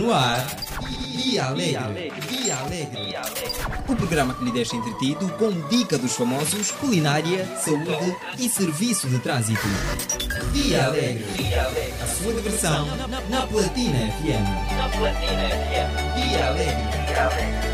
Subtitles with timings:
[0.00, 0.46] No ar.
[1.14, 2.10] Dia Alegre.
[2.26, 3.18] Dia Alegre.
[3.86, 9.18] O programa que lhe deixa entretido com dica dos famosos, culinária, saúde e serviço de
[9.18, 9.60] trânsito.
[10.54, 11.26] Dia Alegre.
[12.02, 12.86] A sua diversão
[13.28, 14.76] na Platina FM.
[14.78, 16.16] Na Platina FM.
[16.16, 17.06] Dia Alegre.
[17.06, 17.69] Dia Alegre.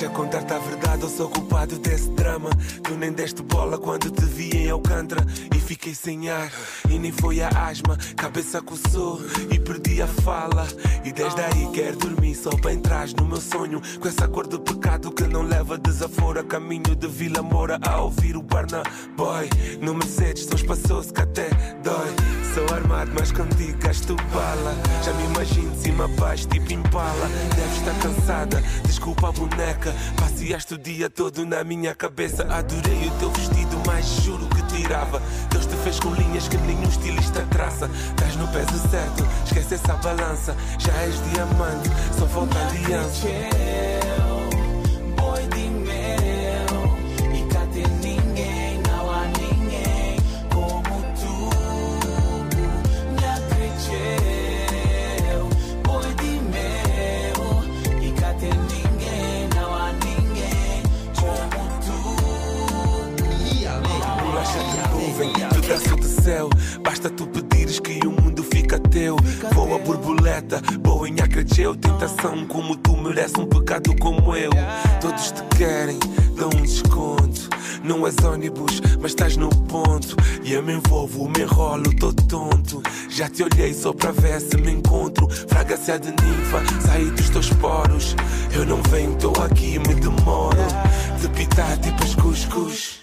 [0.00, 2.48] Deixa contar-te a verdade, eu sou culpado desse drama.
[2.82, 5.22] Tu nem deste bola quando te vi em Alcântara
[5.54, 6.50] e fiquei sem ar.
[6.88, 9.20] E nem foi a asma, cabeça coçou
[9.50, 10.66] e perdi a fala.
[11.04, 13.82] E desde aí quero dormir só para entrar no meu sonho.
[14.00, 16.40] Com essa cor de pecado que não leva desaforo.
[16.40, 18.82] A caminho de Vila Moura a ouvir o Barna
[19.18, 19.50] Boy.
[19.82, 21.50] No Mercedes tão espaçoso que até
[21.82, 22.14] dói.
[22.54, 24.74] Sou armado, mas contigo gasto bala.
[25.04, 27.28] Já me imagino de cima baixo, tipo impala.
[27.54, 29.94] Deve estar cansada, desculpa a boneca.
[30.18, 32.42] Passeaste o dia todo na minha cabeça.
[32.52, 35.22] Adorei o teu vestido, mas juro que tirava.
[35.50, 37.86] Deus te fez com linhas que nenhum estilista traça.
[37.86, 40.56] Estás no peso certo, esquece essa balança.
[40.78, 41.88] Já és diamante,
[42.18, 43.28] só falta aliança.
[66.30, 66.48] Céu.
[66.82, 69.16] Basta tu pedires que o mundo fica teu.
[69.52, 71.74] Voa borboleta, boa em acredeu.
[71.74, 74.50] Tentação como tu merece um pecado como eu.
[75.00, 75.98] Todos te querem,
[76.36, 77.50] dão um desconto.
[77.82, 80.14] Não és ônibus, mas estás no ponto.
[80.44, 82.80] E eu me envolvo, me enrolo, tô tonto.
[83.08, 85.28] Já te olhei só para ver se me encontro.
[85.48, 88.14] Fragrância de ninfa, saí dos teus poros.
[88.52, 90.66] Eu não venho, tô aqui, me demoro.
[91.20, 93.00] De pitar tipo os cuscuz.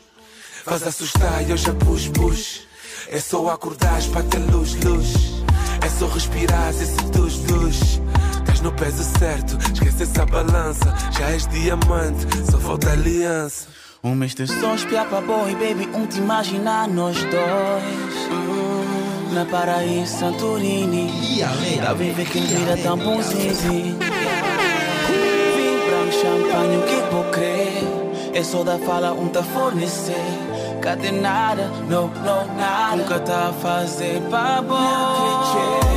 [0.64, 2.68] Faz assustar e eu já pus, pus.
[3.10, 5.42] É só acordar para ter luz, luz.
[5.82, 8.02] É só respirar e seduz, luz.
[8.40, 10.94] Estás no peso certo, esquece essa balança.
[11.18, 13.68] Já és diamante, só falta aliança.
[14.04, 19.44] Um mês de só espiar pra boi, baby, um te imaginar nós dois Hum, Na
[19.46, 21.40] paraíso Santorini.
[21.84, 23.98] Tá viver quem vira tão bonzinho Vinho
[25.88, 27.84] branco, champanhe, o que vou crer
[28.34, 30.47] É só da fala um tá fornecer
[30.88, 32.96] Cadê nada, não, não, nada.
[32.96, 35.97] Nunca tá a fazer pra boi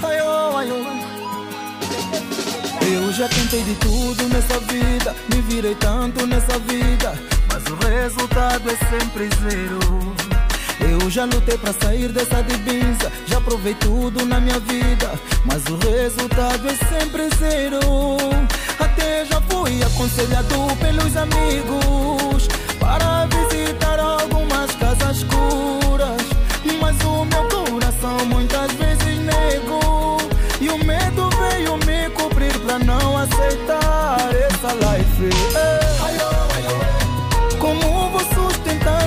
[0.00, 0.06] we.
[0.08, 1.14] Ayo, ayo, we.
[2.94, 7.14] Eu já tentei de tudo nessa vida, me virei tanto nessa vida,
[7.50, 10.14] mas o resultado é sempre zero.
[10.80, 15.12] Eu já lutei pra sair dessa divisa, já provei tudo na minha vida,
[15.46, 17.80] mas o resultado é sempre zero.
[18.78, 22.48] Até já fui aconselhado pelos amigos
[22.78, 26.22] para visitar algumas casas escuras,
[26.80, 28.83] mas o meu coração muitas vezes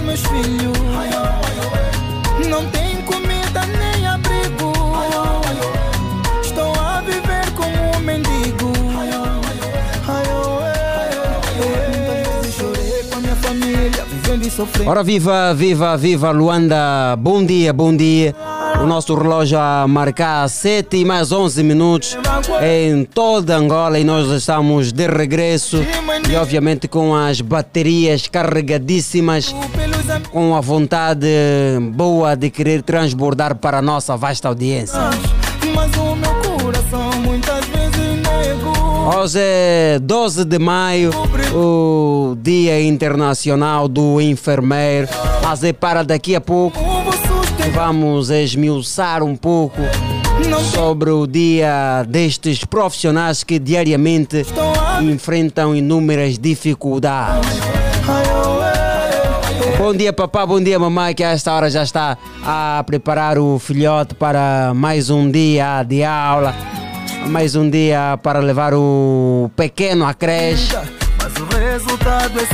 [0.08, 0.78] meus filhos?
[2.50, 4.72] Não tem comida nem abrigo.
[6.42, 8.72] Estou a viver como um mendigo.
[14.86, 18.34] Ora viva, viva, viva Luanda, bom dia, bom dia.
[18.82, 22.18] O nosso relógio a marcar 7 e mais 11 minutos
[22.62, 25.84] em toda Angola e nós estamos de regresso
[26.30, 29.54] e obviamente com as baterias carregadíssimas,
[30.32, 31.28] com a vontade
[31.94, 35.00] boa de querer transbordar para a nossa vasta audiência.
[39.16, 41.12] Hoje é 12 de maio,
[41.54, 45.08] o Dia Internacional do Enfermeiro,
[45.42, 46.78] mas é para daqui a pouco.
[47.74, 49.82] Vamos esmiuçar um pouco
[50.74, 54.46] sobre o dia destes profissionais que diariamente
[55.02, 57.58] enfrentam inúmeras dificuldades.
[59.88, 63.58] Bom dia papá, bom dia mamãe que a esta hora já está a preparar o
[63.58, 66.54] filhote para mais um dia de aula,
[67.30, 70.76] mais um dia para levar o pequeno à creche.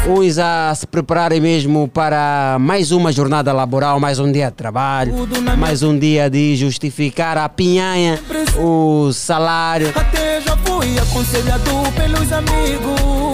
[0.08, 5.28] Uns a se prepararem mesmo para mais uma jornada laboral, mais um dia de trabalho,
[5.58, 8.20] mais um dia de justificar a pinhanha,
[8.60, 9.92] o salário.
[9.96, 13.33] Até já fui aconselhado pelos amigos.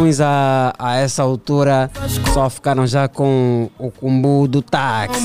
[0.00, 1.90] Uns a, a essa altura
[2.32, 5.22] só ficaram já com o combo do táxi.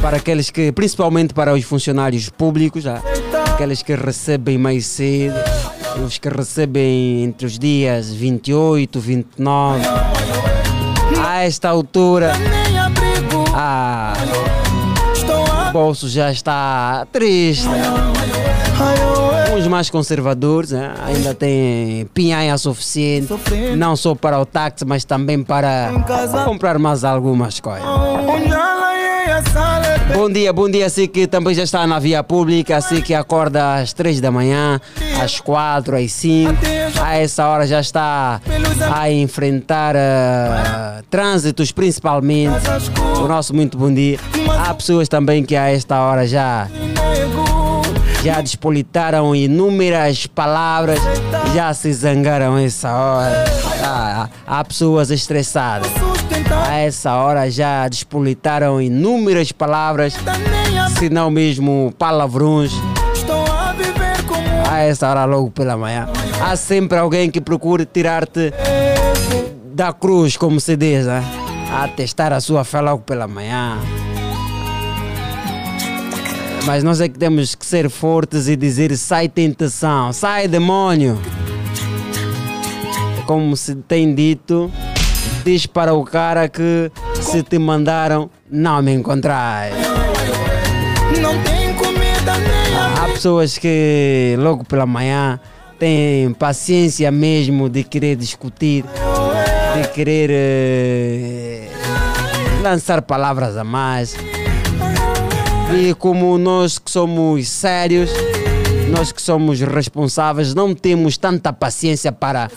[0.00, 3.00] Para aqueles que, principalmente para os funcionários públicos, já,
[3.52, 5.36] aqueles que recebem mais cedo,
[6.04, 9.82] os que recebem entre os dias 28, 29.
[11.24, 12.32] A esta altura,
[13.54, 14.14] ah,
[15.68, 17.68] o bolso já está triste.
[19.62, 23.32] Os mais conservadores né, ainda têm pinhanha suficiente,
[23.76, 25.92] não só para o táxi, mas também para
[26.44, 27.86] comprar mais algumas coisas.
[30.16, 33.76] Bom dia, bom dia, assim que também já está na via pública, assim que acorda
[33.76, 34.80] às 3 da manhã,
[35.22, 36.52] às 4, às 5,
[37.00, 38.40] a essa hora já está
[38.92, 42.52] a enfrentar ah, trânsitos principalmente.
[43.22, 44.18] O nosso muito bom dia.
[44.66, 46.68] Há pessoas também que a esta hora já.
[48.22, 51.00] Já despolitaram inúmeras palavras,
[51.54, 53.44] já se zangaram essa hora.
[53.84, 55.90] Ah, há pessoas estressadas.
[56.68, 60.14] A essa hora já despolitaram inúmeras palavras,
[60.98, 62.72] se não mesmo palavrões.
[64.70, 66.08] A essa hora logo pela manhã.
[66.40, 68.52] Há sempre alguém que procure tirar-te
[69.74, 71.22] da cruz, como se diz, né?
[71.72, 73.78] a testar a sua fé logo pela manhã.
[76.64, 81.18] Mas nós é que temos que ser fortes e dizer: sai tentação, sai demônio.
[83.26, 84.70] Como se tem dito,
[85.44, 86.90] diz para o cara que
[87.20, 89.74] se te mandaram, não me encontrais.
[91.20, 92.62] Não tem comida nem
[93.00, 95.40] Há pessoas que logo pela manhã
[95.78, 98.84] têm paciência mesmo de querer discutir,
[99.74, 101.68] de querer eh,
[102.62, 104.16] lançar palavras a mais.
[105.74, 108.10] E como nós que somos sérios,
[108.90, 112.50] nós que somos responsáveis, não temos tanta paciência para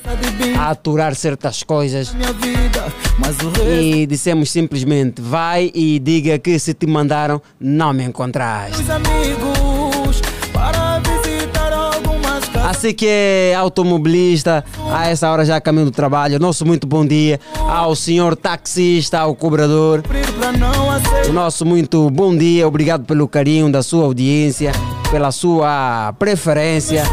[0.60, 2.13] aturar certas coisas.
[3.81, 8.84] E dissemos simplesmente, vai e diga que se te mandaram, não me encontraste.
[12.75, 17.39] Assim que é automobilista, a essa hora já caminho do trabalho, nosso muito bom dia
[17.58, 20.03] ao senhor taxista, ao cobrador.
[21.29, 24.74] O nosso muito bom dia, obrigado pelo carinho da sua audiência,
[25.10, 27.03] pela sua preferência.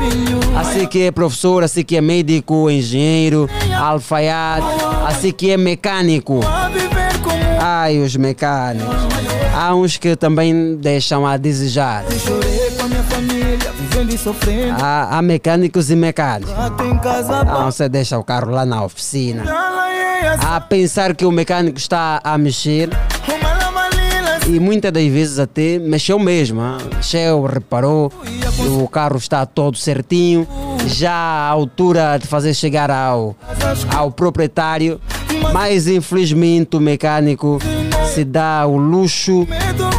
[0.56, 4.66] Assim que é professor, assim que é médico, engenheiro, alfaiate,
[5.06, 6.40] assim que é mecânico.
[7.60, 8.96] Ai, os mecânicos.
[9.54, 12.04] Há uns que também deixam a desejar.
[14.02, 14.08] Chorei com a minha família.
[14.08, 14.82] Vivendo e sofrendo.
[14.82, 16.52] Há, há mecânicos e mecânicos.
[16.54, 19.44] Ah, você deixa o carro lá na oficina.
[19.44, 22.90] É a A pensar que o mecânico está a mexer
[24.48, 26.60] e muitas das vezes até mexeu mesmo.
[26.60, 26.78] ah.
[26.96, 28.12] Mexeu, reparou,
[28.80, 30.46] o carro está todo certinho.
[30.86, 33.36] Já à altura de fazer chegar ao,
[33.94, 35.00] ao proprietário.
[35.52, 37.58] Mas infelizmente o mecânico
[38.12, 39.46] se dá o luxo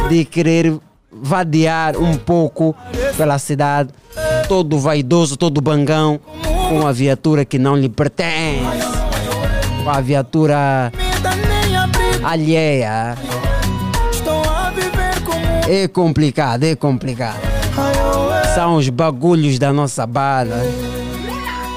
[0.08, 0.78] de querer
[1.24, 2.76] vadear um pouco
[3.16, 3.88] pela cidade,
[4.46, 6.20] todo vaidoso, todo bangão,
[6.68, 8.62] com uma viatura que não lhe pertence,
[9.82, 10.92] com a viatura
[12.22, 13.16] alheia.
[15.66, 17.40] É complicado, é complicado.
[18.54, 20.60] São os bagulhos da nossa bala.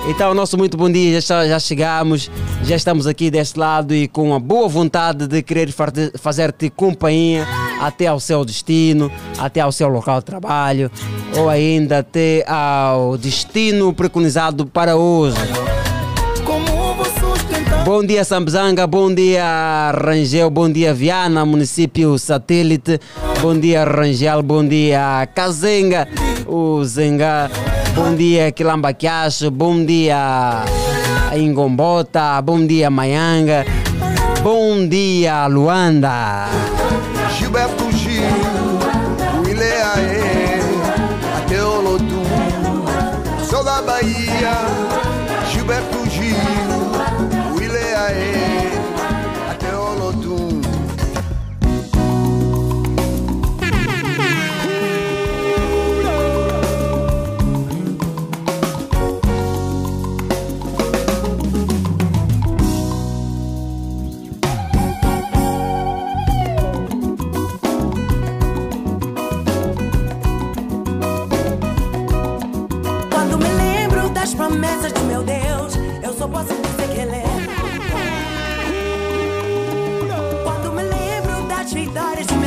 [0.10, 2.30] Então, nosso muito bom dia, já, já chegamos,
[2.64, 5.74] já estamos aqui deste lado e com a boa vontade de querer
[6.18, 7.48] fazer-te companhia
[7.80, 10.92] até ao seu destino, até ao seu local de trabalho
[11.38, 15.38] ou ainda até ao destino preconizado para hoje.
[17.88, 23.00] Bom dia Sambzanga, bom dia Rangel, bom dia Viana, município satélite,
[23.42, 26.06] bom dia Rangel, bom dia Kazenga,
[26.46, 27.50] o Zenga,
[27.96, 30.66] bom dia Quilamba Quiacho, bom dia
[31.34, 33.66] Ingombota, bom dia Mayanga,
[34.44, 36.77] bom dia Luanda.
[37.42, 37.87] you better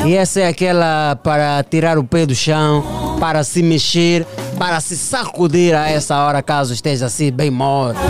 [0.04, 4.26] E essa é aquela para tirar o pé do chão, para se mexer,
[4.59, 8.00] para se sacudir a essa hora, caso esteja assim bem morto,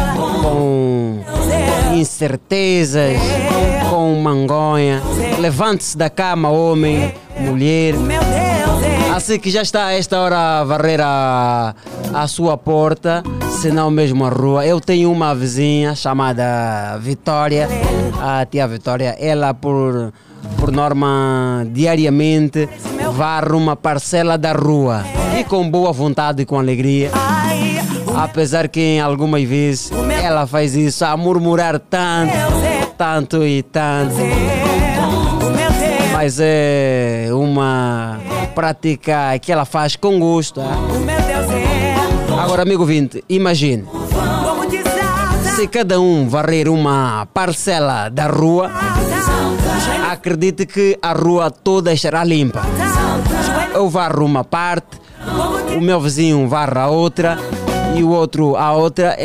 [0.42, 1.20] com
[1.94, 3.18] incertezas,
[3.90, 5.02] com mangonha.
[5.38, 7.94] Levante-se da cama, homem, mulher.
[9.14, 11.74] Assim que já está a esta hora a varrer a,
[12.14, 13.22] a sua porta,
[13.60, 14.64] se não mesmo a rua.
[14.64, 17.68] Eu tenho uma vizinha chamada Vitória,
[18.20, 19.16] a tia Vitória.
[19.18, 20.12] Ela, por,
[20.58, 22.68] por norma, diariamente
[23.16, 25.04] varre uma parcela da rua.
[25.38, 27.10] E com boa vontade e com alegria.
[28.16, 29.90] Apesar que em algumas vezes
[30.22, 32.32] ela faz isso a murmurar tanto,
[32.96, 34.14] tanto e tanto.
[36.12, 38.18] Mas é uma
[38.54, 40.60] prática que ela faz com gosto.
[40.60, 40.76] ah.
[42.42, 43.84] Agora, amigo vinte, imagine
[45.60, 48.70] se cada um varrer uma parcela da rua,
[50.10, 52.62] acredite que a rua toda estará limpa.
[53.74, 54.98] Eu varro uma parte,
[55.76, 57.36] o meu vizinho varra a outra
[57.94, 59.18] e o outro a outra,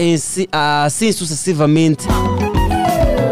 [0.84, 2.06] assim sucessivamente.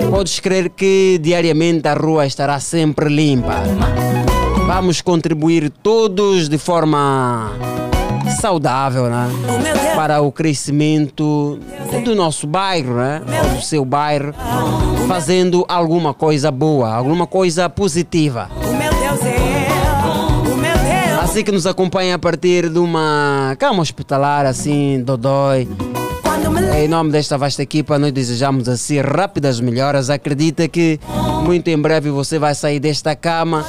[0.09, 3.63] Podes crer que diariamente a rua estará sempre limpa.
[4.65, 7.51] Vamos contribuir todos de forma
[8.33, 9.29] saudável, né?
[9.95, 11.59] Para o crescimento
[12.03, 13.21] do nosso bairro, né?
[13.55, 14.33] Do seu bairro,
[15.07, 18.49] fazendo alguma coisa boa, alguma coisa positiva.
[21.21, 25.67] Assim que nos acompanha a partir de uma cama hospitalar, assim, Dodói.
[26.77, 30.09] Em nome desta vasta equipa, nós desejamos assim rápidas melhoras.
[30.09, 30.99] Acredita que
[31.43, 33.65] muito em breve você vai sair desta cama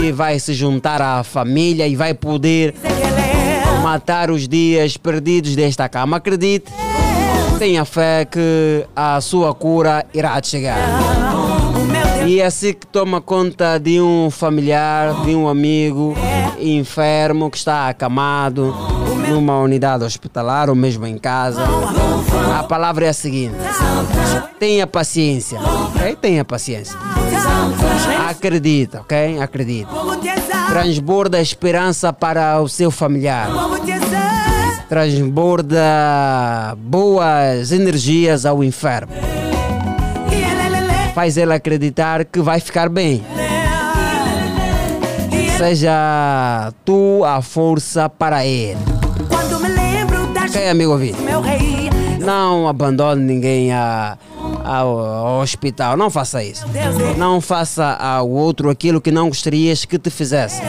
[0.00, 2.74] e vai se juntar à família e vai poder.
[3.86, 6.16] Matar os dias perdidos desta cama.
[6.16, 6.72] Acredite,
[7.56, 10.76] tenha fé que a sua cura irá chegar.
[12.26, 16.16] E assim que toma conta de um familiar, de um amigo
[16.58, 18.74] enfermo que está acamado
[19.28, 21.62] numa unidade hospitalar ou mesmo em casa,
[22.58, 23.54] a palavra é a seguinte:
[24.58, 26.16] tenha paciência, ok?
[26.16, 26.98] Tenha paciência.
[28.28, 29.40] Acredita, ok?
[29.40, 29.90] Acredita.
[30.68, 33.48] Transborda esperança para o seu familiar.
[34.88, 39.12] Transborda boas energias ao enfermo.
[41.14, 43.24] Faz ele acreditar que vai ficar bem.
[45.56, 48.78] Seja tu a força para ele.
[50.48, 51.18] Ok, amigo ouvinte?
[52.26, 54.18] Não abandone ninguém a,
[54.64, 55.96] ao, ao hospital.
[55.96, 56.66] Não faça isso.
[57.16, 60.60] Não faça ao outro aquilo que não gostarias que te fizesse.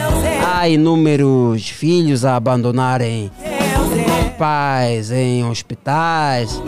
[0.46, 3.30] Há inúmeros filhos a abandonarem
[4.38, 6.62] pais em hospitais,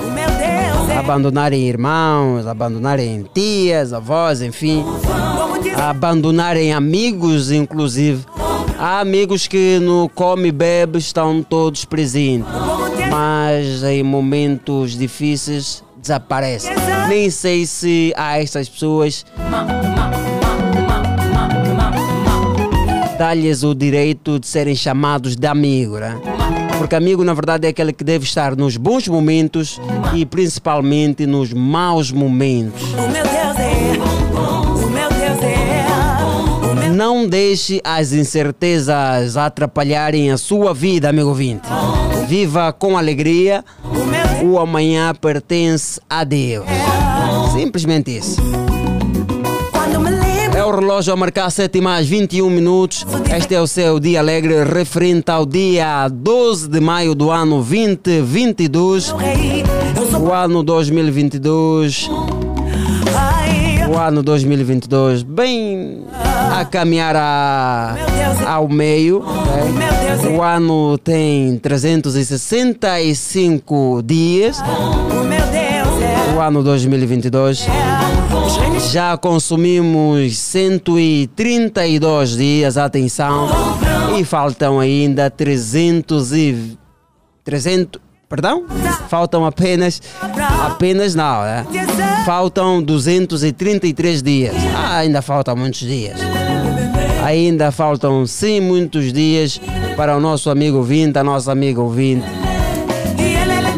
[0.98, 4.84] abandonarem irmãos, abandonarem tias, avós, enfim.
[5.76, 8.24] Abandonarem amigos, inclusive.
[8.76, 12.48] Há amigos que no come e bebe estão todos presentes,
[13.10, 16.70] mas em momentos difíceis desaparecem.
[17.08, 19.26] Nem sei se há estas pessoas
[23.18, 26.18] dá-lhes o direito de serem chamados de amigo, né?
[26.78, 29.78] Porque amigo, na verdade, é aquele que deve estar nos bons momentos
[30.14, 32.82] e principalmente nos maus momentos.
[37.20, 41.68] Não deixe as incertezas atrapalharem a sua vida, amigo ouvinte.
[42.26, 43.62] Viva com alegria.
[44.42, 46.64] o amanhã pertence a Deus.
[47.52, 48.40] Simplesmente isso.
[50.56, 53.04] É o relógio a marcar 7 mais 21 minutos.
[53.36, 59.08] Este é o seu dia alegre referente ao dia 12 de maio do ano 2022.
[59.08, 59.62] do rei,
[59.94, 62.08] eu sou O ano 2022
[63.14, 63.29] Ai,
[63.90, 66.04] O ano 2022 bem
[66.56, 67.96] a caminhar a,
[68.46, 69.24] ao meio.
[69.74, 69.90] né?
[70.36, 74.58] O ano tem 365 dias.
[76.36, 77.66] o ano 2022
[78.46, 83.48] Os reinos já consumimos 132 dias, atenção,
[84.16, 86.78] e faltam ainda 300 e
[87.42, 88.64] 300, perdão?
[89.08, 90.00] Faltam apenas
[90.64, 91.66] apenas não, né?
[92.24, 94.54] Faltam 233 dias.
[94.74, 96.18] Ah, ainda faltam muitos dias.
[97.24, 99.60] Ainda faltam sim muitos dias
[99.96, 102.24] para o nosso amigo ouvinte, a nossa amiga ouvinte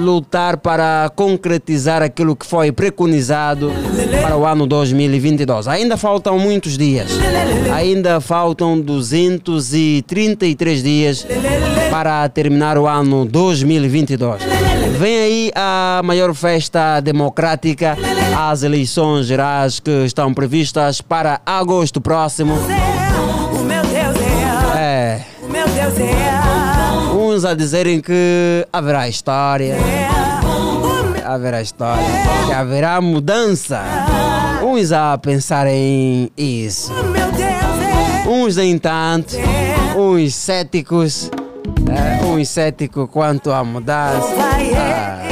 [0.02, 3.72] lutar para concretizar aquilo que foi preconizado
[4.20, 5.68] para o ano 2022.
[5.68, 7.10] Ainda faltam muitos dias.
[7.74, 11.26] Ainda faltam 233 dias
[11.90, 14.42] para terminar o ano 2022.
[14.98, 17.96] Vem aí a maior festa democrática,
[18.36, 22.54] as eleições gerais que estão previstas para agosto próximo.
[23.52, 23.58] O
[25.48, 26.21] meu Deus é.
[27.32, 29.76] Uns a dizerem que haverá história.
[31.24, 32.04] Haverá história,
[32.46, 33.82] que haverá mudança.
[34.62, 36.92] Uns a pensar em isso,
[38.26, 39.34] uns nem tanto,
[39.96, 41.30] uns céticos,
[41.90, 44.28] é, uns céticos quanto à mudança.
[44.76, 45.22] Ah,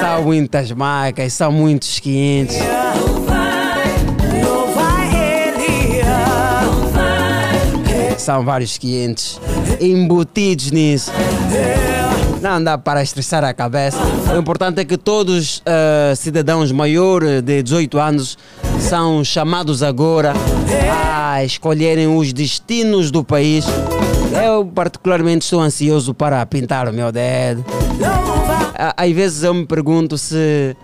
[0.00, 2.56] são muitas marcas, são muitos 500.
[8.28, 9.40] São vários 500
[9.80, 11.10] embutidos nisso.
[12.42, 13.96] Não dá para estressar a cabeça.
[14.34, 18.36] O importante é que todos eh, cidadãos maiores de 18 anos
[18.80, 20.34] são chamados agora
[21.24, 23.64] a escolherem os destinos do país.
[24.44, 27.64] Eu, particularmente, estou ansioso para pintar o meu dedo.
[28.94, 30.76] Às vezes eu me pergunto se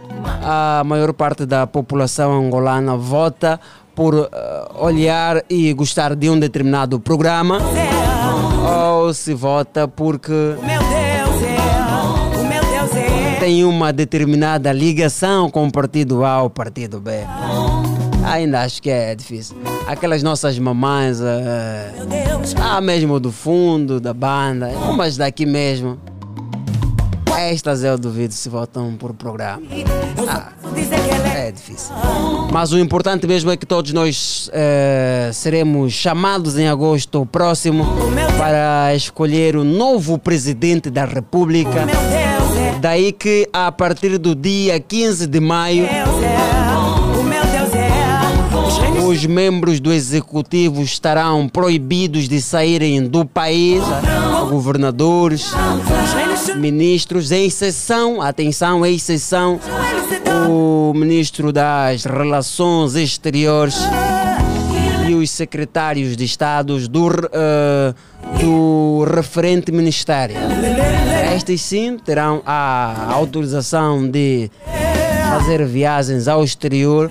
[0.43, 3.61] a maior parte da população angolana vota
[3.95, 7.59] por eh, olhar e gostar de um determinado programa
[8.99, 11.05] ou se vota porque é.
[12.97, 13.37] É.
[13.41, 17.11] tem uma determinada ligação com o partido A ou partido B.
[18.25, 19.57] Ainda acho que é difícil.
[19.87, 22.55] Aquelas nossas mamães, Deus.
[22.59, 25.99] ah, mesmo do fundo da banda, umas daqui mesmo.
[27.39, 29.63] Estas eu duvido se votam por programa.
[30.17, 31.49] Ela é.
[31.49, 31.95] É difícil.
[32.51, 37.85] Mas o importante mesmo é que todos nós eh, seremos chamados em agosto próximo
[38.39, 41.81] para escolher o novo presidente da República.
[41.81, 42.79] É.
[42.81, 46.05] Daí que a partir do dia 15 de maio, é.
[49.07, 53.83] Os membros do executivo estarão proibidos de saírem do país,
[54.49, 55.53] governadores,
[56.57, 59.61] ministros, em exceção, atenção, em exceção,
[60.49, 63.77] o ministro das Relações Exteriores
[65.09, 67.95] e os secretários de Estados do, eh,
[68.41, 70.37] do referente ministério.
[71.35, 74.51] Estes sim terão a autorização de
[75.29, 77.11] fazer viagens ao exterior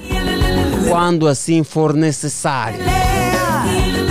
[0.90, 2.80] quando assim for necessário.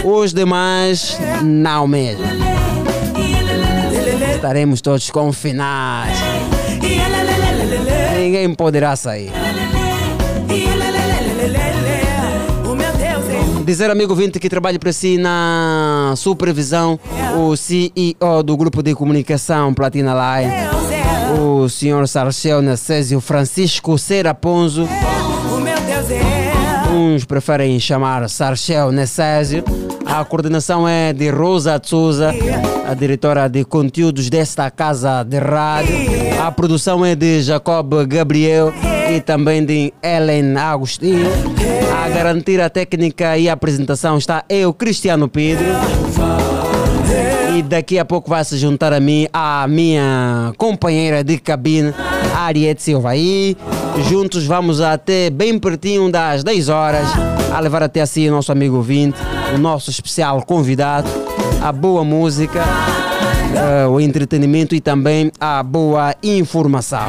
[0.04, 2.51] Os demais, não mesmo.
[4.42, 6.18] Estaremos todos confinados.
[8.18, 9.30] Ninguém poderá sair.
[13.64, 16.98] Dizer, amigo vinte que trabalha para si na supervisão,
[17.38, 20.52] o CEO do grupo de comunicação Platina Line,
[21.40, 24.88] o senhor Sarceu Nacésio Francisco Seraponzo.
[25.52, 26.41] O meu Deus é.
[27.02, 29.64] Uns preferem chamar Sarchel Nessésio.
[30.06, 32.32] A coordenação é de Rosa Souza,
[32.86, 35.96] a diretora de conteúdos desta casa de rádio.
[36.40, 38.72] A produção é de Jacob Gabriel
[39.10, 41.28] e também de Ellen Agostinho.
[42.04, 45.66] A garantir a técnica e a apresentação está eu, Cristiano Pedro.
[47.68, 51.94] Daqui a pouco vai se juntar a mim a minha companheira de cabine,
[52.36, 53.16] Ariete Silva.
[53.16, 53.56] E
[54.08, 57.06] juntos vamos até bem pertinho das 10 horas
[57.52, 59.18] a levar até assim o nosso amigo ouvinte,
[59.54, 61.08] o nosso especial convidado,
[61.62, 62.62] a boa música,
[63.54, 67.08] eh, o entretenimento e também a boa informação.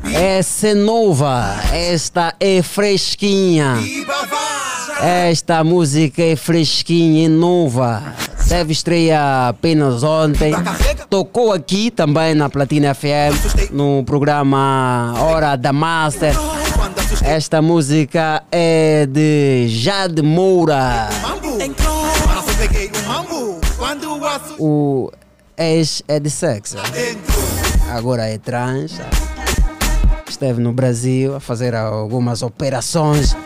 [0.13, 3.77] Essa é nova, esta é fresquinha.
[5.01, 8.03] Esta música é fresquinha, é nova.
[8.47, 10.53] Teve estreia apenas ontem.
[11.09, 16.35] Tocou aqui também na Platina FM, no programa Hora da Master.
[17.23, 21.09] Esta música é de Jade Moura.
[24.59, 25.11] O
[25.57, 26.77] ex é de sexo.
[27.89, 28.99] Agora é trans.
[30.41, 33.37] Esteve no Brasil a fazer algumas operações.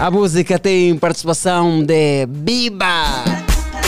[0.00, 3.22] A música tem participação de Biba.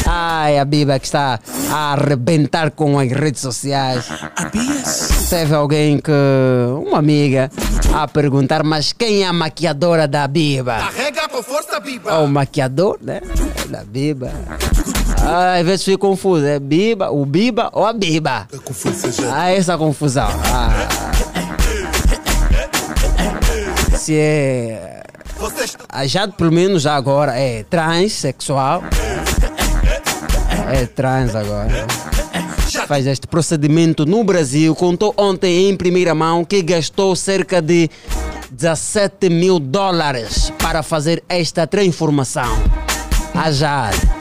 [0.07, 1.40] Ai, a Biba que está
[1.72, 4.09] a arrebentar com as redes sociais.
[5.29, 6.12] Teve alguém que.
[6.87, 7.50] Uma amiga
[7.92, 10.76] a perguntar, mas quem é a maquiadora da Biba?
[10.76, 12.16] Carrega com força, Biba.
[12.16, 13.20] Ou o maquiador, né?
[13.68, 14.31] Da Biba.
[15.22, 16.46] Ah, às vezes fico confuso.
[16.46, 18.48] É Biba, o Biba ou a Biba?
[19.33, 20.28] Ah, essa confusão.
[20.46, 20.88] Ah.
[23.96, 25.02] Se é.
[25.88, 28.83] A Jade, pelo menos já agora, é transexual.
[30.72, 31.87] É trans agora.
[32.87, 34.74] Faz este procedimento no Brasil.
[34.74, 37.90] Contou ontem em primeira mão que gastou cerca de
[38.50, 42.50] 17 mil dólares para fazer esta transformação.
[43.35, 44.19] A Jade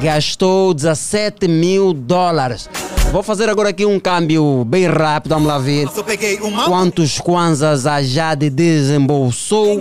[0.00, 2.68] gastou 17 mil dólares.
[3.12, 5.88] Vou fazer agora aqui um câmbio bem rápido, vamos lá ver
[6.66, 9.80] quantos kwanzas a Jade desembolsou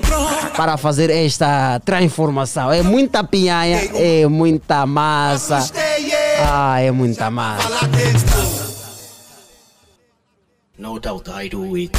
[0.55, 2.71] para fazer esta transformação.
[2.71, 5.69] É muita pinhanha, é muita massa.
[6.47, 7.89] Ah, é muita massa.
[10.77, 11.91] No doubt I do it.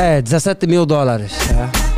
[0.00, 1.32] É, 17 mil dólares.
[1.50, 1.88] é.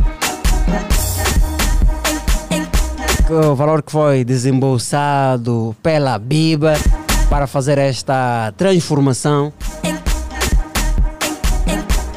[3.30, 6.72] O valor que foi desembolsado pela Biba
[7.28, 9.52] para fazer esta transformação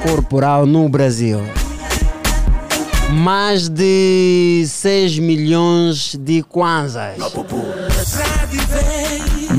[0.08, 1.42] corporal no Brasil.
[3.12, 7.18] Mais de 6 milhões de kwanzas.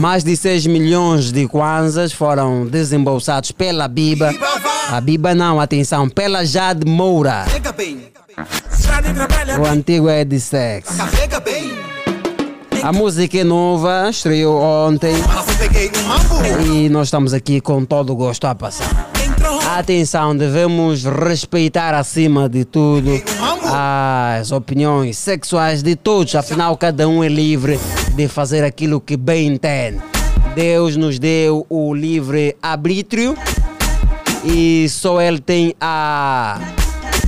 [0.04, 4.34] Mais de 6 milhões de kwanzas foram desembolsados pela Biba.
[4.90, 7.46] A Biba não, atenção, pela Jade Moura.
[9.58, 10.92] O antigo é de sexo.
[12.82, 15.14] A música é nova, estreou ontem.
[16.70, 19.10] E nós estamos aqui com todo o gosto a passar.
[19.74, 23.22] Atenção, devemos respeitar acima de tudo
[23.72, 27.80] as opiniões sexuais de todos, afinal, cada um é livre
[28.14, 30.00] de fazer aquilo que bem entende.
[30.54, 33.36] Deus nos deu o livre arbítrio
[34.44, 36.60] e só Ele tem a,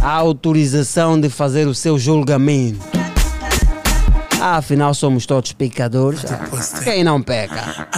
[0.01, 2.97] a autorização de fazer o seu julgamento.
[4.41, 6.21] Afinal, somos todos pecadores.
[6.85, 7.89] Quem não peca?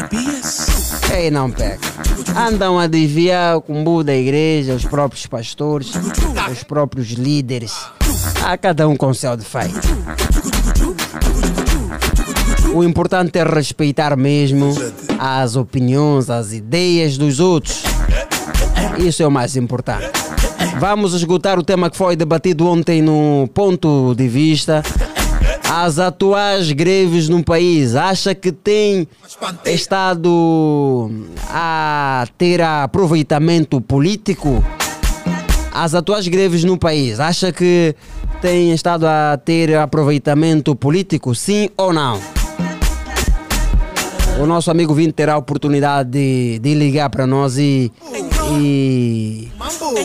[1.09, 1.89] Quem não peca?
[2.37, 5.93] Andam a desviar o da igreja, os próprios pastores,
[6.51, 7.75] os próprios líderes.
[8.45, 9.89] A cada um com seu defeito.
[12.75, 14.75] O importante é respeitar mesmo
[15.19, 17.83] as opiniões, as ideias dos outros.
[18.99, 20.11] Isso é o mais importante.
[20.79, 24.83] Vamos esgotar o tema que foi debatido ontem no ponto de vista.
[25.71, 29.07] As atuais greves no país, acha que tem
[29.67, 30.31] estado
[31.51, 34.65] a ter aproveitamento político?
[35.73, 37.95] As atuais greves no país, acha que
[38.41, 42.38] tem estado a ter aproveitamento político, sim ou não?
[44.41, 47.91] O nosso amigo Vinte terá a oportunidade de, de ligar para nós e,
[48.53, 49.49] e,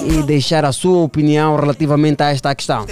[0.07, 2.85] e deixar a sua opinião relativamente a esta questão.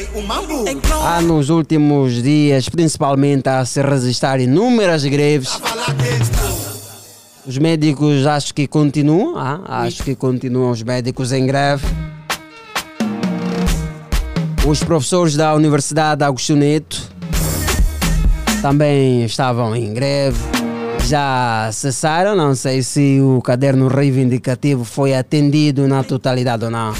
[1.04, 5.60] Há nos últimos dias, principalmente, a se registrar inúmeras greves.
[7.45, 11.88] Os médicos acho que continuam, ah, acho que continuam os médicos em greve.
[14.67, 17.01] Os professores da Universidade Agostinho Neto
[18.62, 20.38] também estavam em greve.
[21.06, 26.94] Já cessaram, não sei se o caderno reivindicativo foi atendido na totalidade ou não.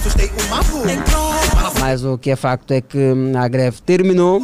[1.80, 4.42] Mas o que é facto é que a greve terminou.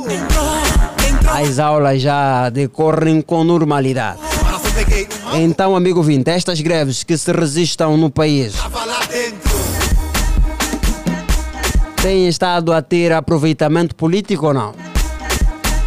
[1.30, 4.20] As aulas já decorrem com normalidade.
[5.34, 8.54] Então, amigo vinte, estas greves que se resistam no país
[12.02, 14.74] têm estado a ter aproveitamento político ou não?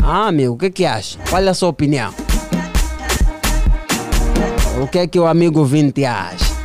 [0.02, 1.18] Ah, amigo, o que que acha?
[1.28, 2.12] Qual é a sua opinião?
[4.80, 6.58] O que é que o amigo vinte acha?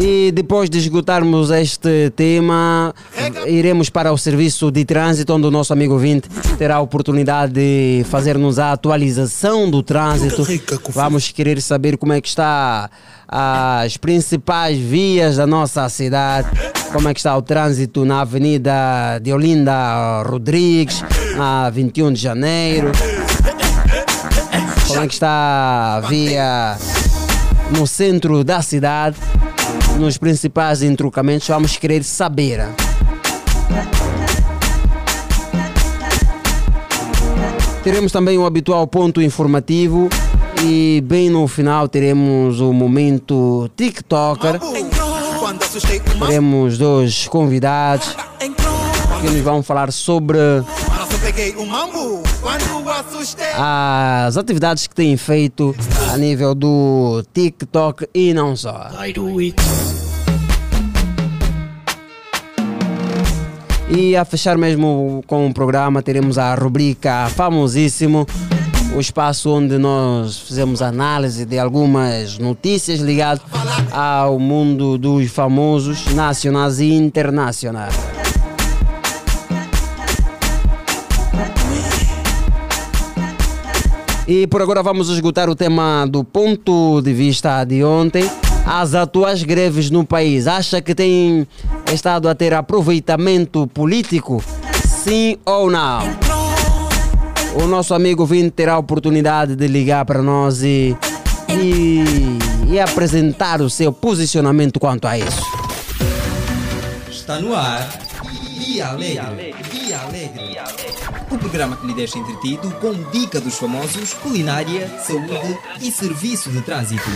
[0.00, 2.92] E depois de esgotarmos este tema,
[3.46, 8.04] iremos para o serviço de trânsito, onde o nosso amigo Vinte terá a oportunidade de
[8.08, 10.44] fazer-nos a atualização do trânsito.
[10.90, 12.90] Vamos querer saber como é que está
[13.28, 16.48] as principais vias da nossa cidade,
[16.90, 21.04] como é que está o trânsito na Avenida de Olinda Rodrigues,
[21.36, 22.90] na 21 de janeiro,
[24.86, 26.78] como é que está a via
[27.76, 29.16] no centro da cidade,
[29.98, 32.66] nos principais entrocamentos, vamos querer saber.
[37.84, 40.08] Teremos também o habitual ponto informativo
[40.64, 44.60] e bem no final teremos o momento TikToker.
[46.26, 48.16] Teremos dois convidados
[49.20, 50.38] que nos vão falar sobre
[53.56, 55.74] as atividades que têm feito
[56.12, 58.90] a nível do TikTok e não só.
[63.90, 68.26] E a fechar mesmo com o programa, teremos a rubrica Famosíssimo,
[68.94, 73.42] o espaço onde nós fizemos análise de algumas notícias ligadas
[73.92, 77.94] ao mundo dos famosos nacionais e internacionais.
[84.26, 88.30] E por agora vamos esgotar o tema do ponto de vista de ontem.
[88.66, 91.48] As atuais greves no país, acha que tem
[91.94, 94.44] estado a ter aproveitamento político?
[94.84, 96.37] Sim ou não?
[97.60, 100.96] O nosso amigo Vinte terá a oportunidade de ligar para nós e,
[101.48, 102.04] e,
[102.70, 105.42] e apresentar o seu posicionamento quanto a isso.
[107.10, 107.98] Está no ar.
[108.56, 109.56] Via Alegre.
[109.72, 110.56] Via Alegre.
[111.32, 116.62] O programa que lhe deixa entretido com dica dos famosos, culinária, saúde e serviço de
[116.62, 117.10] trânsito.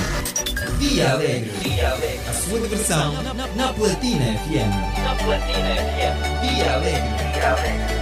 [0.78, 1.52] Via Alegre.
[2.28, 3.12] A sua diversão
[3.54, 5.04] na Platina FM.
[5.04, 6.40] Na Platina FM.
[6.42, 8.01] Via Alegre.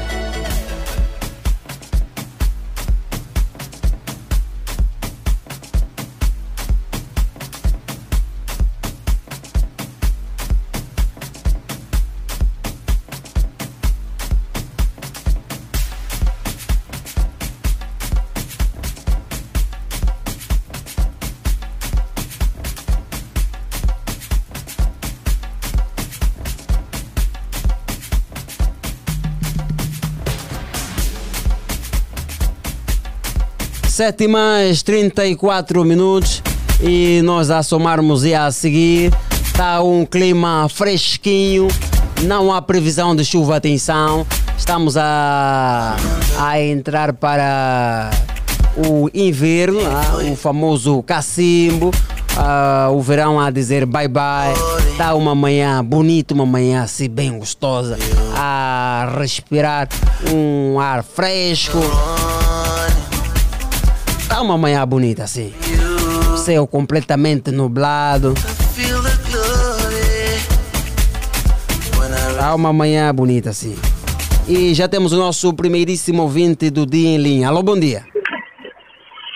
[34.01, 36.43] Sete mais 34 minutos
[36.81, 39.13] e nós a somarmos e a seguir
[39.45, 41.69] está um clima fresquinho,
[42.23, 44.27] não há previsão de chuva, atenção.
[44.57, 45.97] Estamos a,
[46.39, 48.11] a entrar para
[48.75, 51.91] o inverno, ah, o famoso cacimbo,
[52.39, 54.55] ah, o verão a dizer bye bye.
[54.93, 57.99] Está uma manhã bonita, uma manhã assim bem gostosa,
[58.35, 59.91] a respirar
[60.33, 61.81] um ar fresco.
[64.41, 65.53] Tá uma manhã bonita assim.
[66.39, 68.33] Céu completamente nublado.
[72.39, 73.77] Tá uma manhã bonita assim.
[74.49, 77.49] E já temos o nosso primeiríssimo ouvinte do dia em linha.
[77.49, 78.03] Alô, bom dia.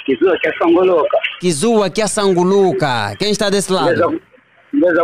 [0.07, 1.19] Kizua que é Sangoloka.
[1.38, 3.14] Kizua aqui é Sanguluca.
[3.19, 4.19] Quem está desse lado?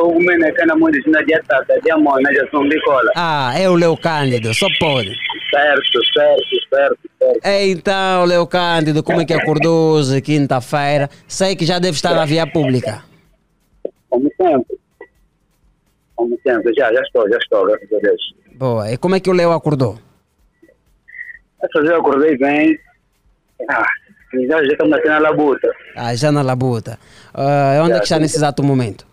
[0.03, 3.11] Ukumene kana mwindi sina diatata diamona já são bicola.
[3.17, 5.15] Ah, é o Leo Cândido, só pode.
[5.51, 7.41] Certo, certo, certo, certo.
[7.45, 11.09] Então, Leo Cândido, como é que acordou hoje, quinta-feira?
[11.27, 13.03] Sei que já deve estar na via pública.
[14.09, 14.79] Como sempre.
[16.14, 18.35] Como sempre, já, já estou, já estou, graças a Deus.
[18.55, 18.93] Boa.
[18.93, 19.99] E como é que o Leo acordou?
[21.62, 22.79] Essa vez eu acordei bem.
[23.68, 23.87] Ah,
[24.49, 25.71] já já estamos aqui na labuta.
[25.97, 26.99] Ah, já na labuta.
[27.33, 29.10] Ah, onde é que está nesse exato momento?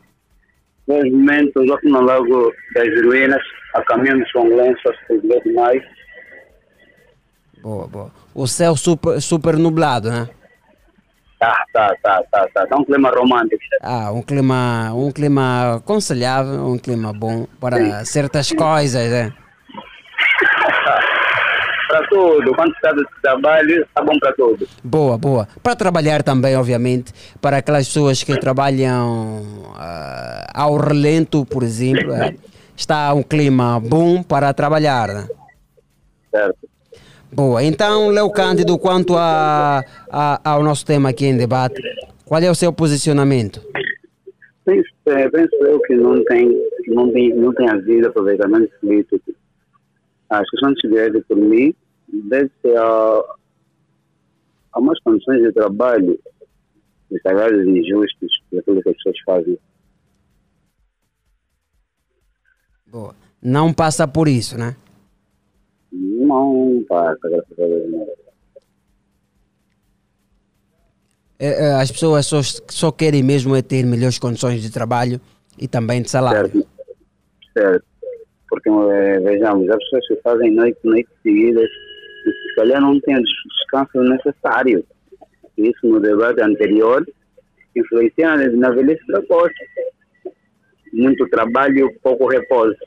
[0.87, 3.41] Nesse momento, eu estou no Lago das Ruínas,
[3.75, 5.83] a caminho de São Lourenço, às 3 de maio.
[7.61, 8.11] Boa, boa.
[8.33, 10.29] O céu super, super nublado, né?
[11.39, 12.65] Tá, tá, tá, tá, tá.
[12.65, 13.61] Tá um clima romântico.
[13.81, 19.33] Ah, um clima, um clima aconselhável, um clima bom para certas coisas, né?
[21.97, 22.53] Para tudo.
[22.55, 24.67] Quando está de trabalho, está bom para tudo.
[24.83, 25.47] Boa, boa.
[25.63, 29.43] Para trabalhar também, obviamente, para aquelas pessoas que trabalham
[29.75, 32.35] ah, ao relento, por exemplo, é,
[32.75, 35.27] está um clima bom para trabalhar,
[36.31, 36.57] certo.
[37.31, 41.81] Boa, então, Leo Cândido, quanto a, a- ao nosso tema aqui em debate,
[42.23, 43.61] qual é o seu posicionamento?
[44.63, 46.49] Penso, é, penso eu que não tem,
[46.87, 49.31] não tem, não tem havido aproveitamento político.
[50.29, 51.73] As questões de por mim,
[52.07, 53.21] deve-se a,
[54.73, 56.19] a mais condições de trabalho
[57.11, 59.59] e salários injustos daquilo que as pessoas fazem.
[62.87, 63.15] Boa.
[63.41, 64.75] Não passa por isso, né?
[65.91, 67.91] Não passa, graças a Deus.
[67.91, 68.07] não.
[71.39, 75.21] É, é, As pessoas só, só querem mesmo é ter melhores condições de trabalho
[75.57, 76.51] e também de salário.
[76.51, 76.67] Certo.
[77.53, 77.85] Certo.
[78.49, 81.69] Porque, eh, vejamos, as pessoas que fazem noite, noite seguidas,
[82.31, 84.85] se calhar não têm o descanso necessário.
[85.57, 87.05] Isso no debate anterior
[87.75, 89.53] influencia na, velhice precoce.
[90.93, 92.77] Muito trabalho, pouco repouso.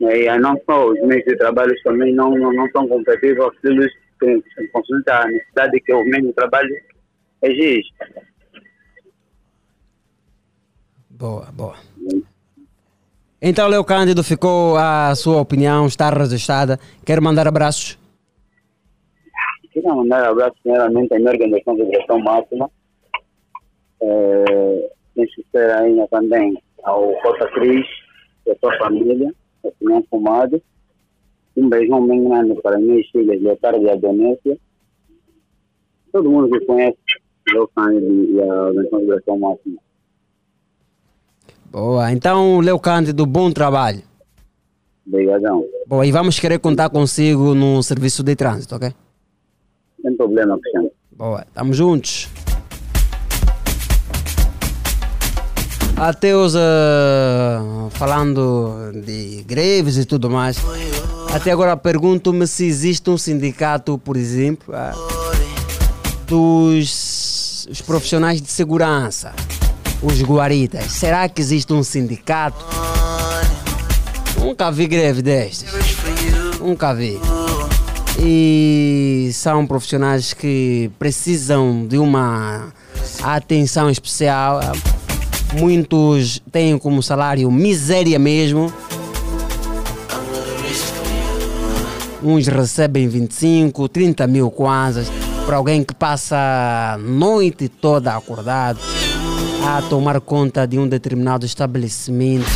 [0.00, 3.92] E aí, não só os meios de trabalho também não, não, não são competitivos àqueles
[4.18, 6.74] que consulta a necessidade que o de trabalho
[7.42, 7.88] exige.
[11.10, 11.76] Boa, boa.
[13.40, 16.78] Então, Leo Cândido, ficou a sua opinião, está registrada.
[17.06, 17.96] Quero mandar abraços.
[19.72, 22.68] Queria mandar um abraço primeiramente à minha organização de direção máxima.
[24.02, 24.90] É,
[25.52, 27.86] ser ainda também ao Costa Cris
[28.46, 29.32] e a sua família,
[29.64, 30.60] a Simão Fumado.
[31.56, 34.58] Um beijão bem grande para minhas filhas, Leotardo e a Donécia.
[36.12, 36.98] Todo mundo que conhece
[37.56, 39.87] o Cândido e a organização de direção máxima.
[41.70, 44.02] Boa, então, Leo Cândido, bom trabalho.
[45.06, 45.64] Obrigadão.
[45.86, 48.92] Boa, e vamos querer contar consigo no serviço de trânsito, ok?
[50.02, 50.90] Sem problema, Cristiano.
[51.10, 52.28] Boa, estamos juntos.
[55.96, 57.58] Ateus, eh,
[57.90, 60.58] falando de greves e tudo mais.
[61.34, 64.92] Até agora pergunto-me se existe um sindicato, por exemplo, ah,
[66.26, 67.38] dos
[67.70, 69.34] os profissionais de segurança,
[70.02, 70.84] os guaritas.
[70.92, 72.64] Será que existe um sindicato?
[74.38, 75.72] Nunca vi greve destes.
[76.60, 77.18] Nunca vi.
[78.20, 82.72] E são profissionais que precisam de uma
[83.22, 84.60] atenção especial.
[85.54, 88.72] Muitos têm como salário miséria mesmo.
[92.22, 95.08] Uns recebem 25, 30 mil kwanzas
[95.46, 96.36] para alguém que passa
[96.94, 98.80] a noite toda acordado
[99.76, 102.46] a tomar conta de um determinado estabelecimento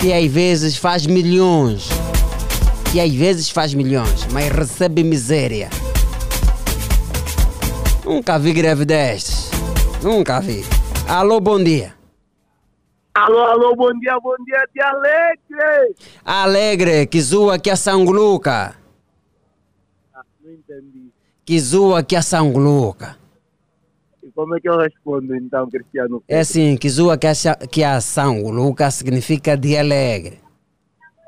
[0.00, 1.88] que às vezes faz milhões,
[2.90, 5.70] que às vezes faz milhões, mas recebe miséria.
[8.04, 9.48] Nunca vi greve destes,
[10.02, 10.64] nunca vi.
[11.08, 11.94] Alô, bom dia.
[13.14, 15.94] Alô, alô, bom dia, bom dia, de Alegre!
[16.24, 18.74] Alegre, que zoa que a sanguluca.
[20.42, 21.12] Não entendi.
[21.44, 23.23] Que zoa que a sanguluca.
[24.34, 26.22] Como é que eu respondo então, Cristiano?
[26.28, 30.38] É assim, zoa que a, cha- que a sanguluca significa de alegre.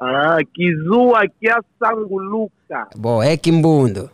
[0.02, 2.88] Ah, Kizua que é Sanguluca.
[2.96, 4.10] Boa, é quimbundo.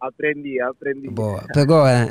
[0.00, 1.08] Aprendi, aprendi.
[1.08, 2.08] Boa, pegou, né?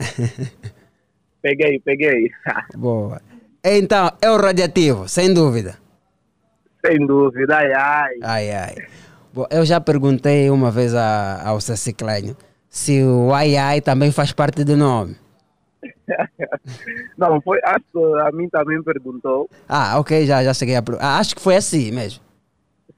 [1.41, 2.31] Peguei, peguei.
[2.75, 3.21] Boa.
[3.63, 5.77] Então, é o radiativo, sem dúvida.
[6.83, 8.13] Sem dúvida, ai, ai.
[8.23, 8.75] Ai, ai.
[9.31, 12.35] Bom, eu já perguntei uma vez a, ao Ceciclênio
[12.69, 15.15] se o ai ai também faz parte do nome.
[17.17, 19.49] Não, foi, acho que a mim também perguntou.
[19.67, 20.83] Ah, ok, já, já cheguei a.
[20.99, 22.23] Ah, acho que foi assim mesmo.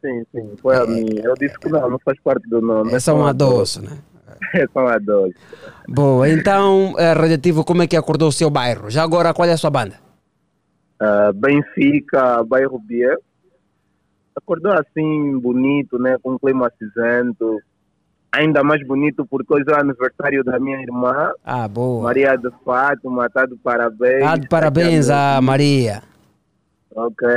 [0.02, 1.06] Sim, sim, foi a mim.
[1.24, 2.94] Eu disse que não, não faz parte do nome.
[2.94, 3.98] É só um adoço, né?
[4.54, 5.34] É só um adoço.
[5.88, 8.90] Boa, então, é, radiativo, como é que acordou o seu bairro?
[8.90, 9.96] Já agora, qual é a sua banda?
[11.00, 13.18] Ah, Benfica, bairro Bier.
[14.36, 16.18] Acordou assim, bonito, né?
[16.22, 17.60] Com um clima cinzento.
[18.38, 22.04] Ainda mais bonito porque hoje é o aniversário da minha irmã, Ah, boa.
[22.04, 23.30] Maria de Fátima.
[23.30, 24.24] Tá de parabéns.
[24.24, 26.04] Ah, de parabéns a Maria.
[26.94, 27.28] Ok.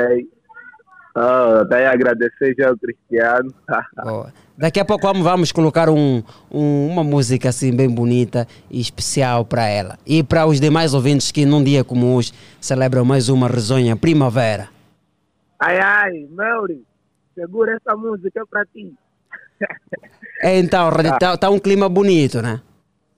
[1.15, 3.53] Ah, daí agradecer já ao Cristiano.
[4.05, 4.33] Boa.
[4.57, 9.45] Daqui a pouco vamos, vamos colocar um, um- uma música assim bem bonita e especial
[9.45, 9.99] para ela.
[10.07, 14.69] E para os demais ouvintes que num dia como hoje celebram mais uma risonha primavera.
[15.59, 16.85] ai, ai, Melry,
[17.35, 18.93] segura essa música pra ti.
[20.43, 22.61] Então, está tá um clima bonito, né?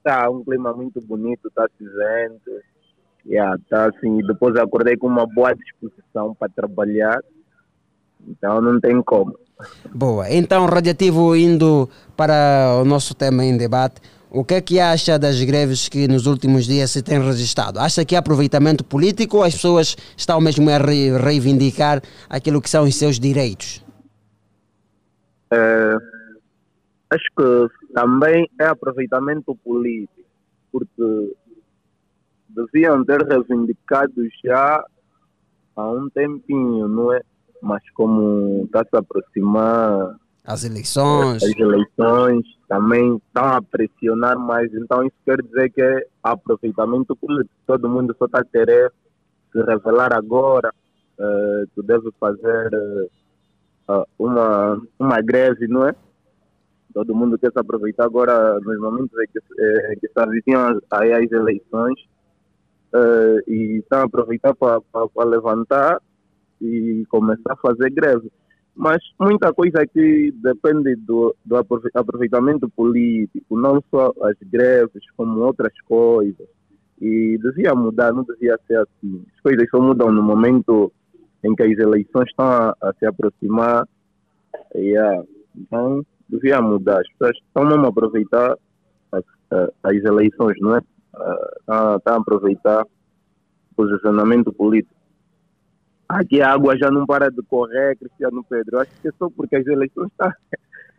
[0.03, 2.51] Tá um clima muito bonito, tá cinzento.
[3.25, 7.19] Yeah, tá assim, depois acordei com uma boa disposição para trabalhar.
[8.27, 9.37] Então não tem como.
[9.93, 10.29] Boa.
[10.29, 15.41] Então, Radiativo, indo para o nosso tema em debate, o que é que acha das
[15.41, 17.79] greves que nos últimos dias se tem registrado?
[17.79, 22.69] Acha que é aproveitamento político ou as pessoas estão mesmo a re- reivindicar aquilo que
[22.69, 23.81] são os seus direitos?
[25.51, 25.97] É,
[27.09, 30.21] acho que também é aproveitamento político,
[30.71, 31.35] porque
[32.49, 34.83] deviam ter reivindicado já
[35.75, 37.21] há um tempinho, não é?
[37.61, 41.41] Mas como está se aproximar As eleições.
[41.43, 44.73] as eleições, também estão a pressionar mais.
[44.73, 47.55] Então isso quer dizer que é aproveitamento político.
[47.65, 48.91] Todo mundo só está a querer
[49.51, 50.73] se revelar agora.
[51.19, 52.69] eh, tu deve fazer
[53.87, 55.95] ah, uma, uma greve, não é?
[56.93, 61.11] Todo mundo quer se aproveitar agora nos momentos em que, eh, que se avizinham aí
[61.11, 61.99] as eleições
[62.93, 64.81] eh, e estão a aproveitar para
[65.25, 65.99] levantar
[66.61, 68.31] e começar a fazer greve.
[68.75, 75.41] Mas muita coisa aqui depende do, do aprove- aproveitamento político, não só as greves, como
[75.41, 76.47] outras coisas.
[76.99, 79.23] E devia mudar, não devia ser assim.
[79.35, 80.91] As coisas só mudam no momento
[81.43, 83.87] em que as eleições estão a, a se aproximar.
[84.75, 85.23] Yeah.
[85.55, 86.03] Então,
[86.33, 86.99] devia mudar.
[86.99, 88.57] As pessoas estão mesmo a aproveitar
[89.11, 90.81] as, eh, as eleições, não é?
[91.59, 94.95] Estão, estão a aproveitar o posicionamento político.
[96.09, 98.79] Aqui a água já não para de correr, Cristiano Pedro.
[98.79, 100.31] Acho que é só porque as eleições estão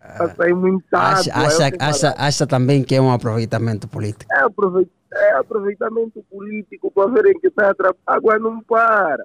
[0.00, 1.46] tá saindo muita Acha, água.
[1.46, 4.32] acha, acha, acha também que é um aproveitamento político.
[4.32, 8.02] é, aproveit é aproveitamento político para verem que está atrapalhando.
[8.04, 9.24] A água não para.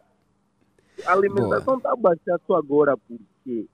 [1.06, 3.66] A alimentação está baixando só agora porque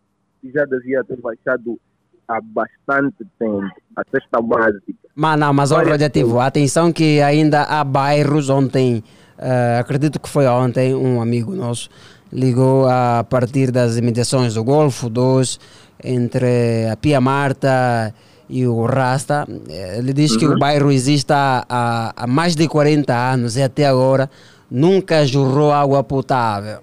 [0.43, 1.79] já devia ter baixado
[2.27, 3.63] há bastante tempo.
[3.95, 4.93] A cesta básica.
[5.15, 9.03] Mas não, mas ó, Várias radiativo, atenção que ainda há bairros ontem,
[9.37, 11.89] eh, acredito que foi ontem, um amigo nosso
[12.33, 15.57] ligou a partir das imediações do Golfo 2,
[16.03, 18.13] entre a Pia Marta
[18.49, 19.47] e o Rasta.
[19.69, 20.55] Eh, Ele diz que Uhum.
[20.55, 24.29] o bairro existe há, há, há mais de 40 anos e até agora
[24.69, 26.79] nunca jorrou água potável.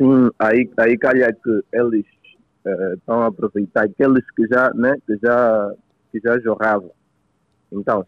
[0.00, 2.04] Sim, aí, aí calha que eles
[2.66, 5.72] eh, estão a aproveitar aqueles que já, né, que já,
[6.10, 6.90] que já jorravam.
[7.70, 8.04] Então,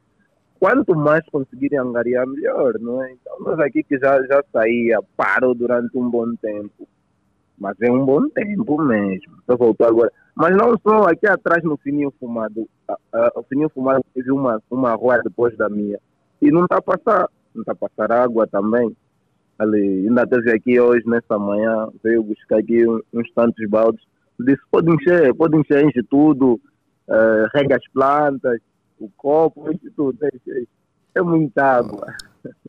[0.58, 3.12] quanto mais conseguirem angariar, melhor, não é?
[3.12, 6.88] Então, nós aqui que já, já saía, parou durante um bom tempo.
[7.56, 9.36] Mas é um bom tempo mesmo.
[9.46, 10.12] Só voltou agora.
[10.34, 12.68] Mas não só aqui atrás no Fininho Fumado.
[13.34, 15.98] O Fininho Fumado teve uma, uma rua depois da minha.
[16.40, 17.28] E não está a passar.
[17.54, 18.96] Não está a passar água também.
[19.58, 24.07] Ali, ainda teve aqui hoje, nessa manhã, veio buscar aqui uns tantos baldes.
[24.40, 26.60] Disse, pode encher, pode encher, enche tudo,
[27.08, 28.58] eh, rega as plantas,
[29.00, 30.16] o copo, enche tudo.
[30.26, 30.68] enche.
[31.14, 32.06] É muita água.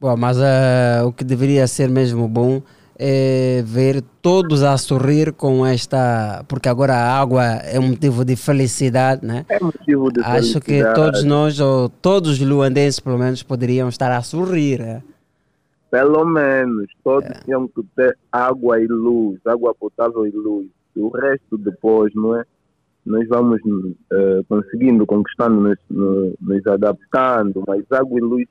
[0.01, 2.61] Bom, mas eh, o que deveria ser mesmo bom
[2.97, 6.43] é ver todos a sorrir com esta.
[6.47, 9.45] Porque agora a água é um motivo de felicidade, né?
[9.47, 10.95] É motivo de Acho que felicidade.
[10.95, 14.79] todos nós, ou todos os luandenses pelo menos, poderiam estar a sorrir.
[14.79, 15.03] né?
[15.91, 20.67] Pelo menos, todos tinham que ter água e luz, água potável e luz.
[20.99, 22.43] O resto depois, não é?
[23.05, 23.59] Nós vamos
[24.11, 28.47] eh, conseguindo, conquistando, nos, no- nos adaptando, mas água e luz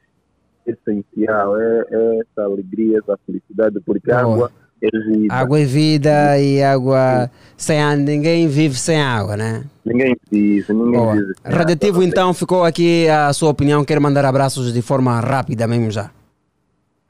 [0.66, 4.20] é essencial, é, é essa alegria, essa felicidade, porque Boa.
[4.20, 5.34] água é vida.
[5.34, 7.96] Água é vida e água sem água.
[8.04, 9.64] Ninguém vive sem água, né?
[9.84, 11.12] Ninguém vive, ninguém Boa.
[11.14, 11.32] vive.
[11.44, 13.84] Radioativo, então, ficou aqui a sua opinião.
[13.84, 16.10] Quero mandar abraços de forma rápida mesmo já.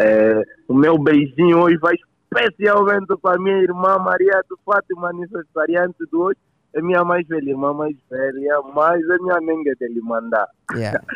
[0.01, 1.95] É, o meu beijinho hoje vai
[2.33, 6.39] especialmente para a minha irmã Maria do Fátima, aniversariante de hoje.
[6.75, 10.47] É minha mais velha, irmã mais velha, mas é minha nenga dele mandar.
[10.75, 11.03] Yeah.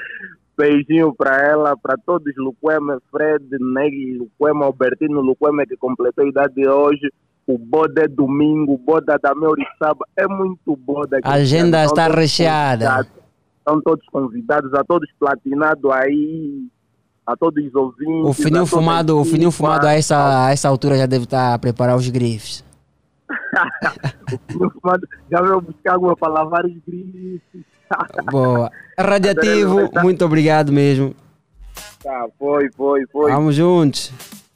[0.56, 6.68] Beijinho para ela, para todos, Luquema, Fred, Neg, Luquema, Albertino, Luquema, que completou a idade
[6.68, 7.10] hoje.
[7.46, 11.18] O boda é domingo, o boda da Meuriçaba é muito boda.
[11.24, 13.06] A agenda está recheada.
[13.58, 16.66] Estão todos convidados, a todos platinados aí,
[17.26, 18.28] a todos os ouvintes.
[18.28, 21.24] O fininho a a fumado, o fininho fumado a essa, a essa altura já deve
[21.24, 22.64] estar a preparar os grifes.
[24.32, 27.64] O fininho fumado já veio buscar água para lavar os grifes.
[28.30, 28.70] Boa.
[28.98, 31.14] Radiativo, muito obrigado mesmo.
[32.02, 33.30] Tá, foi, foi, foi.
[33.30, 34.12] Vamos juntos.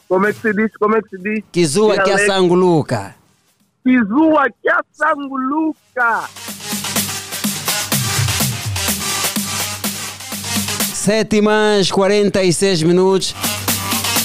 [0.09, 0.77] Como é que se diz?
[0.77, 1.45] Como é que se diz?
[1.53, 2.33] Kizua que é Dialeto.
[2.33, 3.15] Sanguluca.
[3.85, 6.29] Kizua que é Sanguluca.
[11.07, 13.33] 7 mais 46 minutos.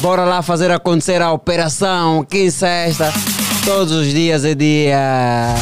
[0.01, 2.25] Bora lá fazer acontecer a operação.
[2.25, 3.13] Que sexta.
[3.63, 5.53] Todos os dias é dia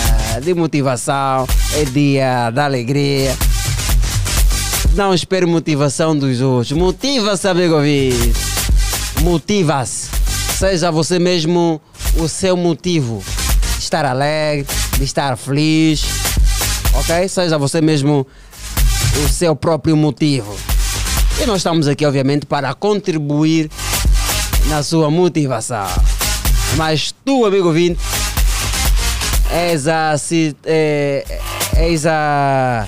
[0.42, 1.46] de motivação,
[1.76, 3.36] é dia da alegria.
[4.96, 6.72] Não espere motivação dos outros.
[6.72, 8.32] Motiva-se, amigo ouvinte.
[9.22, 10.10] Motiva-se.
[10.58, 11.82] Seja você mesmo
[12.16, 13.22] o seu motivo.
[13.76, 14.66] De estar alegre,
[14.98, 16.02] de estar feliz.
[16.94, 17.28] Ok?
[17.28, 18.26] Seja você mesmo
[19.22, 20.56] o seu próprio motivo.
[21.42, 23.70] E nós estamos aqui, obviamente, para contribuir
[24.68, 25.88] na sua motivação.
[26.76, 28.00] Mas tu, amigo ouvinte,
[29.52, 30.14] Eis a,
[30.64, 31.26] é,
[31.76, 32.88] eis a,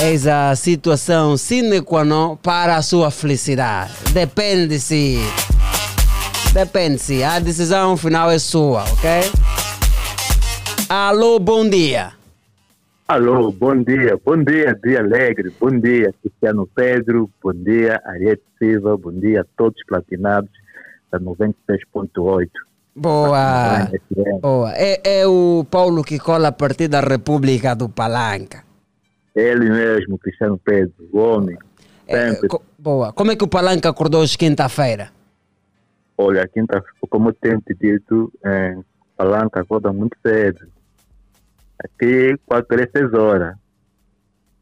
[0.00, 3.90] eis a situação sine qua non para a sua felicidade.
[4.12, 5.18] Depende se.
[6.52, 7.24] Depende se.
[7.24, 9.32] A decisão final é sua, ok?
[10.88, 12.17] Alô, bom dia.
[13.10, 18.98] Alô, bom dia, bom dia, dia alegre, bom dia, Cristiano Pedro, bom dia, Ariete Silva,
[18.98, 20.50] bom dia a todos os platinados
[21.10, 22.50] da 96.8.
[22.94, 23.88] Boa.
[24.42, 24.72] Boa.
[24.76, 28.62] É, é o Paulo que cola a partir da República do Palanca.
[29.34, 31.56] Ele mesmo, Cristiano Pedro, o homem,
[32.10, 32.48] sempre.
[32.48, 33.10] Co- boa.
[33.14, 35.10] Como é que o Palanca acordou hoje quinta-feira?
[36.18, 38.76] Olha, quinta, como eu tenho te dito, é,
[39.16, 40.66] Palanca acorda muito cedo.
[41.84, 43.56] Aqui, 4 horas, 6 horas.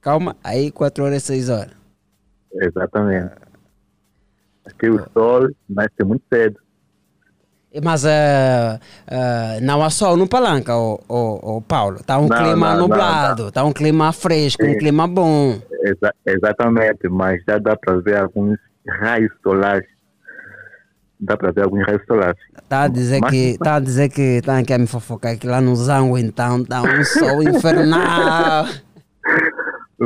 [0.00, 1.72] Calma, aí 4 horas e 6 horas.
[2.54, 3.34] Exatamente.
[4.66, 6.60] Aqui o sol nasce muito cedo.
[7.82, 11.96] Mas eh, eh, não há sol no Palanca, o, o, Paulo.
[11.96, 14.78] Está um Não, clima não, nublado, está um clima fresco, um Sim.
[14.78, 15.60] clima bom.
[15.82, 18.58] Exa- exatamente, mas já dá para ver alguns
[18.88, 19.86] raios solares.
[21.18, 22.36] Dá para ver alguns raios solares.
[22.62, 25.46] Está a dizer Mas- que está a dizer que está aqui a me fofocar que
[25.46, 28.66] lá no Zango então está um sol infernal.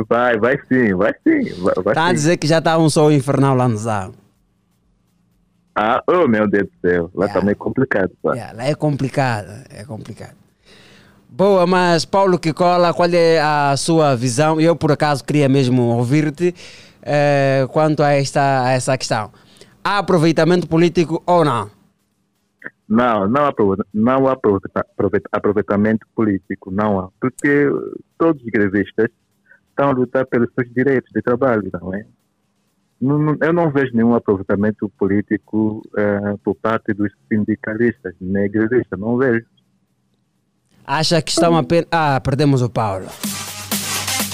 [0.07, 1.53] Vai, vai sim, vai sim.
[1.61, 4.15] Vai, vai Está a dizer que já está um sol infernal lá no Zango.
[5.75, 8.09] Ah, oh meu Deus do céu, lá tá meio complicado.
[8.23, 8.33] Pá.
[8.33, 10.35] Yeah, lá é complicado, é complicado.
[11.29, 14.59] Boa, mas Paulo que cola, qual é a sua visão?
[14.61, 16.53] Eu por acaso queria mesmo ouvir-te
[17.03, 19.29] eh, quanto a esta a essa questão.
[19.83, 21.69] Há aproveitamento político ou não?
[22.87, 23.53] Não, não há,
[23.93, 27.09] não há aproveita- aproveita- aproveitamento político, não há.
[27.19, 27.67] Porque
[28.17, 29.07] todos os grevistas
[29.69, 32.05] estão a lutar pelos seus direitos de trabalho, não é?
[33.41, 39.45] Eu não vejo nenhum aproveitamento político eh, por parte dos sindicalistas, nem grevistas, não vejo.
[40.85, 41.87] Acha que estão apenas.
[41.91, 43.07] Ah, perdemos o Paulo.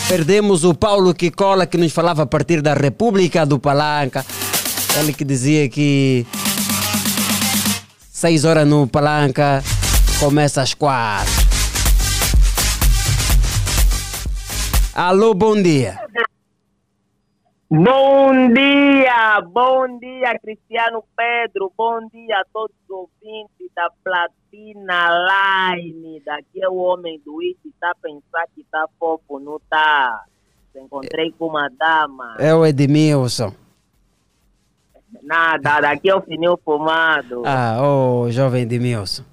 [0.09, 4.25] Perdemos o Paulo que cola, que nos falava a partir da República do Palanca.
[4.95, 6.25] Ele que dizia que
[7.99, 9.63] seis horas no Palanca
[10.19, 11.31] começa às quatro.
[14.93, 15.99] Alô, bom dia.
[17.69, 26.21] Bom dia, bom dia, Cristiano Pedro, bom dia a todos os ouvintes da Platina Line.
[26.25, 30.23] Daqui é o homem do It, tá a pensar que tá fofo, não tá?
[30.75, 32.37] Encontrei com uma dama.
[32.39, 33.53] É o Edmilson.
[35.27, 37.43] Nada, daqui é o fininho fumado.
[37.45, 39.23] Ah, ô jovem Edmilson.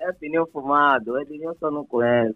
[0.00, 2.34] É fininho fumado, Edmilson eu não conheço.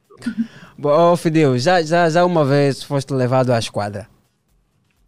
[0.80, 4.06] Ô, Fidel, já, já, já uma vez foste levado à esquadra?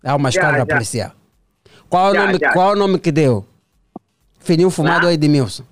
[0.04, 0.66] Há uma Já, esquadra já.
[0.66, 1.12] policial.
[1.88, 2.52] Qual é o Já, nome, já.
[2.52, 3.46] qual o nome que deu?
[4.40, 5.62] Fininho Fumado ou Edmilson?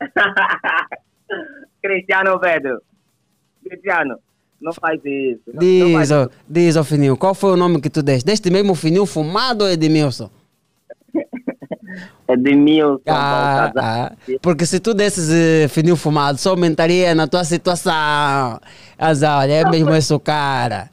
[1.82, 2.82] Cristiano Pedro,
[3.64, 4.18] Cristiano,
[4.60, 5.40] não faz isso.
[5.46, 8.26] Não, não Diz, faz ó, diz, ó Fininho, qual foi o nome que tu deste?
[8.26, 10.30] Deste mesmo Fininho Fumado ou Edmilson?
[12.32, 14.12] Edmilson, Ah, ah,
[14.42, 17.92] porque se tu desses eh, Fininho Fumado, só aumentaria na tua situação.
[18.98, 20.90] Mas olha, é mesmo esse o cara.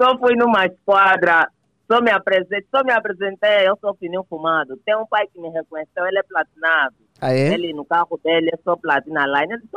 [0.00, 1.48] só fui numa esquadra,
[1.90, 4.76] só me apresentei, só me apresentei, eu sou fininho fumado.
[4.84, 6.94] Tem um pai que me reconheceu, ele é platinado.
[7.20, 7.54] Ah, é?
[7.54, 9.52] Ele no carro dele é só platina line.
[9.52, 9.70] Ele disse,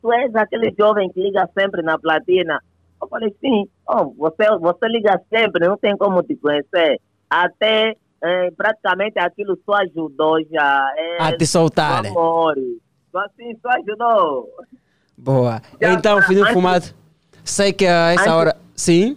[0.00, 2.60] tu és aquele jovem que liga sempre na platina.
[3.00, 7.00] Eu falei, sim, oh, você, você liga sempre, não tem como te conhecer.
[7.28, 7.94] Até
[8.24, 10.92] eh, praticamente aquilo só ajudou já.
[10.96, 12.10] É, A te soltarem.
[12.10, 12.54] Amor.
[13.12, 14.48] Só assim, só ajudou.
[15.16, 15.60] Boa.
[15.80, 16.84] Já, Então, Fininho antes- Fumado,
[17.44, 18.56] sei que a essa antes- hora.
[18.74, 19.16] Sim?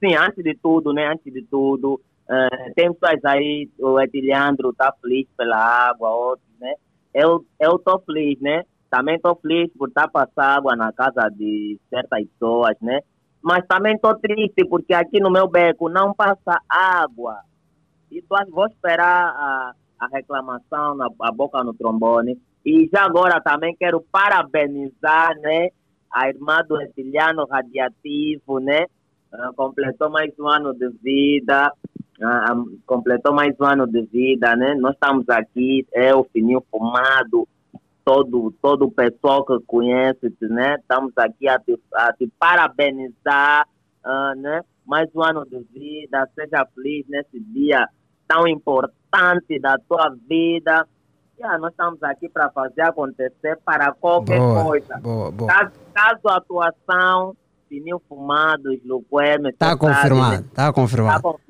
[0.00, 1.08] Sim, antes de tudo, né?
[1.08, 2.00] Antes de tudo,
[2.30, 6.74] eh, tem pessoas aí, o Ediliandro tá feliz pela água, outros, né?
[7.12, 8.62] Eu, eu tô feliz, né?
[8.90, 13.00] Também tô feliz por estar passando água na casa de certas pessoas, né?
[13.42, 17.38] Mas também tô triste porque aqui no meu beco não passa água.
[18.10, 22.40] E vou esperar a, a reclamação na a boca no trombone.
[22.64, 25.68] E já agora também quero parabenizar, né?
[26.12, 28.86] A irmã do Ediliano Radiativo, né?
[29.32, 31.70] Ah, completou mais um ano de vida,
[32.22, 34.74] ah, ah, completou mais um ano de vida, né?
[34.74, 37.46] Nós estamos aqui, é o Fininho Fumado,
[38.04, 40.76] todo, todo o pessoal que conhece, né?
[40.80, 43.68] Estamos aqui a te, a te parabenizar,
[44.02, 44.62] ah, né?
[44.86, 47.86] Mais um ano de vida, seja feliz nesse dia
[48.28, 50.86] tão importante da tua vida.
[51.38, 54.98] Yeah, nós estamos aqui para fazer acontecer para qualquer Boa, coisa.
[54.98, 55.48] boa, boa.
[55.48, 57.36] Caso, caso a atuação,
[57.68, 61.22] Fininho Fumado, Luqueme, Tá confirmado, tá confirmado.
[61.22, 61.48] Tá confirmado.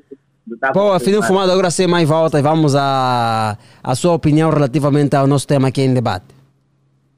[0.61, 1.23] Tá Boa, Fininho.
[1.23, 5.69] Fumado, agora sem mais volta e vamos à a sua opinião relativamente ao nosso tema
[5.69, 6.27] aqui em debate.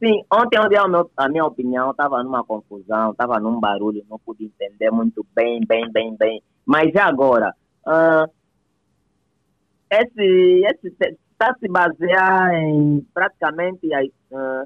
[0.03, 4.03] Sim, ontem eu dei a, meu, a minha opinião, estava numa confusão, estava num barulho,
[4.09, 6.43] não pude entender muito bem, bem, bem, bem.
[6.65, 7.53] Mas agora?
[7.87, 8.27] ah,
[9.91, 10.89] esse esse
[11.33, 13.89] está se basear em praticamente
[14.33, 14.65] ah,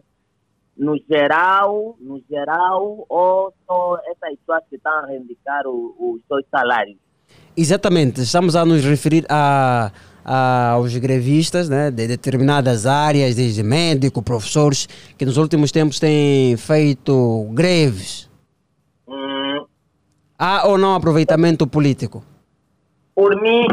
[0.77, 6.45] no geral, no geral, ou só essas pessoas que estão a reivindicar o- os seus
[6.51, 6.97] salários?
[7.57, 9.93] Exatamente, estamos a nos referir a,
[10.25, 16.57] a- aos grevistas né, de determinadas áreas, desde médico, professores, que nos últimos tempos têm
[16.57, 18.29] feito greves.
[19.07, 19.65] Hum,
[20.37, 22.25] Há ou não aproveitamento político?
[23.15, 23.65] por mim,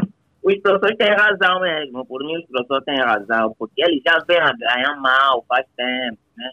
[0.44, 2.06] os professores têm razão mesmo.
[2.06, 6.18] Por mim, os professores têm razão, porque eles já vêm a ganhar mal faz tempo,
[6.36, 6.52] né?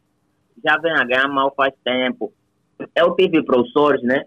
[0.62, 2.32] Já vêm a ganhar mal faz tempo.
[2.94, 4.24] Eu tive professores, né?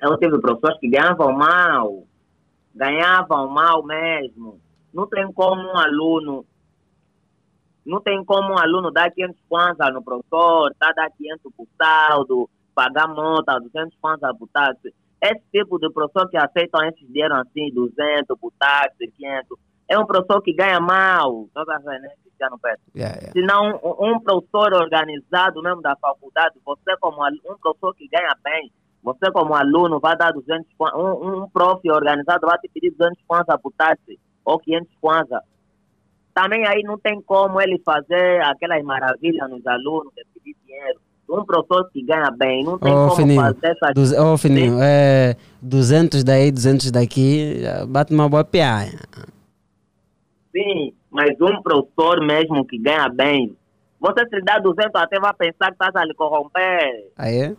[0.00, 2.04] Eu tive professores que ganhavam mal,
[2.74, 4.60] ganhavam mal mesmo.
[4.92, 6.46] Não tem como um aluno,
[7.84, 12.50] não tem como um aluno dar 500 kwanza no professor, tá dar 500 por saldo,
[12.74, 14.94] pagar multa, 200 kwanza por táxi.
[15.20, 19.58] Esse tipo de professor que aceitam esses dinheiro assim, 200 por táxi, 500,
[19.88, 22.80] é um professor que ganha mal, toda a né, Cristiano Pedro.
[22.94, 23.32] Yeah, yeah.
[23.32, 28.70] Se não, um professor organizado mesmo da faculdade, você como um professor que ganha bem,
[29.02, 33.22] você como aluno vai dar 200 kwanza, um, um prof organizado vai te pedir 200
[33.26, 35.42] kwanza por táxi, ou 500 kwanza.
[36.34, 41.00] Também aí não tem como ele fazer aquelas maravilhas nos alunos, de pedir dinheiro.
[41.30, 44.78] Um professor que ganha bem, não tem Ô, como Fininho, fazer essas Duze- ô, Fininho,
[44.80, 48.98] é, 200 daí, 200 daqui, bate uma boa piada.
[50.56, 53.54] Sim, mas um professor mesmo que ganha bem,
[54.00, 57.10] você se dá 200 até vai pensar que estás a lhe corromper.
[57.16, 57.56] Aí é?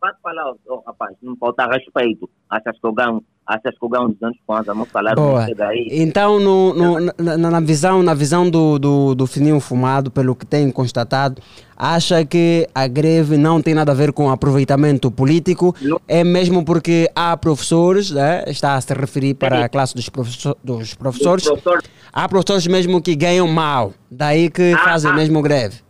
[0.00, 2.28] Pode falar, oh, rapaz, não falta respeito.
[2.48, 5.44] Achas que eu ganho, achas que ganho 200 kwanza, salário não Boa.
[5.46, 5.88] chega aí.
[5.90, 10.46] Então, no, no- na, na- visão, na visão do, do, do fininho fumado, pelo que
[10.46, 11.42] tem constatado,
[11.76, 15.74] acha que a greve não tem nada a ver com aproveitamento político,
[16.06, 20.56] é mesmo porque há professores, né, está a se referir para a classe dos, professor,
[20.62, 21.44] dos professores,
[22.12, 25.14] há professores mesmo que ganham mal, daí que Ah, fazem ah.
[25.14, 25.80] mesmo greve.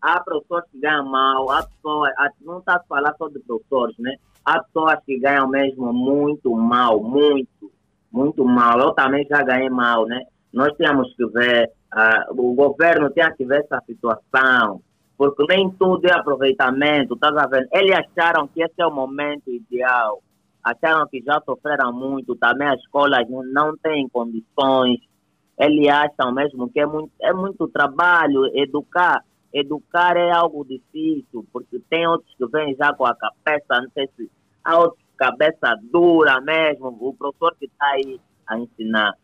[0.00, 3.96] Há professores que ganham mal, há pessoas, há- não está a falar só de professores,
[3.98, 4.14] né?
[4.46, 7.68] Há pessoas que ganham mesmo muito mal, muito,
[8.12, 8.78] muito mal.
[8.78, 10.22] Eu também já ganhei mal, né?
[10.52, 14.80] Nós temos que ver, ah, o governo tem que ver essa situação,
[15.18, 17.68] porque nem tudo é aproveitamento, a ver?
[17.72, 20.22] Eles acharam que esse é o momento ideal,
[20.62, 25.00] acharam que já sofreram muito, também as escolas não têm condições,
[25.58, 29.24] eles acham mesmo que é muito, é muito trabalho educar.
[29.58, 34.06] Educar é algo difícil, porque tem outros que vêm já com a cabeça, não sei
[34.16, 34.30] se
[34.62, 36.94] há outros cabeça dura mesmo.
[37.00, 39.14] O professor que está aí a ensinar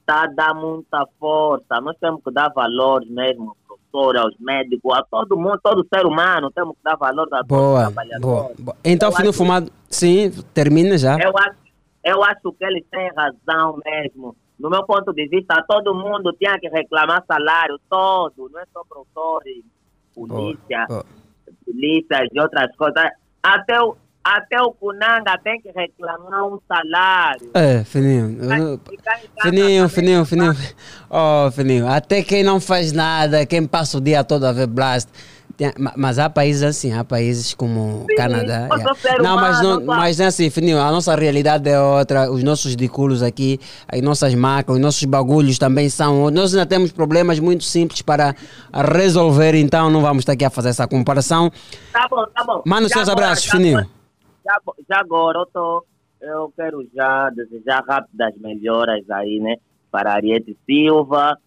[0.00, 1.78] está a dar muita força.
[1.82, 6.06] Nós temos que dar valor mesmo aos professores, aos médicos, a todo mundo, todo ser
[6.06, 8.20] humano, temos que dar valor a todos os Boa, trabalhadores.
[8.22, 8.76] boa, boa.
[8.82, 11.18] Então, acho- fumado, sim, termina já.
[11.18, 11.56] eu acho,
[12.02, 14.34] eu acho que eles têm razão mesmo.
[14.58, 18.82] No meu ponto de vista, todo mundo tinha que reclamar salário, todo, não é só
[18.88, 19.62] professores,
[20.14, 21.04] polícia, boa.
[21.64, 23.10] polícias e outras coisas.
[23.42, 23.94] Até o,
[24.24, 27.50] até o Kunanga tem que reclamar um salário.
[27.54, 28.38] É, fininho.
[28.42, 28.80] eu-
[29.42, 30.54] Fininho, fininho, fininho.
[31.10, 31.86] Oh, fininho.
[31.86, 35.08] Até quem não faz nada, quem passa o dia todo a ver blast.
[35.56, 38.68] Tem- ma- mas há países assim, há países como Canadá.
[38.70, 40.78] eu sou ser Não, mas não, humano, mas é assim, fininho.
[40.78, 42.30] A nossa realidade é outra.
[42.30, 46.30] Os nossos diculos aqui, as nossas macas, os nossos bagulhos também são.
[46.30, 48.34] Nós ainda temos problemas muito simples para
[48.94, 51.50] resolver, então não vamos estar aqui a fazer essa comparação.
[51.90, 52.62] Tá bom, tá bom.
[52.66, 53.78] Manda os seus agora, abraços, já fininho.
[54.44, 55.84] Já, já agora, eu, tô,
[56.20, 59.56] eu quero já desejar rápidas melhoras aí, né?
[59.90, 61.38] Para Ariete Silva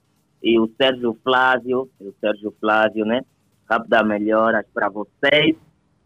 [0.42, 3.22] e o Sérgio Flávio, e o Sérgio Flávio, né?
[3.70, 5.56] Rápidas melhoras para vocês.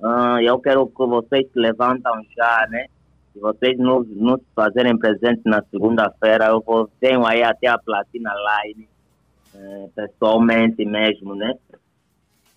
[0.03, 2.88] Ah, eu quero que vocês se levantam já, né?
[3.32, 8.32] Se vocês não se fazerem presente na segunda-feira, eu vou, venho aí até a Platina
[8.36, 8.88] Line,
[9.55, 11.55] eh, pessoalmente mesmo, né?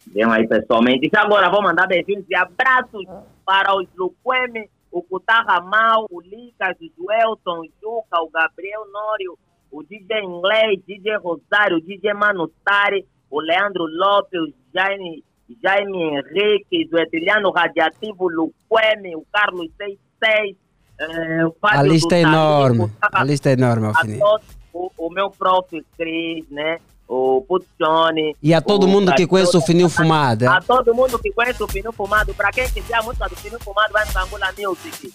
[0.08, 1.08] Venham aí pessoalmente.
[1.10, 3.06] E agora vou mandar beijinhos e abraços
[3.44, 9.38] para os Luqueme, o Kutarra Mal, o Lucas, o Joelson, o Juca, o Gabriel Nório,
[9.70, 15.22] o DJ Inglês, DJ Rosário, o DJ Mano Tari, o Leandro Lopes, o Jaime,
[15.62, 20.56] Jaime Henrique, o Etiliano Radiativo, o Luqueme, o Carlos 66,
[20.98, 22.90] eh, o A lista é enorme.
[23.00, 24.20] A lista é enorme, a fininho.
[24.20, 25.84] todos, o, o meu prof.
[25.98, 26.78] Cris, né?
[27.08, 28.34] O Putzone.
[28.42, 30.44] E a todo mundo que conhece o fininho fumado.
[30.44, 30.48] é?
[30.48, 32.34] A todo mundo que conhece o Fininho Fumado.
[32.34, 35.12] Pra quem quiser a música do Fininho Fumado, vai no Angula Music.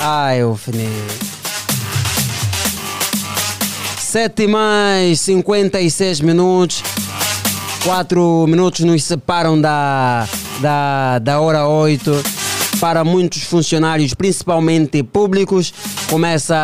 [0.00, 1.06] Ai, o fininho.
[4.08, 6.82] 7 mais 56 minutos.
[7.84, 10.26] Quatro minutos nos separam da,
[10.62, 12.10] da, da hora 8.
[12.80, 15.74] Para muitos funcionários, principalmente públicos,
[16.08, 16.56] começa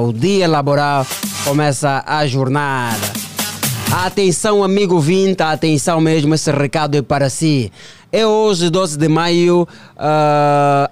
[0.00, 1.06] o dia laboral,
[1.44, 3.12] começa a jornada.
[4.04, 7.70] Atenção, amigo Vinta, atenção mesmo, esse recado é para si.
[8.14, 9.66] É hoje, 12 de maio, uh,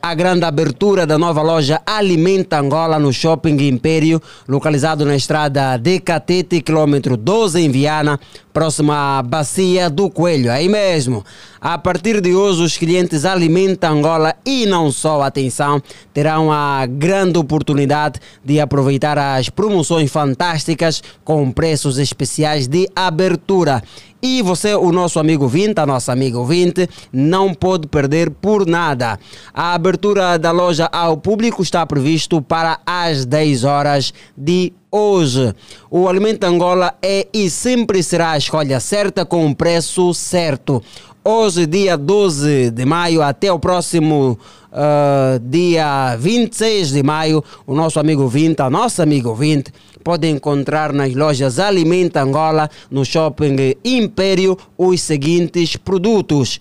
[0.00, 6.00] a grande abertura da nova loja Alimenta Angola no Shopping Império, localizado na estrada de
[6.00, 8.18] Catete, quilômetro 12 em Viana,
[8.54, 10.50] próxima à Bacia do Coelho.
[10.50, 11.22] Aí mesmo.
[11.60, 15.82] A partir de hoje, os clientes Alimenta Angola e não só, atenção,
[16.14, 23.82] terão a grande oportunidade de aproveitar as promoções fantásticas com preços especiais de abertura.
[24.22, 29.18] E você, o nosso amigo Vinte, a nossa amiga ouvinte, não pode perder por nada.
[29.54, 35.54] A abertura da loja ao público está previsto para as 10 horas de hoje.
[35.90, 40.82] O Alimento Angola é e sempre será a escolha certa com o preço certo.
[41.24, 44.38] Hoje, dia 12 de maio, até o próximo
[44.72, 50.92] uh, dia 26 de maio, o nosso amigo Vinte, a nossa amiga ouvinte, pode encontrar
[50.92, 56.58] nas lojas Alimenta Angola, no shopping Império, os seguintes produtos: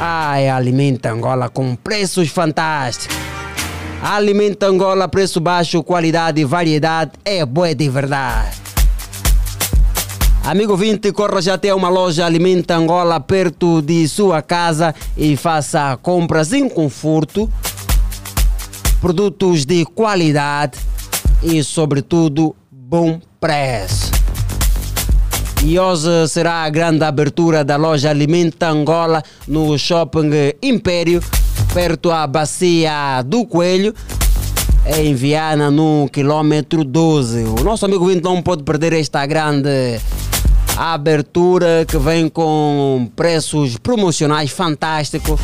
[0.02, 3.18] Ai, Alimenta Angola com preços fantásticos.
[4.02, 8.58] Alimenta Angola, preço baixo, qualidade e variedade é boa de verdade.
[10.42, 15.98] Amigo 20, corra já até uma loja Alimenta Angola perto de sua casa e faça
[16.02, 17.52] compras em conforto,
[19.02, 20.80] produtos de qualidade
[21.44, 24.19] e, sobretudo, bom preço.
[25.62, 30.30] E hoje será a grande abertura da loja Alimenta Angola no Shopping
[30.64, 31.22] Império,
[31.74, 33.94] perto à Bacia do Coelho,
[34.98, 37.44] em Viana, no quilômetro 12.
[37.60, 40.00] O nosso amigo Vinto não pode perder esta grande
[40.78, 45.42] abertura que vem com preços promocionais fantásticos.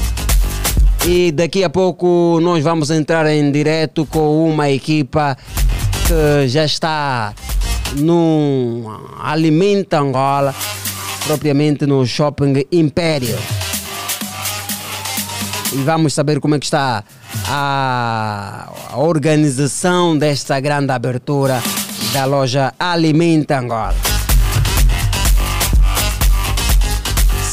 [1.05, 5.38] E daqui a pouco nós vamos entrar em direto com uma equipa
[6.07, 7.34] que já está
[7.94, 10.54] no Alimenta Angola,
[11.26, 13.38] propriamente no Shopping Império.
[15.74, 17.04] E vamos saber como é que está
[17.48, 21.62] a, a organização desta grande abertura
[22.14, 23.96] da loja Alimenta Angola.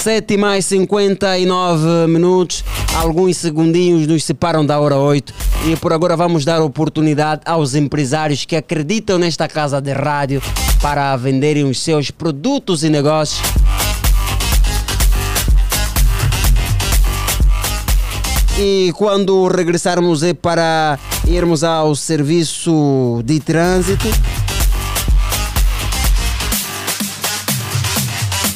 [0.03, 2.65] 7 mais 59 minutos,
[2.97, 8.45] alguns segundinhos nos separam da hora 8 e por agora vamos dar oportunidade aos empresários
[8.45, 10.43] que acreditam nesta casa de rádio
[10.81, 13.41] para venderem os seus produtos e negócios.
[18.59, 24.09] E quando regressarmos é para irmos ao serviço de trânsito.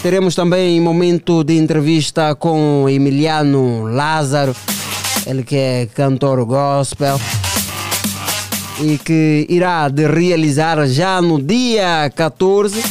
[0.03, 4.55] Teremos também momento de entrevista com Emiliano Lázaro
[5.27, 7.21] ele que é cantor gospel
[8.81, 12.83] e que irá de realizar já no dia 14,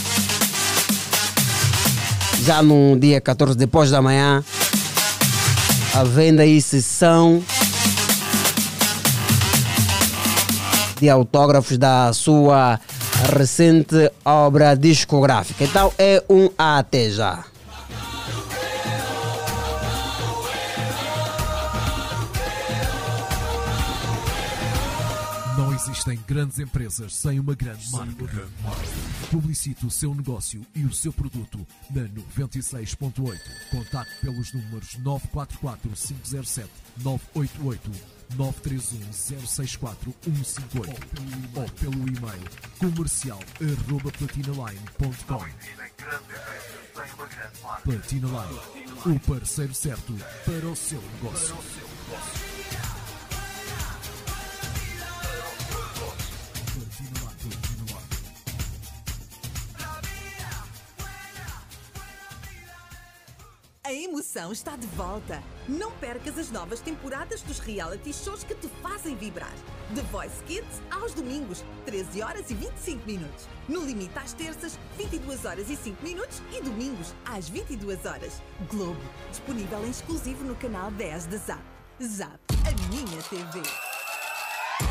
[2.44, 4.44] já no dia 14 depois da manhã,
[5.94, 7.42] a venda e sessão
[11.00, 12.80] de autógrafos da sua
[13.34, 15.64] recente obra discográfica.
[15.64, 17.55] Então é um até já.
[26.06, 28.48] Existem grandes empresas sem uma grande marca.
[29.32, 33.40] Publicite o seu negócio e o seu produto na 96.8.
[33.72, 37.92] Contacte pelos números 944 507 988
[38.36, 39.14] 931
[39.48, 40.92] 064 158
[41.56, 45.44] ou pelo e-mail comercial arroba platinaline.com
[47.84, 50.14] Platina Line, o parceiro certo
[50.46, 51.56] para o seu negócio.
[63.86, 65.44] A emoção está de volta.
[65.70, 69.54] Não percas as novas temporadas dos reality shows que te fazem vibrar.
[69.94, 73.48] The Voice Kids aos domingos, 13 horas e 25 minutos.
[73.70, 78.42] No limite às terças, 22 horas e 5 minutos e domingos às 22 horas.
[78.72, 81.62] Globo, disponível em exclusivo no canal 10 da Zap.
[82.02, 83.62] Zap, a minha TV.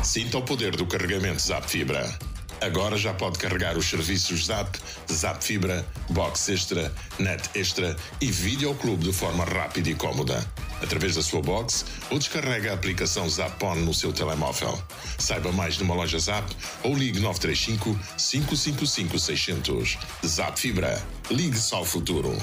[0.05, 2.17] Sinta o poder do carregamento Zap Fibra.
[2.65, 4.79] Agora já pode carregar os serviços Zap,
[5.11, 10.43] Zap Fibra, Box Extra, Net Extra e Videoclube de forma rápida e cómoda.
[10.81, 14.81] Através da sua box ou descarrega a aplicação Zapon no seu telemóvel.
[15.19, 16.51] Saiba mais numa loja Zap
[16.81, 19.97] ou ligue 935 555 600.
[20.25, 20.99] Zap Fibra.
[21.29, 22.35] Ligue-se ao futuro.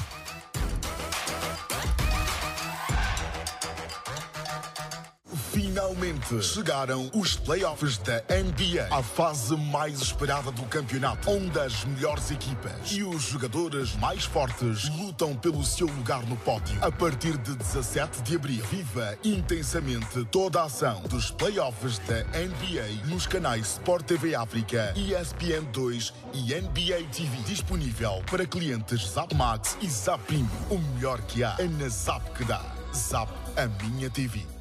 [5.53, 12.30] Finalmente chegaram os playoffs da NBA, a fase mais esperada do campeonato, onde as melhores
[12.30, 16.82] equipas e os jogadores mais fortes lutam pelo seu lugar no pódio.
[16.82, 23.11] A partir de 17 de abril, viva intensamente toda a ação dos playoffs da NBA
[23.11, 29.76] nos canais Sport TV África, ESPN 2 e NBA TV, disponível para clientes Zap Max
[29.82, 30.48] e Zap Premium.
[30.70, 32.62] O melhor que há é na Zap que dá.
[32.94, 34.51] Zap, a minha TV.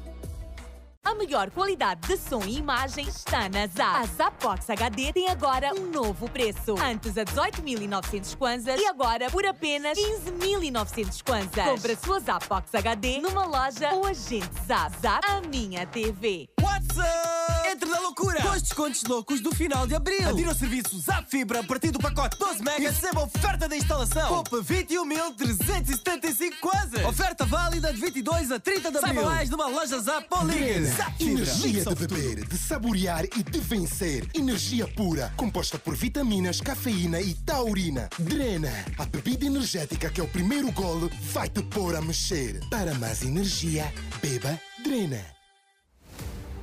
[1.04, 3.96] A melhor qualidade de som e imagem está na Zap.
[3.96, 6.76] A Zapbox HD tem agora um novo preço.
[6.80, 11.64] Antes a 18.900 kwanzas e agora por apenas 15.900 kwanzas.
[11.64, 14.96] Compre a sua Zapbox HD numa loja ou agente Zap.
[15.02, 16.48] Zap, a minha TV.
[16.60, 17.41] What's up?
[17.72, 18.38] Entre na loucura!
[18.54, 20.28] Os descontos loucos do final de abril.
[20.28, 23.66] Adira o serviço Zap Fibra a partir do pacote 12 megas e receba a oferta
[23.66, 24.28] da instalação.
[24.28, 27.02] Poupa 21.375 kwanzas.
[27.06, 29.14] Oferta válida de 22 a 30 de abril.
[29.14, 30.84] Saiba mais numa loja Zap ou ligue.
[30.84, 31.32] Zap Fibra.
[31.32, 34.28] Energia de beber, de saborear e de vencer.
[34.34, 38.10] Energia pura, composta por vitaminas, cafeína e taurina.
[38.18, 42.60] Drena, a bebida energética que é o primeiro golo vai te pôr a mexer.
[42.68, 45.41] Para mais energia, beba Drena.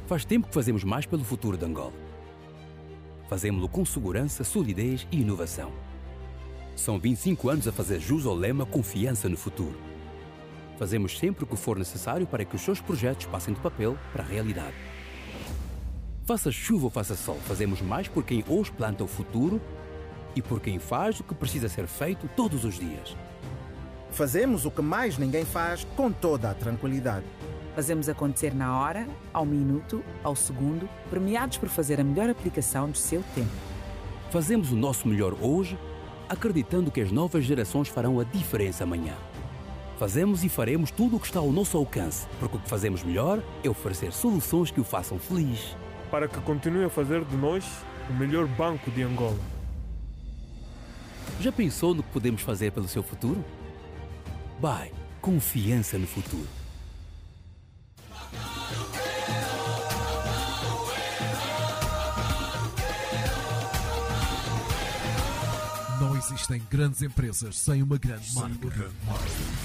[0.10, 1.94] Faz tempo que fazemos mais pelo futuro de Angola.
[3.30, 5.72] Fazemos-lo com segurança, solidez e inovação.
[6.76, 9.80] São 25 anos a fazer jus ao lema Confiança no Futuro.
[10.80, 14.24] Fazemos sempre o que for necessário para que os seus projetos passem do papel para
[14.24, 14.74] a realidade.
[16.26, 19.62] Faça chuva ou faça sol, fazemos mais por quem hoje planta o futuro
[20.36, 23.16] e por quem faz o que precisa ser feito todos os dias.
[24.10, 27.28] Fazemos o que mais ninguém faz com toda a tranquilidade.
[27.76, 32.98] Fazemos acontecer na hora, ao minuto, ao segundo, premiados por fazer a melhor aplicação do
[32.98, 33.52] seu tempo.
[34.32, 35.78] Fazemos o nosso melhor hoje,
[36.28, 39.14] acreditando que as novas gerações farão a diferença amanhã.
[39.98, 43.44] Fazemos e faremos tudo o que está ao nosso alcance, porque o que fazemos melhor
[43.64, 45.76] é oferecer soluções que o façam feliz.
[46.10, 47.66] Para que continue a fazer de nós
[48.10, 49.38] o melhor banco de Angola.
[51.40, 53.44] Já pensou no que podemos fazer pelo seu futuro?
[54.60, 54.92] Vai,
[55.22, 56.59] confiança no futuro.
[66.20, 68.92] Existem grandes empresas sem uma grande marca.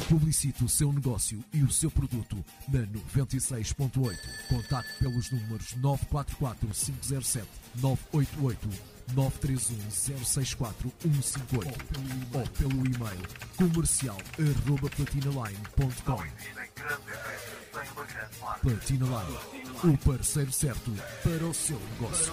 [0.08, 4.16] Publicite o seu negócio e o seu produto na 96.8.
[4.48, 7.46] Contacte pelos números 944 507
[7.80, 8.68] 988
[9.14, 9.90] 931
[10.24, 11.74] 064 158
[12.32, 13.22] ou pelo e-mail
[13.56, 16.22] comercial arroba platinaline.com
[18.62, 20.92] Platina Line, o parceiro certo
[21.22, 22.32] para o seu negócio.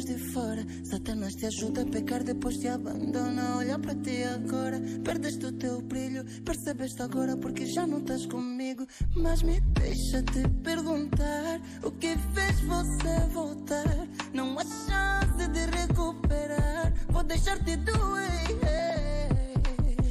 [0.00, 0.66] olhos de fora.
[0.84, 3.56] Satanás te ajuda a pecar, depois te abandona.
[3.58, 6.24] Olha para ti agora, perdeste o teu brilho.
[6.44, 8.86] Percebeste agora porque já não estás comigo.
[9.14, 14.08] Mas me deixa te perguntar: o que fez você voltar?
[14.32, 16.92] Não há chance de recuperar.
[17.08, 18.30] Vou deixar-te doer.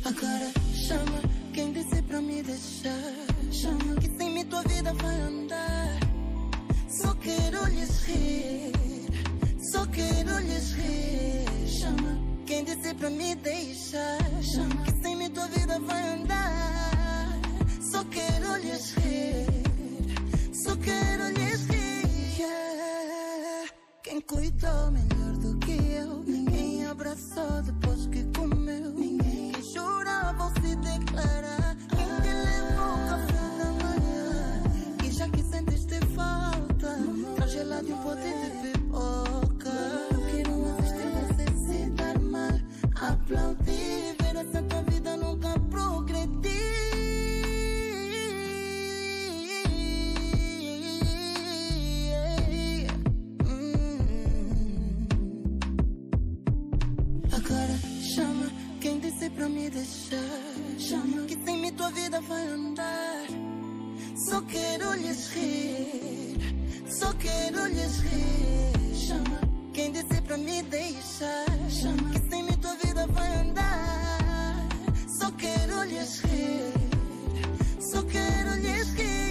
[0.05, 1.21] Agora chama
[1.53, 3.13] quem disse pra me deixar.
[3.51, 5.99] Chama que sem mim tua vida vai andar.
[6.87, 8.78] Só quero lhes rir.
[9.71, 11.45] Só quero lhes rir.
[11.67, 12.17] Chama
[12.47, 14.17] quem disse pra me deixar.
[14.41, 17.39] Chama que sem mim tua vida vai andar.
[17.91, 19.45] Só quero lhes rir.
[20.63, 22.39] Só quero lhes rir.
[22.39, 23.69] Yeah.
[24.03, 26.23] Quem cuidou melhor do que eu.
[26.23, 28.91] Ninguém abraçou depois que comeu.
[28.93, 31.48] Ninguém jurava ou se declarava.
[59.69, 60.17] deixar.
[60.77, 61.25] Chama.
[61.25, 63.25] Que sem mim tua vida vai andar.
[64.15, 66.37] Só quero lhes rir.
[66.89, 68.95] Só quero lhes rir.
[68.95, 69.39] Chama.
[69.73, 71.45] Quem disse pra me deixar?
[71.69, 72.09] Chama.
[72.11, 74.67] Que sem mim tua vida vai andar.
[75.07, 76.73] Só quero lhes rir.
[77.79, 79.28] Só quero lhes rir.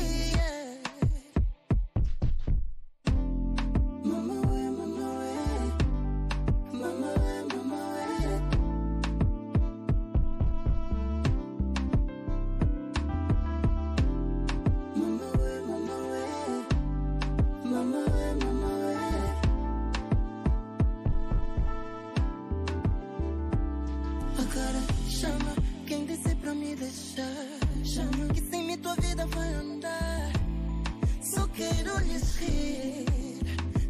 [25.21, 25.53] Chama
[25.85, 27.25] quem disse pra me deixar.
[27.83, 30.33] Chama que sem mim tua vida vai andar.
[31.21, 33.05] Só quero lhes rir.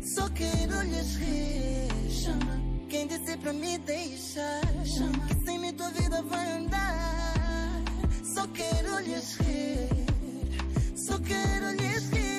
[0.03, 2.11] Só quero lhes rir.
[2.11, 4.63] Chama quem disse pra me deixar.
[4.87, 7.83] Chama que sem mim tua vida vai andar.
[8.35, 10.07] Só quero lhes rir.
[10.97, 12.39] Só quero lhes rir.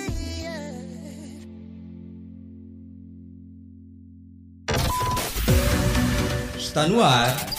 [6.57, 7.58] Está no ar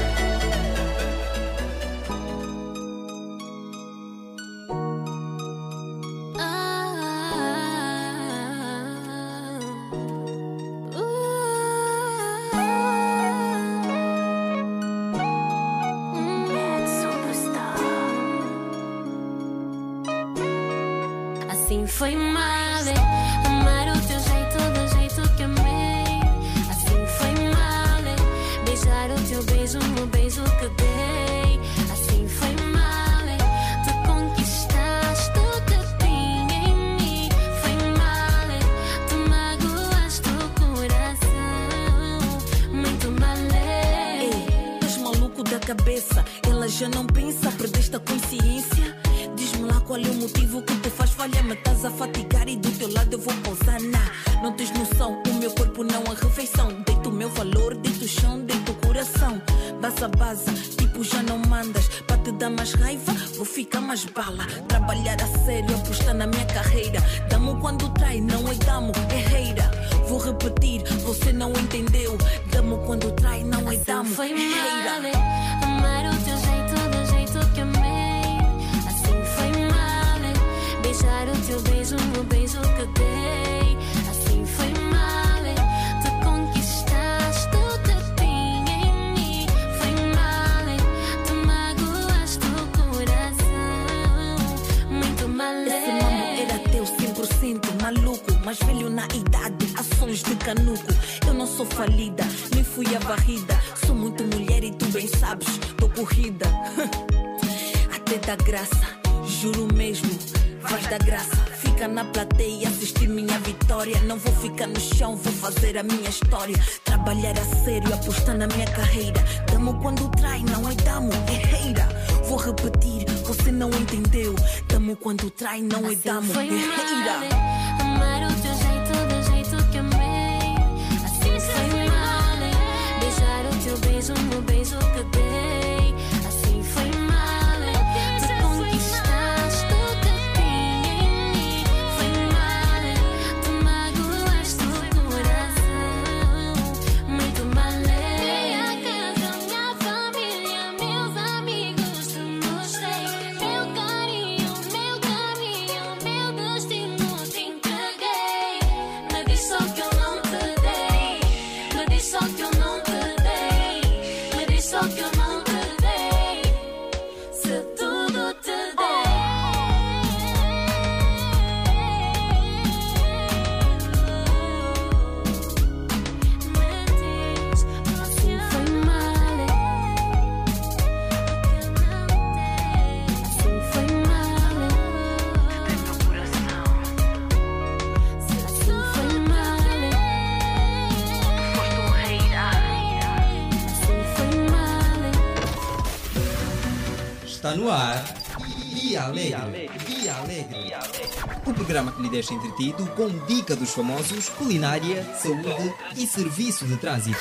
[202.21, 207.17] Deixa entretido com dica dos famosos, culinária, saúde e serviço de trânsito.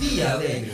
[0.00, 0.72] Via Alegre.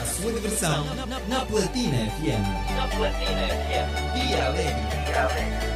[0.00, 0.84] A sua diversão
[1.28, 2.76] na Platina FM.
[2.76, 4.28] Na Platina FM.
[4.28, 5.71] Via Alegre.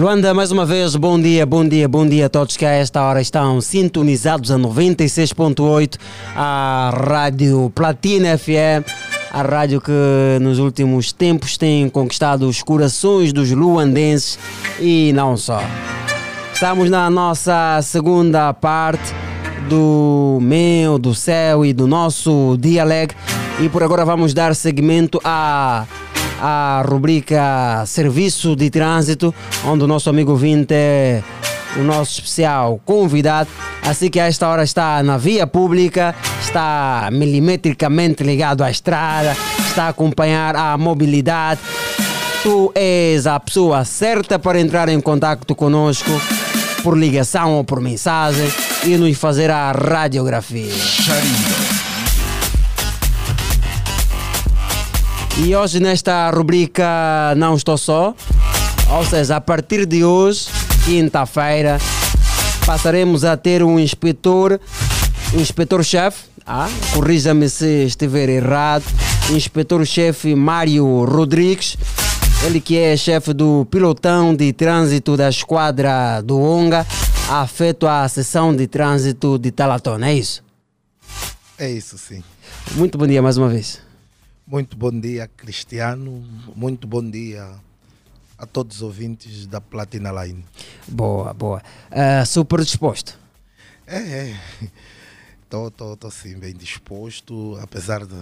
[0.00, 3.02] Luanda, mais uma vez, bom dia, bom dia, bom dia a todos que a esta
[3.02, 5.98] hora estão sintonizados a 96.8,
[6.34, 8.88] a Rádio Platina FM,
[9.30, 9.92] a rádio que
[10.40, 14.38] nos últimos tempos tem conquistado os corações dos luandenses
[14.80, 15.60] e não só.
[16.54, 19.14] Estamos na nossa segunda parte
[19.68, 23.14] do meu, do céu e do nosso dia alegre
[23.60, 25.84] e por agora vamos dar seguimento a
[26.40, 29.34] a rubrica Serviço de Trânsito,
[29.64, 31.22] onde o nosso amigo Vinte é
[31.76, 33.48] o nosso especial convidado.
[33.82, 39.36] Assim que a esta hora está na via pública, está milimetricamente ligado à estrada,
[39.66, 41.60] está a acompanhar a mobilidade.
[42.42, 46.10] Tu és a pessoa certa para entrar em contato conosco
[46.82, 48.50] por ligação ou por mensagem
[48.84, 50.72] e nos fazer a radiografia.
[55.38, 58.14] E hoje nesta rubrica Não Estou Só,
[58.90, 60.48] ou seja, a partir de hoje,
[60.84, 61.78] quinta-feira,
[62.66, 64.60] passaremos a ter um inspetor,
[65.32, 68.84] um inspetor-chefe, ah, corrija-me se estiver errado,
[69.30, 71.76] inspetor-chefe Mário Rodrigues,
[72.44, 76.86] ele que é chefe do pilotão de trânsito da esquadra do ONGA,
[77.30, 80.42] afeto à seção de trânsito de Talatona, é isso?
[81.58, 82.22] É isso, sim.
[82.72, 83.89] Muito bom dia mais uma vez.
[84.50, 86.24] Muito bom dia, Cristiano.
[86.56, 87.48] Muito bom dia
[88.36, 90.44] a todos os ouvintes da Platina Line.
[90.88, 91.62] Boa, boa.
[91.88, 93.16] Ah, super disposto.
[93.86, 94.40] É, é.
[95.48, 98.14] Tô, tô, tô sim, bem disposto, apesar de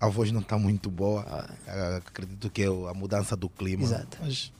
[0.00, 1.24] a voz não estar muito boa.
[1.66, 3.84] Ah, Acredito que é a mudança do clima.
[3.84, 4.18] Exato.
[4.20, 4.52] Mas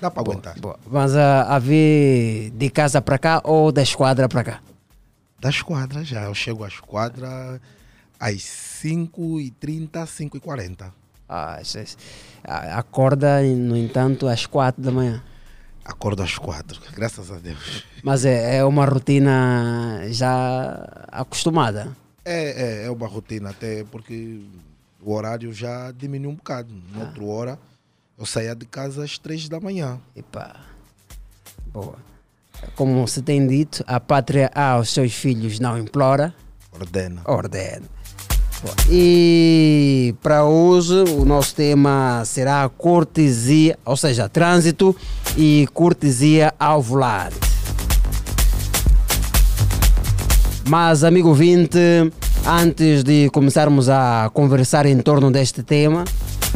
[0.00, 0.58] dá para aguentar.
[0.60, 0.78] boa.
[0.86, 4.60] Mas ah, a vir de casa para cá ou da esquadra para cá?
[5.40, 6.22] Da esquadra já.
[6.22, 7.60] Eu chego à esquadra
[8.20, 10.92] às 5h30, 5h40.
[11.28, 11.84] Ah, isso é-
[12.44, 15.22] ah, acorda, no entanto, às quatro da manhã.
[15.84, 17.84] Acordo às 4, graças a Deus.
[18.02, 21.96] Mas é, é uma rotina já acostumada.
[22.24, 24.40] É, é, é uma rotina, até porque
[25.02, 26.72] o horário já diminuiu um bocado.
[26.92, 27.58] Na outra hora,
[28.18, 29.98] eu saía de casa às 3 da manhã.
[30.14, 30.54] Epa.
[31.72, 31.96] Boa.
[32.76, 36.34] Como se tem dito, a pátria aos seus filhos não implora,
[36.72, 37.22] Ordena.
[37.24, 37.86] ordena.
[38.88, 44.94] E para hoje o nosso tema será cortesia, ou seja, trânsito
[45.36, 47.36] e cortesia ao volante.
[50.68, 51.78] Mas, amigo ouvinte,
[52.46, 56.04] antes de começarmos a conversar em torno deste tema,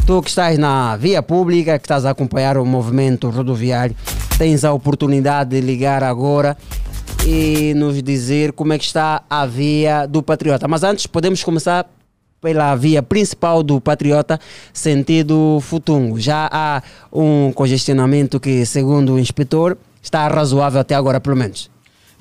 [0.05, 3.95] tu que estás na via pública, que estás a acompanhar o movimento rodoviário,
[4.37, 6.55] tens a oportunidade de ligar agora
[7.25, 10.67] e nos dizer como é que está a via do Patriota.
[10.67, 11.89] Mas antes podemos começar
[12.39, 14.39] pela via principal do Patriota,
[14.71, 16.19] sentido Futungo.
[16.19, 21.71] Já há um congestionamento que, segundo o inspetor, está razoável até agora, pelo menos.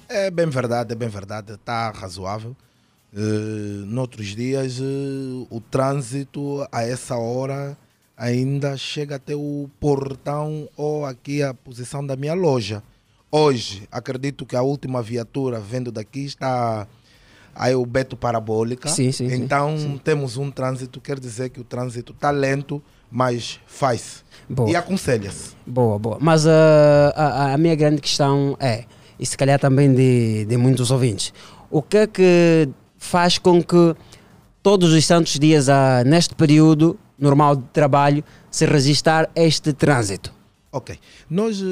[0.08, 2.56] É bem verdade, é bem verdade, está razoável.
[3.12, 7.76] Uh, noutros dias, eh, o trânsito a essa hora
[8.16, 12.82] ainda chega até o portão ou aqui a posição da minha loja.
[13.36, 16.86] Hoje, acredito que a última viatura vendo daqui está
[17.52, 18.88] aí o Beto Parabólica.
[18.88, 20.00] Sim, sim, Então sim.
[20.04, 22.80] temos um trânsito, quer dizer que o trânsito está lento,
[23.10, 24.24] mas faz.
[24.48, 24.70] Boa.
[24.70, 25.56] E aconselha-se.
[25.66, 26.18] Boa, boa.
[26.20, 28.84] Mas ah, a, a minha grande questão é,
[29.18, 31.34] e se calhar também de, de muitos ouvintes,
[31.68, 33.96] o que é que faz com que
[34.62, 40.32] todos os santos dias, ah, neste período normal de trabalho, se registrar este trânsito?
[40.74, 40.98] Ok.
[41.30, 41.64] Nós, eh,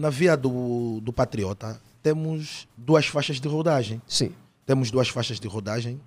[0.00, 4.02] na via do, do Patriota, temos duas faixas de rodagem.
[4.04, 4.34] Sim.
[4.66, 6.00] Temos duas faixas de rodagem,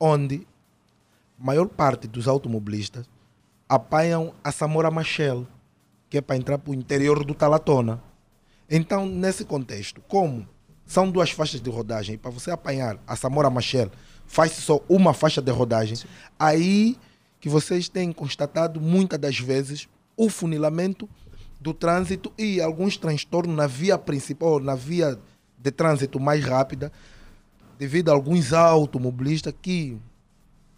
[0.00, 0.46] onde
[1.38, 3.06] a maior parte dos automobilistas
[3.68, 5.46] apanham a Samora Machel,
[6.08, 8.02] que é para entrar para o interior do Talatona.
[8.70, 10.48] Então, nesse contexto, como
[10.86, 13.90] são duas faixas de rodagem, para você apanhar a Samora Machel,
[14.26, 15.98] faz só uma faixa de rodagem,
[16.38, 16.96] aí
[17.38, 19.86] que vocês têm constatado muitas das vezes
[20.16, 21.06] o funilamento
[21.60, 25.18] do trânsito e alguns transtornos na via principal, na via
[25.58, 26.92] de trânsito mais rápida,
[27.78, 29.96] devido a alguns automobilistas que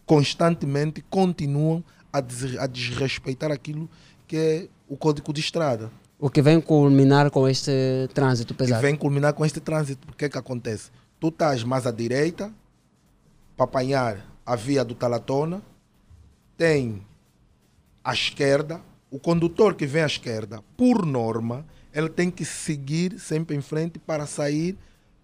[0.07, 3.89] constantemente continuam a, des- a desrespeitar aquilo
[4.27, 5.91] que é o código de estrada.
[6.19, 7.71] O que vem culminar com este
[8.13, 8.83] trânsito pesado?
[8.83, 10.07] vem culminar com este trânsito.
[10.07, 10.91] Porque que acontece?
[11.19, 12.53] Tu estás mais à direita
[13.57, 15.63] para apanhar a via do Talatona,
[16.57, 17.03] tem
[18.03, 18.81] à esquerda,
[19.11, 23.99] o condutor que vem à esquerda, por norma, ele tem que seguir sempre em frente
[23.99, 24.79] para sair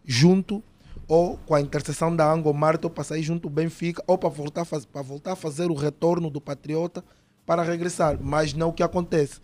[0.05, 0.63] junto
[1.09, 4.67] ou com a interseção da Ango Marto para sair junto do Benfica ou para voltar,
[4.67, 7.05] para voltar a fazer o retorno do Patriota
[7.45, 8.19] para regressar.
[8.21, 9.41] Mas não o que acontece.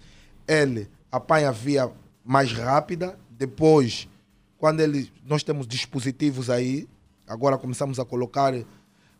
[0.46, 1.90] Ele apanha a via
[2.24, 4.08] mais rápida, depois,
[4.58, 6.88] quando ele, nós temos dispositivos aí,
[7.26, 8.54] agora começamos a colocar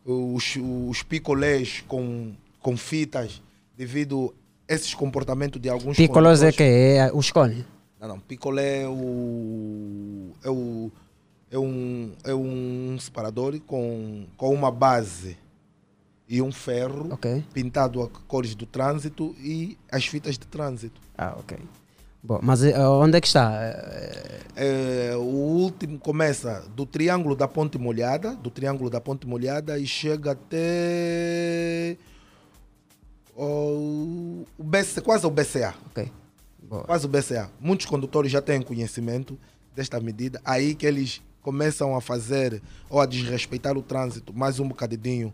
[0.04, 0.56] os,
[0.88, 3.42] os picolés com, com fitas
[3.76, 4.34] devido
[4.68, 7.64] esses comportamentos de alguns Picolos é que é os cones.
[8.00, 8.18] Não, não.
[8.18, 10.32] Picolé é o.
[10.42, 10.90] É, o,
[11.50, 15.36] é, um, é um separador com, com uma base
[16.28, 17.44] e um ferro Ok.
[17.52, 21.00] pintado a cores do trânsito e as fitas de trânsito.
[21.16, 21.58] Ah, ok.
[22.22, 23.52] Bom, mas eh, onde é que está?
[24.54, 29.86] É, o último começa do Triângulo da Ponte Molhada, do Triângulo da Ponte Molhada e
[29.86, 31.96] chega até
[33.36, 35.74] o, o BC, quase o BCA.
[35.86, 36.10] Ok.
[36.62, 36.84] Boa.
[36.84, 37.50] Quase o BCA.
[37.60, 39.38] Muitos condutores já têm conhecimento
[39.74, 40.40] desta medida.
[40.44, 45.32] Aí que eles começam a fazer ou a desrespeitar o trânsito mais um bocadinho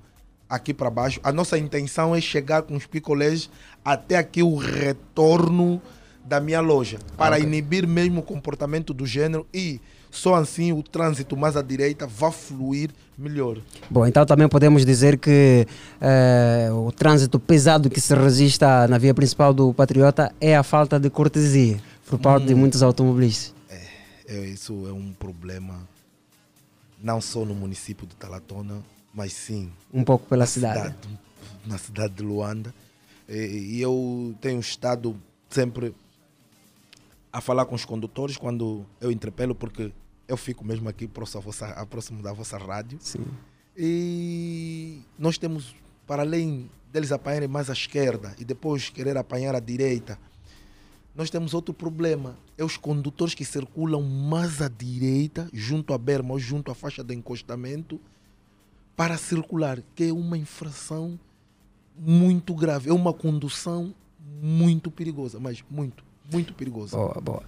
[0.49, 1.21] aqui para baixo.
[1.23, 3.51] A nossa intenção é chegar com os picolés
[3.85, 5.81] até aqui o retorno
[6.25, 7.47] da minha loja, para ok.
[7.47, 12.33] inibir mesmo o comportamento do gênero e só assim o trânsito mais à direita vai
[12.33, 13.59] fluir melhor.
[13.91, 15.67] Bom, então também podemos dizer que
[16.01, 20.99] eh, o trânsito pesado que se registra na via principal do Patriota é a falta
[21.01, 22.59] de cortesia por parte de Hum.
[22.59, 23.55] muitos automobilistas.
[24.27, 25.81] É, isso é um problema
[27.03, 28.79] não só no município de Talatona,
[29.15, 30.95] mas sim Um pouco pela na cidade.
[31.67, 32.75] na cidade de Luanda.
[33.29, 35.17] E, e eu tenho estado
[35.51, 35.95] sempre
[37.39, 39.93] a falar com os condutores quando eu interpelo, porque
[40.27, 42.99] eu fico mesmo aqui próximo, vossa, próximo da vossa rádio.
[43.01, 43.25] Sim.
[43.77, 49.61] E nós temos, para além deles apanharem mais à esquerda e depois querer apanhar à
[49.61, 50.19] direita,
[51.15, 52.37] nós temos outro problema.
[52.57, 57.05] É os condutores que circulam mais à direita, junto à berma ou junto à faixa
[57.05, 58.01] de encostamento,
[58.97, 61.17] para circular, que é uma infração
[61.97, 62.91] muito grave.
[62.91, 63.95] É uma condução
[64.43, 66.97] muito perigosa, mas muito, muito perigosa.
[66.97, 67.43] Boa, boa.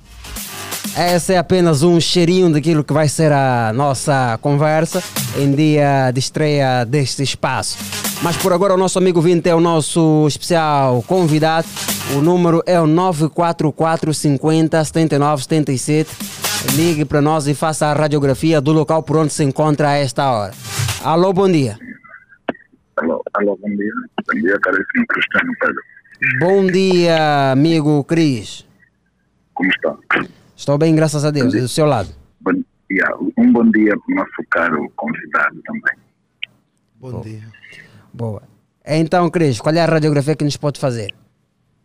[1.15, 5.02] Esse é apenas um cheirinho daquilo que vai ser a nossa conversa
[5.36, 7.78] em dia de estreia deste espaço.
[8.23, 11.66] Mas por agora o nosso amigo Vinte é o nosso especial convidado.
[12.16, 16.11] O número é o 944 50 79 77.
[16.74, 20.31] Ligue para nós e faça a radiografia do local por onde se encontra a esta
[20.31, 20.52] hora.
[21.05, 21.78] Alô, bom dia.
[22.97, 23.93] Alô, alô, bom dia.
[24.27, 25.82] Bom dia, caríssimo Cristiano Pedro.
[26.40, 28.69] Bom dia, amigo Cris.
[29.60, 29.94] Como está?
[30.56, 31.52] Estou bem, graças a Deus.
[31.52, 32.08] E do seu lado?
[32.40, 32.52] Bom,
[32.90, 35.98] yeah, um bom dia para o nosso caro convidado também.
[36.94, 37.42] Bom dia.
[38.10, 38.42] Boa.
[38.86, 41.12] Então, Cris, qual é a radiografia que nos pode fazer?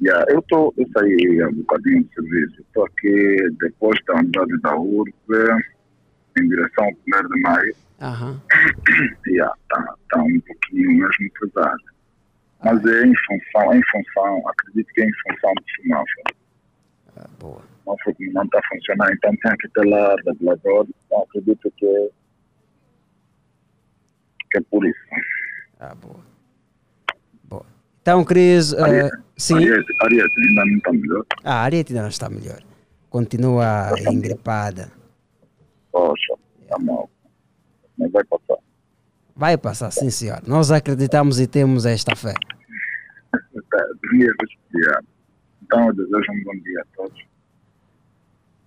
[0.02, 2.62] Yeah, eu, tô, eu saí há um bocadinho de serviço.
[2.62, 5.12] Estou aqui depois da unidade da URB,
[6.38, 7.76] em direção ao 1 de maio.
[8.02, 8.42] Aham.
[9.28, 11.84] Yeah, tá, tá um pouquinho mesmo pesado.
[12.64, 16.45] Mas é em função, é em função, acredito que é em função do semáforo.
[17.18, 17.62] Ah, boa.
[17.86, 20.88] Não está a funcionar, então tem que ter lá regulador.
[21.06, 22.10] Então acredito que, é-
[24.52, 25.00] que é por isso.
[25.80, 26.20] Ah, boa.
[27.44, 27.66] Boa.
[28.02, 29.56] Então, Cris, eh, Ariete, sim.
[29.56, 31.26] Ariete, Ariete ainda não está melhor.
[31.44, 32.62] Ah, a Ariete ainda não está melhor.
[33.10, 34.92] Continua engripada.
[35.92, 37.10] Poxa, está mal.
[37.98, 38.58] Mas vai passar.
[39.36, 40.42] Vai passar, sim, senhor.
[40.48, 42.34] Nós acreditamos e temos esta fé.
[43.72, 43.84] Tá,
[44.14, 45.04] Dia respirar.
[45.76, 47.26] Então eu desejo um bom dia a todos.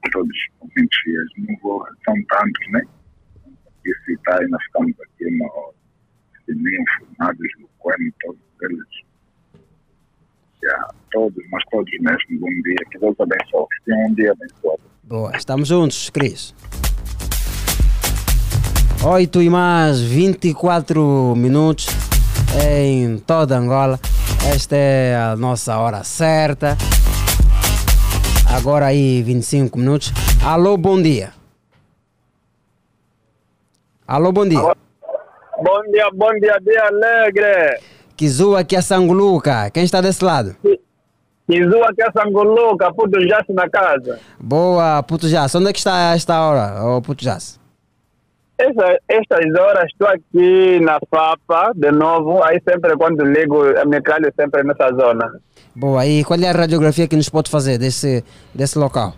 [0.05, 1.29] A todos os ouvintes fiéis.
[1.39, 2.83] Não vou, são tantos, né?
[4.05, 5.73] Citar e nós estamos aqui no
[6.45, 8.87] Sininho, Formados, Luqueno, todos eles.
[10.63, 12.41] Yeah, todos, mas todos mesmo.
[12.41, 12.77] Bom dia.
[12.91, 13.67] Que Deus abençoe.
[13.87, 14.81] Tenham um dia abençoado.
[15.03, 16.55] Boa, estamos juntos, Cris.
[19.03, 21.87] 8 e mais 24 minutos
[22.63, 23.99] em toda Angola.
[24.53, 26.77] Esta é a nossa hora certa.
[28.51, 30.13] Agora aí 25 minutos.
[30.45, 31.33] Alô, bom dia.
[34.07, 34.59] Alô, bom dia.
[34.59, 37.81] Bom dia, bom dia, dia alegre.
[38.17, 39.71] Kizua aqui é Sanguluca.
[39.71, 40.57] Quem está desse lado?
[41.49, 44.19] Kizu aqui é Sanguluca, puto já na casa.
[44.41, 45.57] Boa, Puto Jace.
[45.57, 47.58] Onde é que está esta hora, ô Puto Jace?
[48.59, 54.03] Essa, estas horas estou aqui na FAPA, de novo, aí sempre quando ligo, a minha
[54.03, 55.31] calho sempre nessa zona.
[55.77, 59.15] Boa, e qual é a radiografia que nos pode fazer desse, desse local?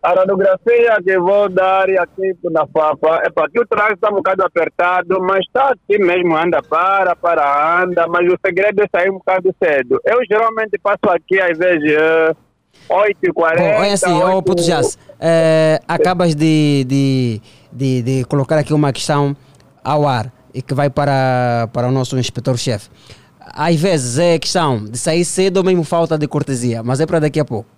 [0.00, 4.14] A radiografia que vou dar aqui na FAPA, é para que o trânsito está um
[4.14, 9.10] bocado apertado, mas está aqui mesmo, anda para, para, anda, mas o segredo é sair
[9.10, 10.00] um bocado cedo.
[10.04, 12.32] Eu geralmente passo aqui às vezes eh,
[12.88, 13.56] 8h40.
[13.56, 17.40] Bom, olha assim, ô Puto Jace, eh, acabas de, de,
[17.76, 19.36] de, de colocar aqui uma questão
[19.84, 22.88] ao ar e que vai para, para o nosso inspetor-chefe.
[23.38, 27.20] Às vezes é questão de sair cedo ou mesmo falta de cortesia, mas é para
[27.20, 27.68] daqui a pouco.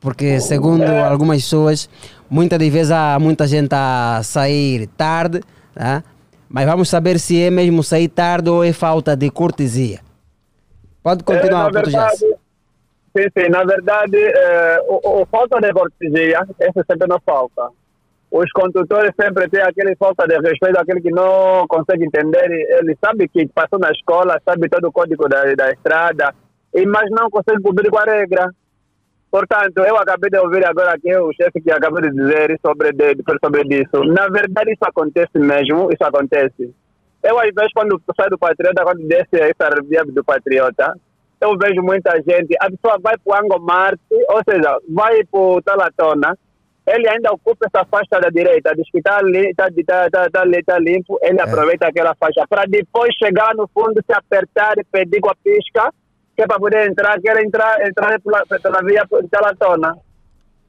[0.00, 1.88] Porque, segundo algumas pessoas,
[2.28, 5.40] muitas das vezes há muita gente a sair tarde,
[5.74, 6.02] tá?
[6.48, 10.00] mas vamos saber se é mesmo sair tarde ou é falta de cortesia.
[11.02, 16.84] Pode continuar, É, verdade, sim, sim, na verdade, eh, o, o falta de cortesia, essa
[16.90, 17.68] sempre não falta.
[18.30, 22.48] Os condutores sempre têm aquele falta de respeito, aquele que não consegue entender,
[22.78, 26.32] ele sabe que passou na escola, sabe todo o código da, da estrada,
[26.72, 28.48] e, mas não consegue cumprir com a regra.
[29.32, 33.16] Portanto, eu acabei de ouvir agora aqui o chefe que acabou de dizer sobre, de,
[33.44, 34.04] sobre isso.
[34.04, 36.72] Na verdade, isso acontece mesmo, isso acontece.
[37.22, 40.94] Eu, às vezes, quando saio do Patriota, quando desce essa via do Patriota,
[41.40, 45.62] eu vejo muita gente, a pessoa vai para o Angomarte, ou seja, vai para o
[45.62, 46.36] Talatona,
[46.90, 49.20] ele ainda ocupa essa faixa da direita, diz que está
[49.56, 54.00] tá, tá, tá, tá, tá limpo, ele aproveita aquela faixa, para depois chegar no fundo,
[54.04, 55.92] se apertar e pedir com a pisca,
[56.36, 59.96] que é para poder entrar, quer entrar, entrar pela, pela via Talatona.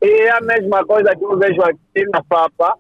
[0.02, 2.74] E é a mesma coisa que eu vejo aqui na FAPA.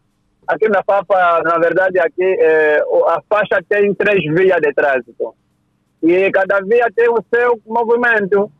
[0.47, 5.33] Aqui na FAPA, na verdade, aqui eh, o- a faixa tem três vias de trânsito.
[6.01, 8.51] E cada via tem o seu movimento.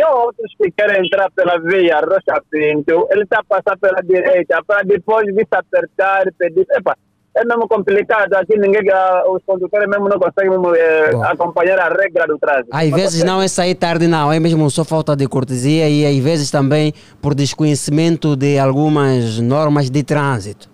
[0.00, 4.62] E outros que querem entrar pela via Rocha Pinto, ele está a passar pela direita
[4.66, 6.66] para depois vir se apertar e pedir.
[6.70, 6.96] Epa,
[7.36, 8.32] é mesmo complicado.
[8.32, 8.80] Aqui ninguém,
[9.28, 10.72] os condutores mesmo não conseguem mesmo,
[11.12, 11.24] Bom.
[11.24, 12.70] acompanhar a regra do trânsito.
[12.72, 16.24] Às vezes não é sair tarde, não, é mesmo só falta de cortesia e às
[16.24, 20.69] vezes também por desconhecimento de algumas normas de trânsito.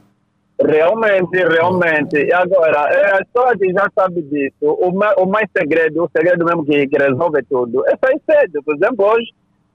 [0.58, 2.16] Realmente, realmente.
[2.16, 6.10] E agora, é, a pessoa que já sabe disso, o, ma- o mais segredo, o
[6.16, 8.62] segredo mesmo que, que resolve tudo, é sair cedo.
[8.64, 9.26] Por exemplo, hoje,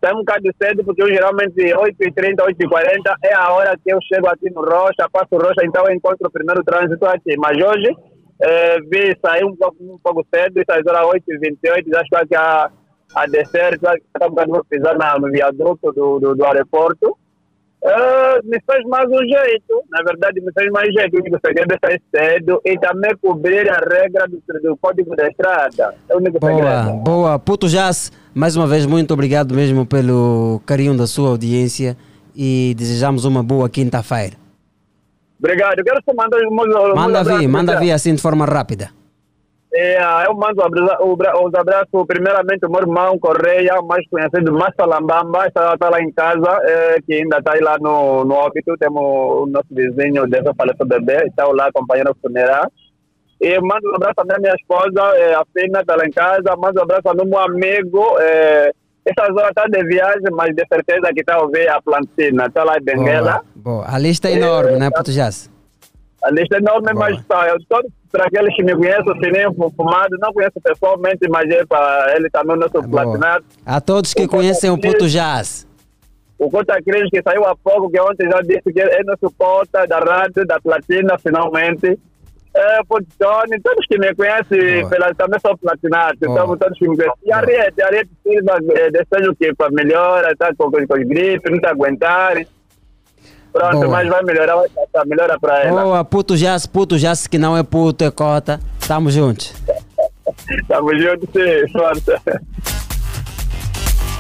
[0.03, 4.27] sai um bocado cedo, porque eu geralmente 8h30, 8h40 é a hora que eu chego
[4.27, 7.37] aqui no Rocha, passo Rocha, então eu encontro o primeiro trânsito aqui.
[7.37, 7.95] Mas hoje,
[8.41, 12.71] eh, vi sair um pouco, um pouco cedo, às horas 8h28, já estou aqui a,
[13.17, 17.15] a descer, já está um bocado pisar no viaduto do, do, do aeroporto.
[17.83, 21.73] Ah, me faz mais um jeito, na verdade me faz mais jeito, o único segredo
[21.73, 25.95] é sair cedo e também cobrir a regra do, do código da estrada.
[26.07, 26.97] É o único Boa, segredo.
[26.99, 27.39] boa.
[27.39, 31.97] Puto Jazz, mais uma vez, muito obrigado mesmo pelo carinho da sua audiência
[32.35, 34.35] e desejamos uma boa quinta-feira.
[35.39, 35.79] Obrigado.
[35.79, 36.39] Eu quero só mandar
[36.95, 38.91] Manda vir, manda vir assim de forma rápida.
[39.73, 45.73] É, eu mando os abraços, primeiramente, o meu irmão Correia, mais conhecido Massa Lambamba, está,
[45.73, 48.76] está lá em casa, é, que ainda está lá no, no óbito.
[48.77, 52.69] Temos o nosso vizinho, dessa faleceu bebê, está lá acompanhando o funeral.
[53.39, 56.56] E mando um abraço também à minha esposa, é, a Fina, está lá em casa.
[56.57, 58.18] Mando um abraço ao meu amigo.
[58.19, 58.72] É,
[59.06, 62.45] essa zona está de viagem, mas de certeza que está a ouvir a plantina.
[62.45, 63.41] Está lá em Benguela.
[63.56, 63.85] Boa.
[63.88, 65.49] A lista é enorme, né, Puto Jazz?
[66.23, 69.71] A lista é enorme, mas tá, eu, todos, para aqueles que me conhecem, o Sininho
[69.75, 73.45] Fumado, não conheço pessoalmente, mas é para ele também, o nosso platinado.
[73.65, 75.67] A todos que conhecem o Puto Jazz.
[76.38, 79.85] O Cota Cris, que saiu há pouco, que ontem já disse que é nosso cota
[79.85, 81.99] da rádio, da platina, finalmente.
[82.53, 86.97] É, por Tony, todos que me conhecem, pela, também sou platinado, então todos que me
[86.97, 87.15] conhecem.
[87.23, 90.95] E a Ariete, a Ariete Silva, eh, desejo que para melhora, está com, com, com
[90.95, 92.35] gripe, não está aguentar.
[93.51, 93.89] Pronto, Boa.
[93.89, 95.83] mas vai melhorar, vai passar, melhora para ela.
[95.83, 98.59] Boa, Puto Jazz, Puto Jazz que não é puto, é cota.
[98.87, 99.53] Tamo juntos.
[100.67, 102.21] Tamo junto, sim, força.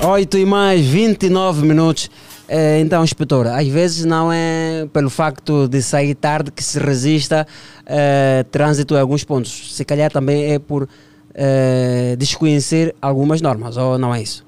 [0.03, 2.09] 8 e mais 29 minutos.
[2.53, 7.47] Eh, então, inspetor, às vezes não é pelo facto de sair tarde que se resista
[7.85, 9.73] eh, trânsito em alguns pontos.
[9.73, 10.89] Se calhar também é por
[11.33, 14.45] eh, desconhecer algumas normas, ou não é isso?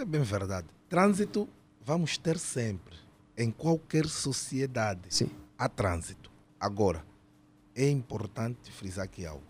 [0.00, 0.66] É bem verdade.
[0.88, 1.48] Trânsito
[1.84, 2.91] vamos ter sempre.
[3.36, 5.30] Em qualquer sociedade Sim.
[5.58, 6.30] há trânsito.
[6.60, 7.04] Agora,
[7.74, 9.42] é importante frisar aqui algo.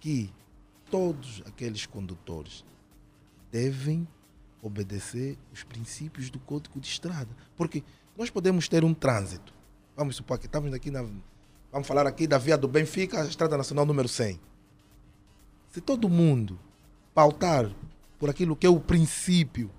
[0.00, 0.32] Que
[0.90, 2.64] todos aqueles condutores
[3.50, 4.06] devem
[4.62, 7.28] obedecer os princípios do Código de Estrada.
[7.56, 7.82] Porque
[8.16, 9.54] nós podemos ter um trânsito.
[9.96, 11.04] Vamos supor que estamos aqui na.
[11.72, 14.40] Vamos falar aqui da via do Benfica, a Estrada Nacional número 100.
[15.70, 16.58] Se todo mundo
[17.14, 17.70] pautar
[18.18, 19.70] por aquilo que é o princípio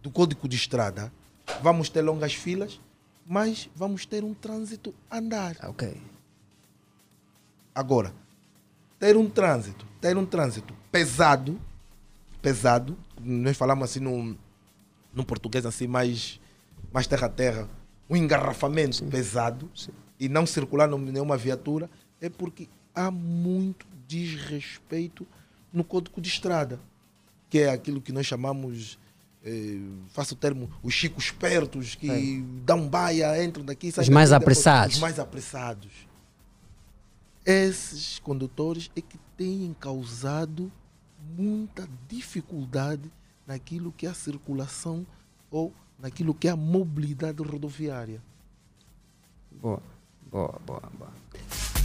[0.00, 1.12] do Código de Estrada,
[1.60, 2.80] vamos ter longas filas,
[3.26, 5.56] mas vamos ter um trânsito a andar.
[5.64, 6.00] Ok.
[7.74, 8.12] Agora,
[8.98, 11.60] ter um trânsito, ter um trânsito pesado,
[12.40, 14.36] pesado, nós falamos assim num,
[15.12, 16.40] num português assim mais,
[16.92, 17.68] mais terra a terra,
[18.08, 19.70] um engarrafamento pesado
[20.20, 21.88] e não circular nenhuma viatura,
[22.20, 25.26] é porque há muito desrespeito
[25.72, 26.78] no Código de Estrada,
[27.48, 28.98] que é aquilo que nós chamamos,
[29.44, 29.78] eh,
[30.10, 32.40] faço o termo, os chicos espertos, que É.
[32.64, 34.94] dão baia, entram daqui, Os mais daqui, depois- apressados.
[34.96, 35.90] Os mais apressados.
[37.44, 40.70] Esses condutores é que têm causado
[41.36, 43.10] muita dificuldade
[43.46, 45.04] naquilo que é a circulação
[45.50, 48.22] ou naquilo que é a mobilidade rodoviária.
[49.60, 49.82] Boa,
[50.30, 51.12] boa, boa, boa.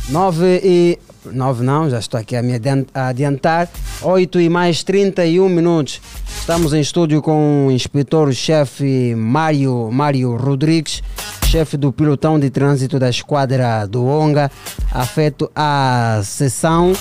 [0.10, 1.00] 9 e.
[1.26, 2.54] 9 não, já estou aqui a me
[2.94, 3.68] adiantar.
[4.02, 6.02] 8 e mais 31 minutos.
[6.40, 11.04] Estamos em estúdio com o inspetor-chefe Mário, Mário Rodrigues,
[11.46, 14.50] chefe do pilotão de trânsito da esquadra do ONGA,
[14.94, 16.94] afeto à seção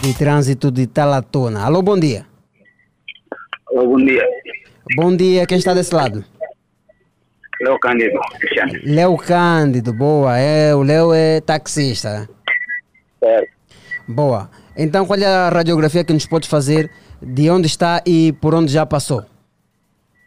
[0.00, 1.62] de trânsito de Talatona.
[1.64, 2.24] Alô, bom dia.
[3.68, 4.24] Alô, bom dia.
[4.96, 6.24] Bom dia, quem está desse lado?
[7.60, 8.72] Léo Cândido, Cristiano.
[8.84, 10.38] Léo Cândido, boa.
[10.38, 12.26] É, o Léo é taxista.
[13.18, 13.50] Certo.
[14.08, 14.50] Boa.
[14.76, 16.90] Então, qual é a radiografia que nos pode fazer
[17.20, 19.24] de onde está e por onde já passou?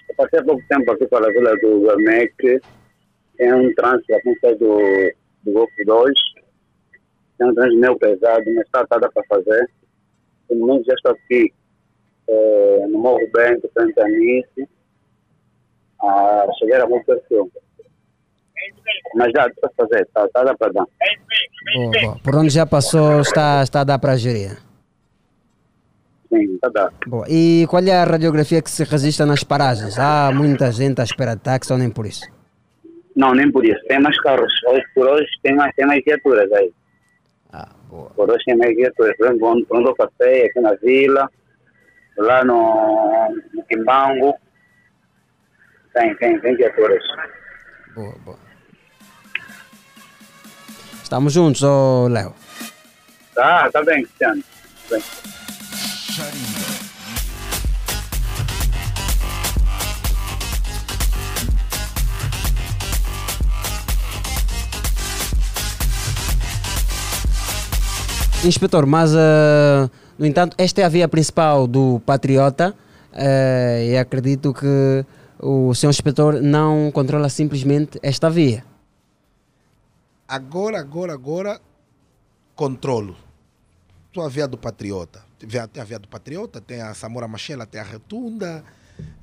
[0.10, 2.62] Eu passei há pouco tempo aqui pela vila do Gamec.
[3.38, 5.14] Tem um trânsito aqui no do,
[5.44, 6.14] do Golfo 2.
[7.38, 9.70] Tem um trânsito meio pesado, mas está dá para fazer.
[10.50, 11.54] No momento já estou aqui
[12.28, 14.70] eh, no Morro Bento, frente a Nice.
[16.02, 17.52] A chegar a bom perfil.
[19.16, 20.86] Mas dá para fazer, está tá, dá para dar.
[21.76, 22.20] Boa, boa.
[22.24, 24.58] Por onde já passou está, está a dar para gerir.
[26.30, 26.92] Sim, está dá.
[27.08, 27.26] Boa.
[27.28, 29.98] E qual é a radiografia que se resiste nas paragens?
[29.98, 32.26] Há muita gente à espera de táxi ou nem por isso?
[33.16, 33.82] Não, nem por isso.
[33.88, 34.54] Tem mais carros.
[34.68, 36.72] Hoje por hoje tem mais, tem mais viaturas aí.
[37.52, 38.10] Ah, boa.
[38.12, 39.18] Por hoje tem mais viaturas.
[39.18, 41.30] Por exemplo, onde eu passei, aqui na vila,
[42.18, 44.36] lá no, no Quimbango.
[45.94, 47.04] Tem, tem, tem viaturas.
[47.96, 48.49] Boa, boa.
[51.10, 52.36] Estamos juntos, ô Léo.
[53.34, 54.44] Tá, tá bem, Cristiano.
[54.88, 55.04] Tá bem.
[68.46, 72.76] Inspetor, mas eh, no entanto, esta é a via principal do Patriota
[73.12, 75.04] eh, e acredito que
[75.40, 78.69] o senhor inspetor não controla simplesmente esta via.
[80.30, 81.60] Agora, agora, agora,
[82.56, 83.16] controlo.
[84.14, 85.26] Só a via do Patriota.
[85.40, 88.64] Tem a- via do Patriota, tem a Samora Machela, tem a Retunda,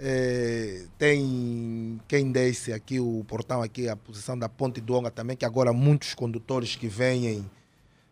[0.01, 5.37] eh, tem quem desce aqui, o portão aqui, a posição da Ponte do Onga também,
[5.37, 7.49] que agora muitos condutores que vêm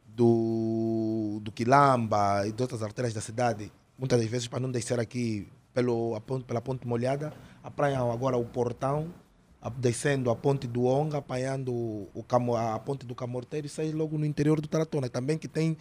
[0.07, 5.01] do, do Quilamba e de outras artérias da cidade, muitas das vezes para não descer
[5.01, 9.13] aqui pelo, a ponte, pela Ponte Molhada, apanham agora o portão,
[9.71, 12.25] descendo a Ponte do Onga, apanhando o,
[12.57, 15.77] a Ponte do Camorteiro e saem logo no interior do Taratona, também que tem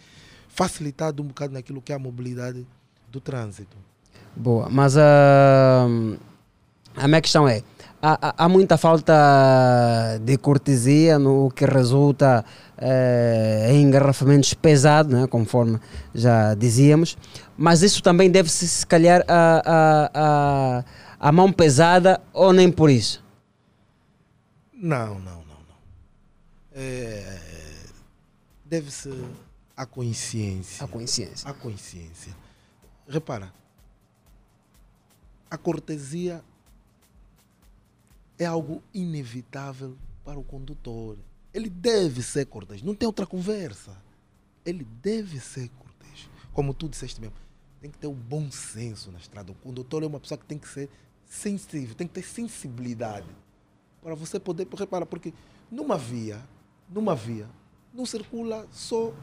[0.48, 2.66] facilitado um bocado naquilo que é a mobilidade
[3.10, 3.76] do trânsito.
[4.36, 5.86] Boa, mas ah,
[6.96, 7.62] a minha questão é:
[8.02, 9.12] há, há- há muita falta
[10.22, 12.44] de cortesia no que resulta
[12.78, 15.78] eh, em engarrafamentos pesados, né, conforme
[16.14, 17.16] já dizíamos,
[17.56, 20.84] mas isso também deve-se, se calhar, a, a, a,
[21.28, 23.23] a mão pesada ou nem por isso?
[24.84, 25.76] Não, não, não, não.
[26.72, 27.86] É,
[28.66, 29.08] Deve-se
[29.74, 30.84] à consciência.
[30.84, 31.48] A consciência.
[31.48, 32.36] A consciência.
[33.08, 33.50] Repara,
[35.50, 36.44] a cortesia
[38.38, 41.16] é algo inevitável para o condutor.
[41.54, 43.96] Ele deve ser cortês, não tem outra conversa.
[44.66, 46.28] Ele deve ser cortês.
[46.52, 47.36] Como tu disseste mesmo,
[47.80, 49.50] tem que ter um bom senso na estrada.
[49.50, 50.90] O condutor é uma pessoa que tem que ser
[51.24, 53.43] sensível, tem que ter sensibilidade
[54.04, 55.32] para você poder repara porque
[55.70, 56.46] numa via
[56.90, 57.48] numa via
[57.92, 59.14] não circula só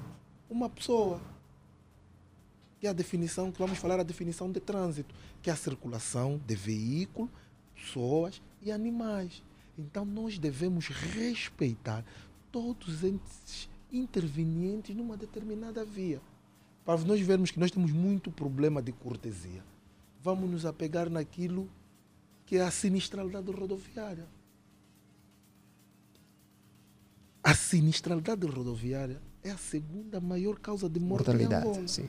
[0.50, 1.22] uma pessoa.
[2.82, 6.56] É a definição que vamos falar a definição de trânsito que é a circulação de
[6.56, 7.30] veículos
[7.76, 9.44] pessoas e animais.
[9.78, 12.04] Então nós devemos respeitar
[12.52, 16.20] todos esses intervenientes numa determinada via.
[16.84, 19.64] Para nós vermos que nós temos muito problema de cortesia.
[20.24, 21.70] Vamos nos apegar naquilo
[22.48, 24.28] que é a sinistralidade rodoviária
[27.44, 32.08] A sinistralidade rodoviária é a segunda maior causa de morte Mortalidade, sim.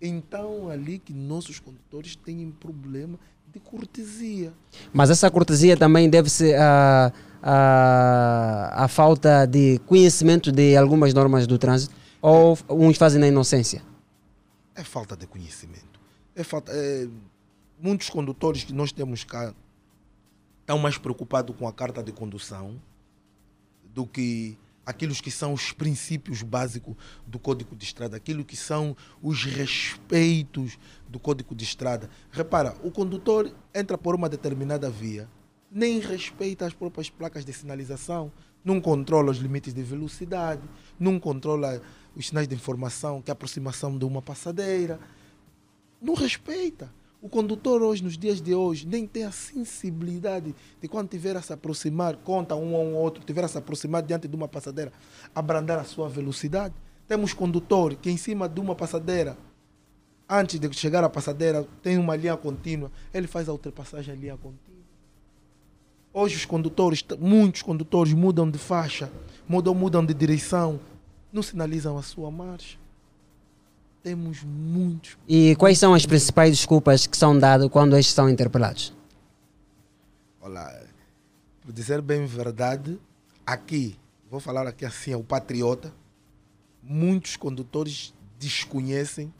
[0.00, 3.18] Então, ali que nossos condutores têm problema
[3.52, 4.52] de cortesia.
[4.92, 7.12] Mas essa cortesia também deve-se à
[7.46, 13.82] à- à falta de conhecimento de algumas normas do trânsito ou uns fazem na inocência?
[14.74, 16.00] É falta de conhecimento.
[16.34, 17.06] É falta, é,
[17.78, 19.52] muitos condutores que nós temos cá
[20.60, 22.80] estão mais preocupados com a carta de condução
[23.94, 26.94] do que aqueles que são os princípios básicos
[27.26, 32.10] do Código de Estrada, aquilo que são os respeitos do Código de Estrada.
[32.30, 35.28] Repara, o condutor entra por uma determinada via,
[35.70, 38.30] nem respeita as próprias placas de sinalização,
[38.64, 40.62] não controla os limites de velocidade,
[40.98, 41.80] não controla
[42.16, 44.98] os sinais de informação, que é a aproximação de uma passadeira.
[46.00, 46.92] Não respeita.
[47.24, 51.40] O condutor hoje, nos dias de hoje, nem tem a sensibilidade de quando tiver a
[51.40, 54.92] se aproximar, conta um ou outro, tiver a se aproximar diante de uma passadeira,
[55.34, 56.74] abrandar a sua velocidade.
[57.08, 59.38] Temos condutor que em cima de uma passadeira,
[60.28, 64.36] antes de chegar à passadeira, tem uma linha contínua, ele faz a ultrapassagem em linha
[64.36, 64.84] contínua.
[66.12, 69.10] Hoje os condutores, muitos condutores mudam de faixa,
[69.48, 70.78] mudam, mudam de direção,
[71.32, 72.83] não sinalizam a sua marcha.
[74.04, 78.92] Temos muitos E quais são as principais desculpas que são dadas quando estes são interpelados?
[80.42, 80.86] Olha,
[81.62, 83.00] por dizer bem verdade,
[83.46, 83.98] aqui,
[84.30, 85.90] vou falar aqui assim, é o patriota,
[86.82, 89.32] muitos condutores desconhecem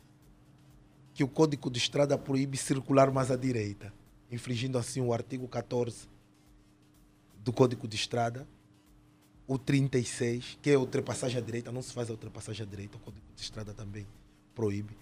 [1.13, 3.93] que o Código de Estrada proíbe circular mais à direita,
[4.33, 6.09] infringindo assim o artigo 14
[7.45, 8.49] do Código de Estrada,
[9.47, 12.97] o 36, que é a ultrapassagem à direita, não se faz a ultrapassagem à direita,
[12.97, 14.07] o Código de Estrada também
[14.55, 14.97] proíbe.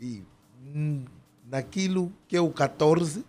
[0.00, 0.22] E
[0.62, 1.04] hum,
[1.46, 3.24] naquilo que é o 14,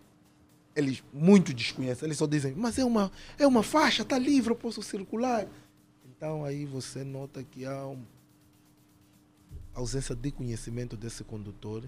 [0.75, 4.55] eles muito desconhecem, eles só dizem, mas é uma, é uma faixa, está livre, eu
[4.55, 5.47] posso circular.
[6.05, 8.03] Então aí você nota que há um,
[9.73, 11.83] ausência de conhecimento desse condutor,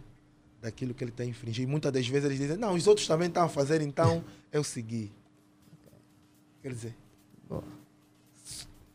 [0.61, 1.63] daquilo que ele está a infringir.
[1.63, 4.63] E muitas das vezes eles dizem, não, os outros também estão a fazer, então eu
[4.63, 5.11] segui.
[6.61, 6.95] Quer dizer,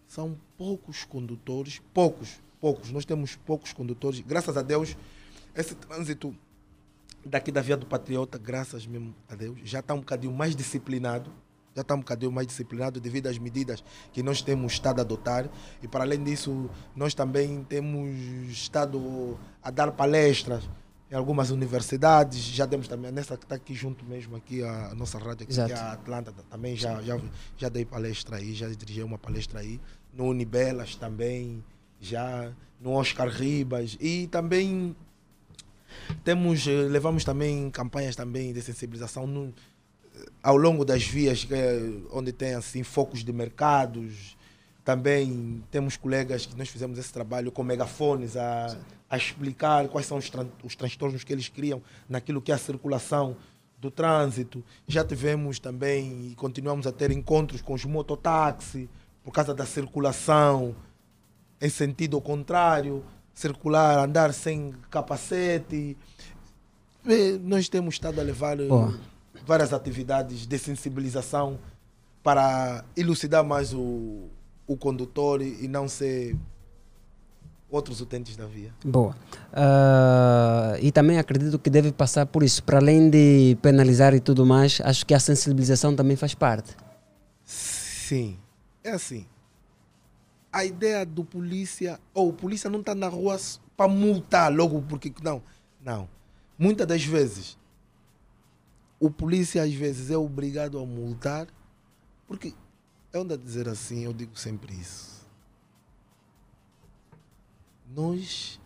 [0.06, 2.90] São poucos condutores, poucos, poucos.
[2.90, 4.20] Nós temos poucos condutores.
[4.20, 4.96] Graças a Deus,
[5.54, 6.34] esse trânsito
[7.24, 11.30] daqui da Via do Patriota, graças mesmo a Deus, já está um bocadinho mais disciplinado.
[11.74, 15.48] Já está um bocadinho mais disciplinado devido às medidas que nós temos estado a adotar.
[15.80, 18.10] E para além disso, nós também temos
[18.50, 20.68] estado a dar palestras
[21.08, 22.40] em algumas universidades.
[22.40, 25.60] Já demos também, nessa que está aqui junto mesmo, aqui a nossa rádio, aqui, que
[25.60, 27.20] é a Atlanta, também já, já,
[27.56, 29.80] já dei palestra aí, já dirigi uma palestra aí.
[30.12, 31.62] No Unibelas também,
[32.00, 33.96] já no Oscar Ribas.
[34.00, 34.94] E também
[36.24, 39.52] temos, eh, levamos também campanhas também de sensibilização no-
[40.42, 41.78] ao longo das vias é
[42.12, 44.36] onde tem assim focos de mercados.
[44.84, 48.76] Também temos colegas que nós fizemos esse trabalho com megafones a,
[49.10, 52.58] a explicar quais são os, tran- os transtornos que eles criam naquilo que é a
[52.58, 53.36] circulação
[53.80, 54.64] do trânsito.
[54.88, 58.88] Já tivemos também e continuamos a ter encontros com os mototáxi
[59.22, 60.74] por causa da circulação
[61.60, 63.04] em sentido contrário,
[63.34, 65.96] circular, andar sem capacete.
[67.06, 68.68] Eh, Nós temos estado a levar eh,
[69.46, 71.58] várias atividades de sensibilização
[72.22, 74.28] para elucidar mais o,
[74.66, 76.36] o condutor e não ser
[77.70, 78.72] outros utentes da via.
[78.84, 79.14] Boa.
[79.52, 82.62] Ah, e também acredito que deve passar por isso.
[82.62, 86.76] Para além de penalizar e tudo mais, acho que a sensibilização também faz parte.
[87.44, 88.38] Sim,
[88.82, 89.26] é assim.
[90.58, 93.38] A ideia do polícia, ou o polícia não está na rua
[93.76, 95.40] para multar logo porque não,
[95.80, 96.08] não.
[96.58, 97.56] Muitas das vezes
[99.00, 101.46] o polícia às vezes é obrigado a multar
[102.26, 102.54] porque
[103.12, 105.26] é onde a dizer assim, eu digo sempre isso.
[107.94, 108.60] Nós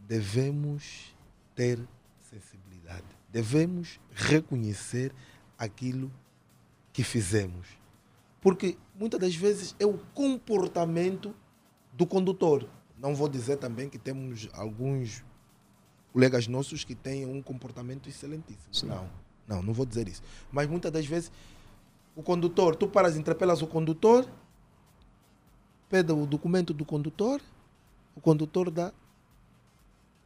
[0.00, 1.14] devemos
[1.54, 1.78] ter
[2.18, 3.04] sensibilidade.
[3.30, 5.14] Devemos reconhecer
[5.56, 6.10] aquilo
[6.92, 7.66] que fizemos.
[8.40, 11.34] Porque muitas das vezes é o comportamento
[11.92, 12.68] do condutor.
[12.96, 15.24] Não vou dizer também que temos alguns
[16.12, 18.94] colegas nossos que têm um comportamento excelentíssimo.
[18.94, 19.10] Não,
[19.44, 20.22] não, não vou dizer isso.
[20.52, 21.32] Mas muitas das vezes
[22.14, 24.24] o condutor, tu paras, interpelas o condutor,
[25.88, 27.40] pede o documento do condutor,
[28.14, 28.92] o condutor dá.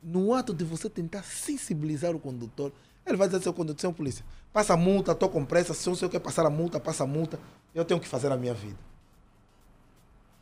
[0.03, 2.71] No ato de você tentar sensibilizar o condutor,
[3.07, 6.11] ele vai dizer seu condutor, seu polícia, passa multa, estou com pressa, se o senhor
[6.11, 7.39] quer passar a multa, passa a multa,
[7.75, 8.79] eu tenho que fazer a minha vida.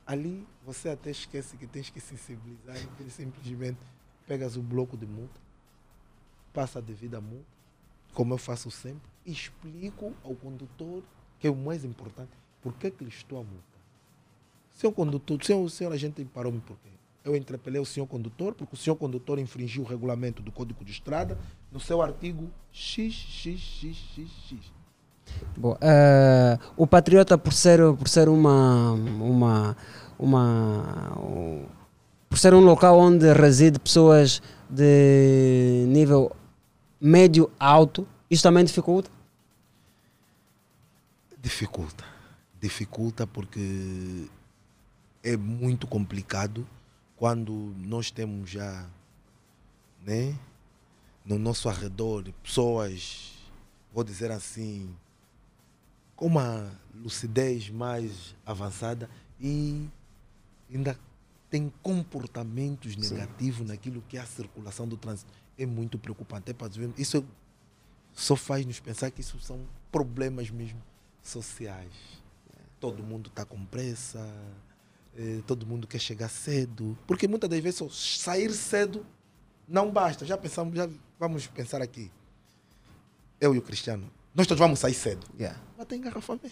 [0.07, 3.78] Ali você até esquece que tens que sensibilizar, ele simplesmente
[4.27, 5.39] pegas o bloco de multa,
[6.53, 7.45] passa a devida multa,
[8.15, 11.03] como eu faço sempre, e explico ao condutor,
[11.39, 12.31] que é o mais importante,
[12.62, 13.81] por que, que lhe estou a multar.
[14.73, 16.91] Senhor condutor, senhor, senhor agente parou-me por quê?
[17.24, 20.92] Eu interpelei o senhor condutor porque o senhor condutor infringiu o regulamento do Código de
[20.92, 21.38] Estrada
[21.72, 24.70] no seu artigo XXXXX.
[25.56, 25.78] Boa.
[25.80, 29.74] Ah, o Patriota, por ser, por ser uma, uma,
[30.18, 31.18] uma.
[31.18, 31.64] um-
[32.28, 36.34] por ser um local onde reside pessoas de nível
[37.01, 39.09] médio alto, isso também dificulta?
[41.40, 42.05] Dificulta.
[42.60, 44.26] Dificulta porque
[45.22, 46.66] é muito complicado
[47.16, 48.89] quando nós temos já
[50.05, 50.39] né,
[51.24, 53.32] no nosso arredor pessoas,
[53.93, 54.95] vou dizer assim,
[56.16, 59.09] com uma lucidez mais avançada
[59.41, 59.89] e
[60.73, 60.99] ainda
[61.51, 65.32] tem comportamentos negativos naquilo que é a circulação do trânsito.
[65.57, 66.51] É muito preocupante.
[66.51, 66.55] É
[67.01, 67.24] isso
[68.12, 69.61] só faz nos pensar que isso são
[69.91, 70.81] problemas mesmo
[71.23, 71.93] sociais.
[72.81, 74.20] Todo mundo está com pressa,
[75.16, 76.99] eh, todo mundo quer chegar cedo.
[77.07, 79.05] Porque muitas das vezes só sair cedo
[79.69, 80.24] não basta.
[80.24, 80.89] Já pensamos, já
[81.19, 82.11] vamos pensar aqui.
[83.41, 85.27] Eu e o Cristiano, nós todos vamos sair cedo.
[85.39, 85.61] Yeah.
[85.77, 86.51] Mas tem engarrafamento.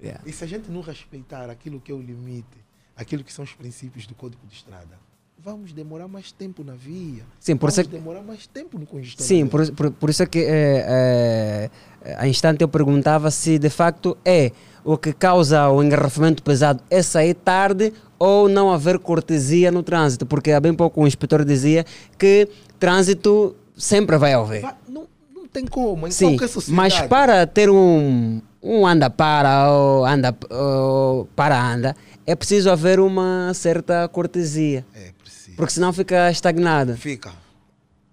[0.00, 0.22] Yeah.
[0.26, 2.64] E se a gente não respeitar aquilo que é o limite,
[2.96, 4.98] aquilo que são os princípios do Código de Estrada,
[5.42, 7.22] vamos demorar mais tempo na via.
[7.38, 9.26] Sim, por vamos isso é que- demorar mais tempo no congestionamento.
[9.26, 11.70] Sim, por, por, por isso é que é,
[12.04, 14.52] é, a instante eu perguntava se de facto é
[14.84, 20.26] o que causa o engarrafamento pesado é sair tarde ou não haver cortesia no trânsito,
[20.26, 21.84] porque há bem pouco o inspetor dizia
[22.18, 22.48] que
[22.78, 24.62] trânsito sempre vai haver.
[24.88, 26.36] Não, não tem como, em Sim,
[26.68, 31.96] mas para ter um, um anda para ou anda ou para anda,
[32.26, 34.84] é preciso haver uma certa cortesia.
[34.94, 35.12] É
[35.50, 35.56] preciso.
[35.56, 36.96] Porque senão fica estagnada.
[36.96, 37.32] Fica.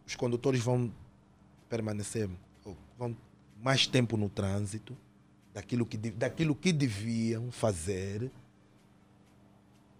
[0.05, 0.91] Os condutores vão
[1.69, 2.29] permanecer,
[2.97, 3.15] vão
[3.61, 4.95] mais tempo no trânsito,
[5.53, 8.31] daquilo que, daquilo que deviam fazer.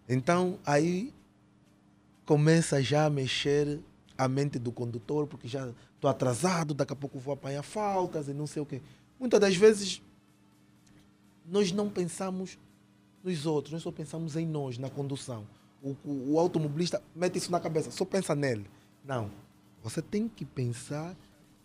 [0.08, 1.14] Então, aí
[2.26, 3.80] começa já a mexer
[4.18, 8.34] a mente do condutor, porque já estou atrasado, daqui a pouco vou apanhar faltas e
[8.34, 8.82] não sei o quê.
[9.20, 10.02] Muitas das vezes
[11.46, 12.58] nós não pensamos
[13.24, 15.46] nos outros, nós só pensamos em nós, na condução.
[15.82, 18.66] O, o, o automobilista mete isso na cabeça, só pensa nele.
[19.04, 19.30] Não.
[19.84, 21.16] Você tem que pensar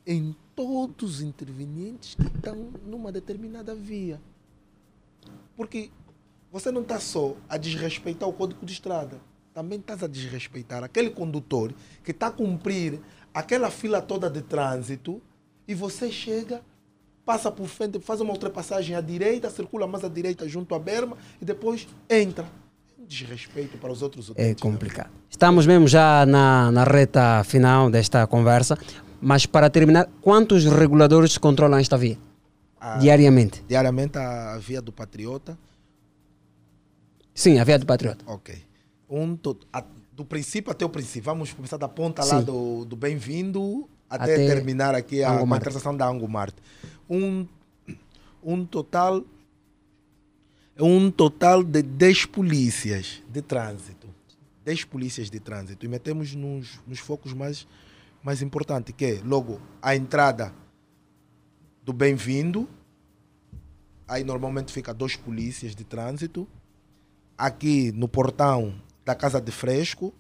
[0.07, 4.21] em todos os intervenientes que estão numa determinada via.
[5.57, 5.91] Porque
[6.51, 9.21] você não está só a desrespeitar o código de estrada,
[9.55, 11.73] também estás a desrespeitar aquele condutor
[12.03, 13.01] que está a cumprir
[13.33, 15.21] aquela fila toda de trânsito
[15.67, 16.63] e você chega,
[17.25, 21.17] passa por frente, faz uma ultrapassagem à direita, circula mais à direita junto à berma
[21.41, 22.47] e depois entra.
[23.03, 25.11] É desrespeito para os outros É complicado.
[25.29, 28.79] Estamos mesmo já na, na reta final desta conversa,
[29.21, 32.17] mas para terminar, quantos reguladores controlam esta via?
[32.81, 33.65] A- Diariamente?
[33.69, 35.59] Diariamente a via do Patriota.
[37.35, 38.25] Sim, a via do Patriota.
[38.27, 38.55] Ok.
[39.11, 41.25] Um, to- a- do princípio até o princípio.
[41.25, 42.45] Vamos começar da ponta lá Sim.
[42.45, 46.57] do, do Bem-vindo até, Até terminar aqui a, a da Angomarte.
[47.09, 47.47] Um,
[48.45, 49.25] um total
[50.79, 54.09] um total de 10 polícias de trânsito.
[54.65, 55.85] 10 polícias de trânsito.
[55.85, 57.67] E metemos nos, nos focos mais,
[58.23, 60.55] mais importantes, que é logo a entrada
[61.85, 62.69] do bem-vindo.
[64.07, 66.49] Aí normalmente fica dois polícias de trânsito.
[67.37, 68.75] Aqui no portão
[69.05, 70.15] da Casa de Fresco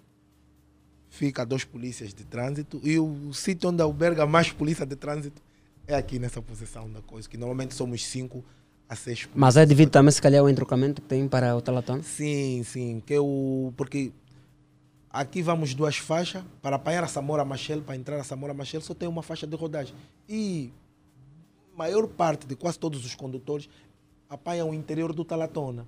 [1.08, 2.80] fica dois polícias de trânsito.
[2.82, 5.42] E o sítio onde alberga mais polícia de trânsito
[5.86, 8.44] é aqui nessa posição da coisa, que normalmente somos cinco
[8.92, 12.02] a seis Mas é devido também, se calhar, ao entrocamento que tem para o Talatão?
[12.02, 13.02] Sim, sim.
[13.04, 14.12] Que o, porque
[15.10, 16.44] aqui vamos duas faixas.
[16.60, 19.56] Para apanhar a Samora Machel, para entrar a Samora Machel, só tem uma faixa de
[19.56, 19.94] rodagem.
[20.28, 20.70] E
[21.74, 23.68] maior parte de quase todos os condutores
[24.28, 25.86] apanham o interior do Talatona.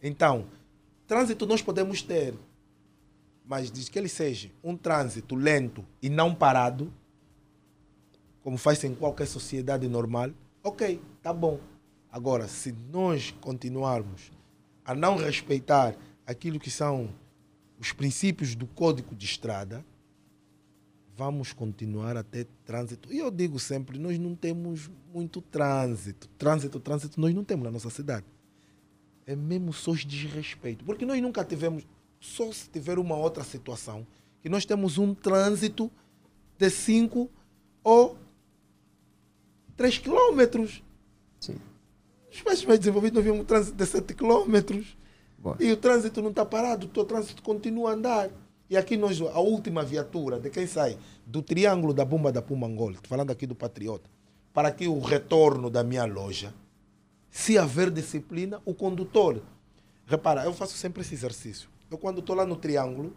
[0.00, 0.46] Então,
[1.08, 2.34] trânsito nós podemos ter,
[3.44, 6.92] mas diz que ele seja um trânsito lento e não parado,
[8.44, 10.30] como faz em qualquer sociedade normal,
[10.62, 11.58] ok, tá bom.
[12.16, 14.32] Agora, se nós continuarmos
[14.82, 15.94] a não respeitar
[16.26, 17.10] aquilo que são
[17.78, 19.84] os princípios do Código de Estrada,
[21.14, 23.12] vamos continuar a ter trânsito.
[23.12, 26.26] E eu digo sempre, nós não temos muito trânsito.
[26.38, 28.24] Trânsito, trânsito, nós não temos na nossa cidade.
[29.26, 30.86] É mesmo só os desrespeito.
[30.86, 31.86] Porque nós nunca tivemos,
[32.18, 34.06] só se tiver uma outra situação,
[34.40, 35.92] que nós temos um trânsito
[36.56, 37.28] de 5
[37.84, 38.16] ou
[39.76, 40.82] 3 quilômetros.
[41.38, 41.60] Sim.
[42.36, 44.94] Os países mais desenvolvidos nós vimos um trânsito de 7 quilômetros.
[45.38, 45.56] Boa.
[45.58, 48.30] E o trânsito não está parado, o trânsito continua a andar.
[48.68, 52.94] E aqui nós, a última viatura de quem sai do triângulo da bomba da Pumangol,
[53.04, 54.10] falando aqui do Patriota,
[54.52, 56.52] para aqui o retorno da minha loja,
[57.30, 59.40] se haver disciplina, o condutor.
[60.04, 61.70] Repara, eu faço sempre esse exercício.
[61.90, 63.16] Eu quando estou lá no triângulo,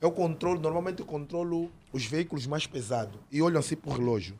[0.00, 4.36] eu controlo, normalmente eu controlo os veículos mais pesados e olho assim para o relógio.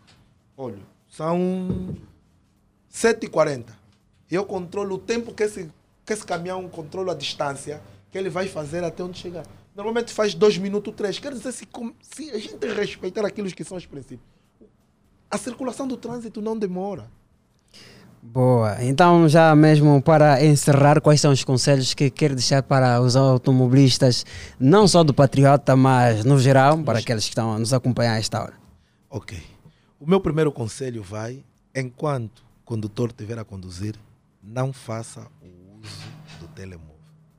[0.57, 1.94] Olho, são
[2.90, 3.85] 7h40.
[4.31, 5.70] Eu controlo o tempo que esse,
[6.05, 7.81] que esse caminhão controla a distância
[8.11, 9.44] que ele vai fazer até onde chegar.
[9.74, 11.19] Normalmente faz 2 minutos, 3.
[11.19, 11.69] Quer dizer, se,
[12.01, 14.27] se a gente respeitar aqueles que são os princípios,
[15.31, 17.09] a circulação do trânsito não demora.
[18.23, 18.82] Boa.
[18.82, 24.27] Então, já mesmo para encerrar, quais são os conselhos que quer deixar para os automobilistas,
[24.59, 28.19] não só do Patriota, mas no geral, para aqueles que estão a nos acompanhar a
[28.19, 28.55] esta hora?
[29.09, 29.39] Ok.
[30.01, 31.44] O meu primeiro conselho vai,
[31.74, 33.94] enquanto o condutor estiver a conduzir,
[34.47, 36.06] não faça o uso
[36.40, 36.94] do telemóvel.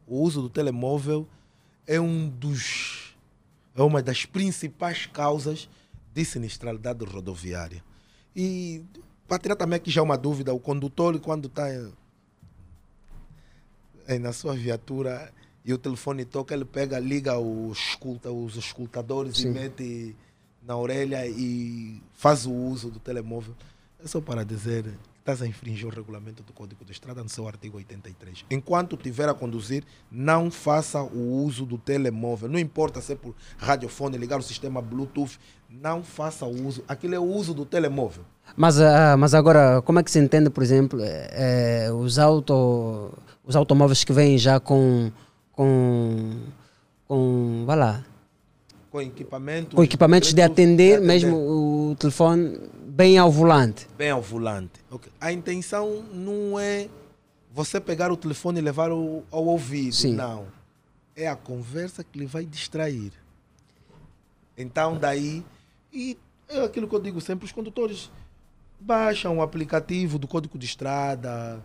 [0.05, 1.27] O uso do telemóvel
[1.85, 3.15] é um dos
[3.73, 5.69] é uma das principais causas
[6.13, 7.83] de sinistralidade rodoviária.
[8.35, 8.83] E
[9.27, 11.69] para tirar também aqui já uma dúvida, o condutor quando está
[14.07, 15.31] é, na sua viatura
[15.63, 19.49] e o telefone toca, ele pega, liga os, escuta, os escutadores Sim.
[19.49, 20.15] e mete
[20.61, 23.55] na orelha e faz o uso do telemóvel.
[24.03, 24.85] É só para dizer
[25.27, 28.45] estás a infringir o regulamento do Código de Estrada no seu artigo 83.
[28.49, 32.47] Enquanto estiver a conduzir, não faça o uso do telemóvel.
[32.47, 35.37] Não importa se é por radiofone, ligar o sistema Bluetooth,
[35.69, 36.81] não faça o uso.
[36.87, 38.23] Aquilo é o uso do telemóvel.
[38.55, 43.11] Mas, ah, mas agora, como é que se entende, por exemplo, eh, eh, os, auto,
[43.45, 45.11] os automóveis que vêm já com,
[45.51, 46.37] com,
[47.05, 48.05] com, vai lá,
[48.89, 49.75] Com equipamento.
[49.75, 52.57] com equipamentos de Bluetooth, atender mesmo o telefone
[52.97, 53.87] bem ao volante?
[53.95, 54.81] Bem ao volante.
[54.89, 55.11] Ok.
[55.21, 56.89] A intenção não é
[57.53, 59.93] você pegar o telefone e levar o, ao ouvido.
[59.93, 60.15] Sim.
[60.15, 60.47] Não.
[61.15, 63.11] É a conversa que lhe vai distrair.
[64.57, 65.45] Então, daí.
[65.93, 66.17] E
[66.49, 68.09] é aquilo que eu digo sempre: os condutores
[68.79, 71.63] baixam o aplicativo do Código de Estrada.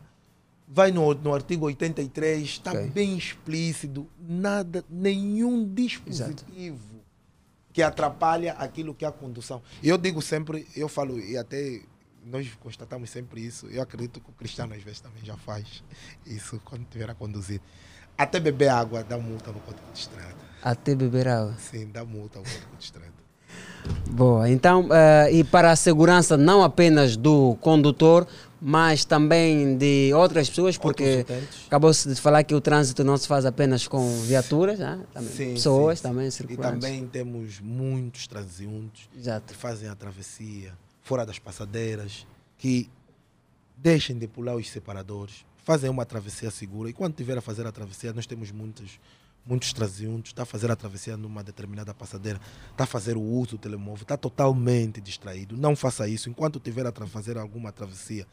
[0.68, 2.90] Vai no, no artigo 83, está Ok.
[2.90, 4.06] bem explícito.
[4.18, 6.91] Nada, nenhum dispositivo
[7.72, 9.62] que atrapalha aquilo que é a condução.
[9.82, 11.80] Eu digo sempre, eu falo, e até
[12.24, 13.66] nós constatamos sempre isso.
[13.66, 15.82] Eu acredito que o Cristiano às vezes também já faz
[16.26, 17.60] isso quando estiver a conduzir.
[18.16, 20.36] Até beber água dá multa no código de estrada.
[20.62, 21.56] Até beber água.
[21.58, 23.11] Sim, dá multa no código de estrada.
[24.10, 28.26] Boa, então, eh, e para a segurança não apenas do condutor,
[28.60, 31.26] mas também de outras pessoas, porque
[31.66, 35.00] acabou-se de falar que o trânsito não se faz apenas com viaturas, né?
[35.12, 36.80] também Sim, pessoas sim, também E circulantes.
[36.80, 39.08] também temos muitos transeuntes
[39.46, 40.72] que fazem a travessia
[41.02, 42.24] fora das passadeiras,
[42.56, 42.88] que
[43.76, 46.88] deixem de pular os separadores, fazem uma travessia segura.
[46.88, 49.00] E quando tiver a fazer a travessia, nós temos muitos,
[49.44, 52.40] muitos transeuntes, está a fazer a travessia numa determinada passadeira,
[52.70, 55.56] está a fazer o uso do telemóvel, está totalmente distraído.
[55.56, 56.30] Não faça isso.
[56.30, 58.26] Enquanto tiver a fazer alguma travessia,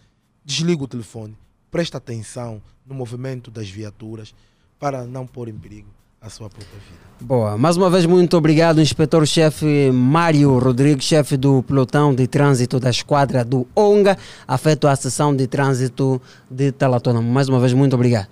[0.45, 1.37] desliga o telefone,
[1.71, 4.33] presta atenção no movimento das viaturas
[4.79, 5.89] para não pôr em perigo
[6.21, 6.99] a sua própria vida.
[7.21, 12.89] Boa, mais uma vez muito obrigado, inspetor-chefe Mário Rodrigues, chefe do pelotão de trânsito da
[12.89, 14.17] esquadra do ONGA,
[14.47, 16.21] afeto à seção de trânsito
[16.51, 17.21] de Talatona.
[17.21, 18.27] Mais uma vez, muito obrigado.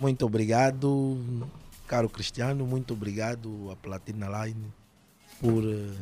[0.00, 1.18] Muito obrigado,
[1.88, 2.64] caro Cristiano.
[2.66, 4.72] Muito obrigado à Platina Line
[5.40, 5.94] por eh,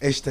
[0.00, 0.30] este,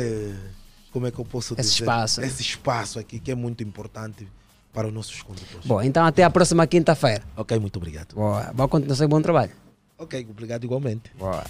[0.91, 1.83] como é que eu posso Esse dizer?
[1.83, 2.21] espaço.
[2.21, 4.27] Esse espaço aqui que é muito importante
[4.73, 5.65] para os nossos condutores.
[5.65, 7.23] Bom, então até a próxima quinta-feira.
[7.37, 8.15] Ok, muito obrigado.
[8.15, 9.51] Boa, boa continuação e bom trabalho.
[9.97, 11.11] Ok, obrigado igualmente.
[11.17, 11.43] Boa.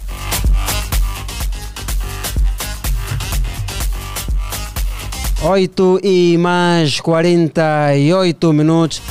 [5.42, 9.02] Oito e mais 48 minutos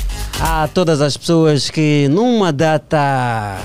[0.45, 3.59] a todas as pessoas que numa data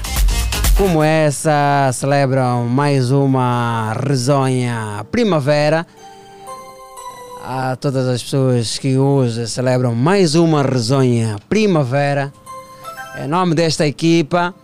[0.76, 5.84] como essa celebram mais uma risonha primavera.
[7.44, 12.32] A todas as pessoas que hoje celebram mais uma risonha primavera.
[13.20, 14.54] Em nome desta equipa,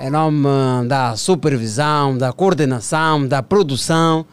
[0.00, 0.48] em nome
[0.88, 4.26] da supervisão, da coordenação, da produção,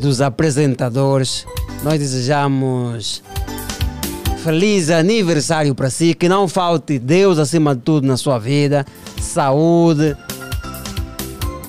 [0.00, 1.44] dos apresentadores,
[1.82, 3.22] nós desejamos
[4.42, 8.86] feliz aniversário para si, que não falte Deus acima de tudo na sua vida,
[9.20, 10.16] saúde,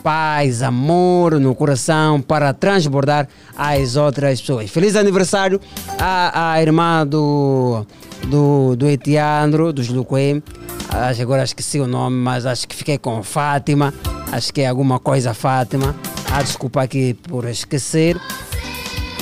[0.02, 3.28] paz, amor no coração para transbordar
[3.58, 4.70] às outras pessoas.
[4.70, 5.60] Feliz aniversário
[6.00, 7.86] à, à irmã do,
[8.28, 10.42] do, do Etiandro, dos Luquem.
[10.90, 13.94] Acho, agora esqueci o nome, mas acho que fiquei com Fátima.
[14.32, 15.96] Acho que é alguma coisa Fátima.
[16.32, 18.18] Ah, desculpa aqui por esquecer.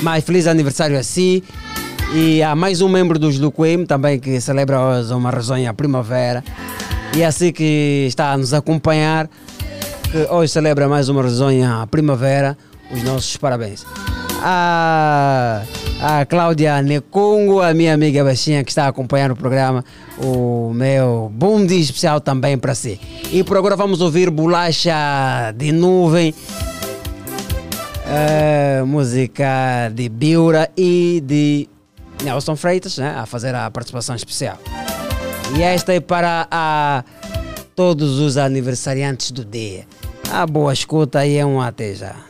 [0.01, 1.43] Mas feliz aniversário a si.
[2.11, 6.43] E há mais um membro dos Luquem também que celebra hoje uma risonha primavera.
[7.15, 9.29] E assim que está a nos acompanhar,
[10.11, 12.57] que hoje celebra mais uma risonha primavera,
[12.91, 13.85] os nossos parabéns.
[14.41, 15.61] A,
[16.01, 19.85] a Cláudia Necongo, a minha amiga baixinha que está a acompanhar o programa,
[20.17, 22.99] o meu bom dia especial também para si.
[23.31, 26.33] E por agora vamos ouvir Bolacha de Nuvem,
[28.07, 31.69] eh, música de Biura e de
[32.23, 34.57] Nelson Freitas, né, a fazer a participação especial.
[35.57, 37.03] E esta é para a,
[37.75, 39.87] todos os aniversariantes do dia.
[40.31, 42.28] A boa escuta e é um até já.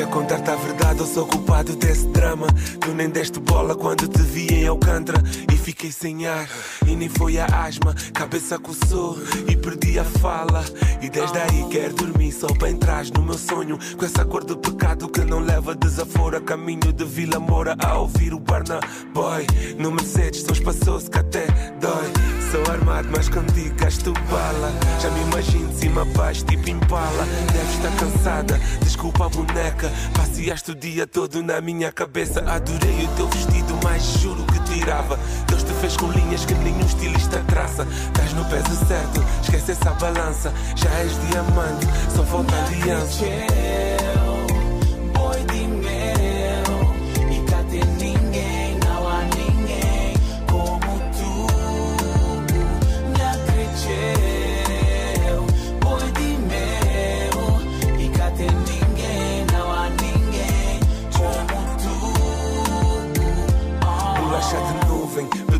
[0.00, 2.46] Deixa contar-te a verdade, eu sou culpado desse drama.
[2.80, 5.22] Tu nem deste bola quando te vi em Alcântara
[5.52, 6.48] e fiquei sem ar.
[6.86, 10.64] E nem foi a asma, cabeça coçou e perdi a fala.
[11.02, 13.78] E desde aí quero dormir só para entrar no meu sonho.
[13.98, 17.98] Com essa cor de pecado que não leva desaforo a caminho de Vila Moura a
[17.98, 18.80] ouvir o Barna
[19.12, 19.46] Boy.
[19.78, 21.46] No Mercedes são espaçoso que até
[21.78, 22.10] dói.
[22.50, 24.72] Sou armado, mas contigo gasto bala.
[25.00, 27.24] Já me imagino de cima a baixo, tipo impala.
[27.52, 29.89] Deve estar cansada, desculpa a boneca.
[30.14, 32.40] Passeaste o dia todo na minha cabeça.
[32.40, 35.18] Adorei o teu vestido, mas juro que tirava.
[35.46, 37.86] Deus te fez com linhas que nenhum estilista traça.
[38.06, 40.52] Estás no peso certo, esquece essa balança.
[40.76, 43.24] Já és diamante, só falta aliança.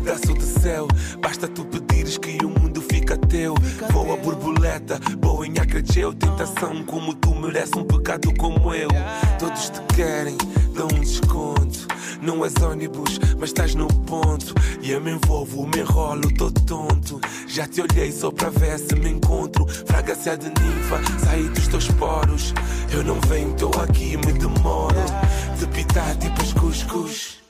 [0.01, 0.87] Pedaço de céu.
[1.21, 3.53] Basta tu pedires que o mundo fica teu.
[3.91, 6.13] Voa borboleta, boa em acredeu.
[6.13, 8.89] Tentação como tu merece um pecado como eu.
[9.39, 10.37] Todos te querem,
[10.73, 11.87] dão um desconto.
[12.21, 14.53] Não és ônibus, mas estás no ponto.
[14.81, 17.19] E eu me envolvo, me enrolo, tô tonto.
[17.47, 19.67] Já te olhei só pra ver se me encontro.
[19.67, 22.53] Fragrância de ninfa, saí dos teus poros.
[22.91, 24.95] Eu não venho, tô aqui, me demoro.
[25.57, 27.40] De pitar tipo os cuscuz.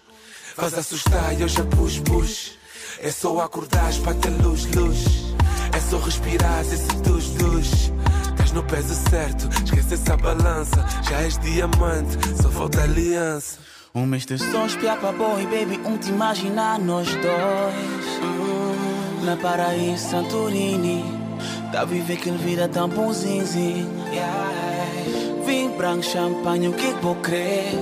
[0.62, 2.52] Vas assustar e eu já pus, pus.
[3.00, 5.34] É só acordar para ter luz, luz.
[5.76, 7.92] É só respirar e seduz, duz.
[8.30, 10.86] Estás no peso certo, esquece essa balança.
[11.10, 13.58] Já és diamante, só falta aliança.
[13.96, 18.22] Um mês de só espiar pra boy, baby, um te imaginar nós dois.
[19.26, 21.04] Na paraíso Santorini,
[21.72, 23.90] tá viver aquele vida tão bonzinho.
[25.44, 27.74] Vinho branco, champanhe, o que que vou crer?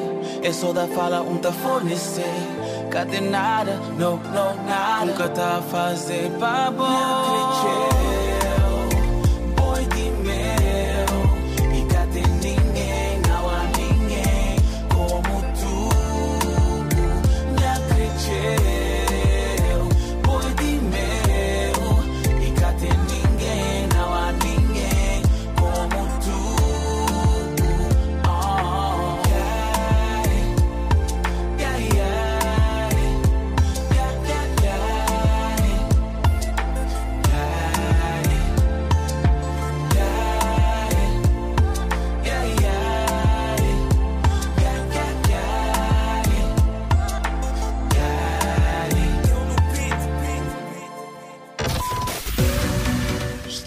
[0.41, 2.58] É só da fala, um tá fornecer.
[2.89, 5.05] Cadê nada, não, não, nada.
[5.05, 6.87] Nunca tá a fazer pra boy.
[6.87, 8.18] Boy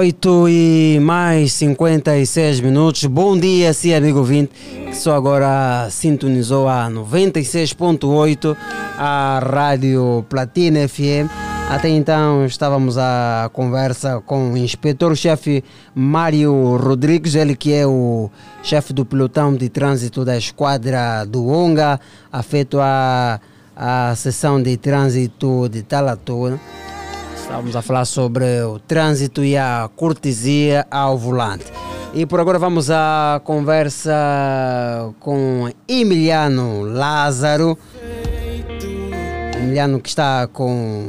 [0.00, 3.04] 8 e mais 56 minutos.
[3.04, 4.50] Bom dia, sim, amigo ouvinte,
[4.88, 8.56] que só agora sintonizou a 96.8,
[8.96, 11.28] a Rádio Platina FM,
[11.68, 15.62] Até então estávamos a conversa com o inspetor-chefe
[15.94, 18.30] Mário Rodrigues, ele que é o
[18.62, 22.00] chefe do pelotão de trânsito da esquadra do ONGA,
[22.32, 23.38] afeto à,
[23.76, 26.58] à sessão de trânsito de Talatona.
[27.50, 31.64] Estávamos a falar sobre o trânsito e a cortesia ao volante.
[32.14, 34.14] E por agora vamos à conversa
[35.18, 37.76] com Emiliano Lázaro.
[39.56, 41.08] Emiliano que está com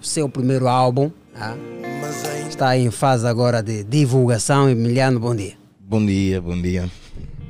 [0.00, 1.10] o seu primeiro álbum.
[1.34, 1.56] tá?
[2.48, 4.70] Está em fase agora de divulgação.
[4.70, 5.54] Emiliano, bom dia.
[5.80, 6.88] Bom dia, bom dia.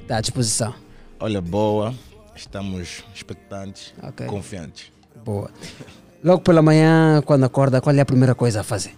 [0.00, 0.72] Está à disposição.
[1.20, 1.94] Olha, boa.
[2.34, 4.26] Estamos expectantes, Ok.
[4.26, 4.90] confiantes.
[5.22, 5.50] Boa.
[6.22, 8.94] Logo pela manhã, quando acorda, qual é a primeira coisa a fazer?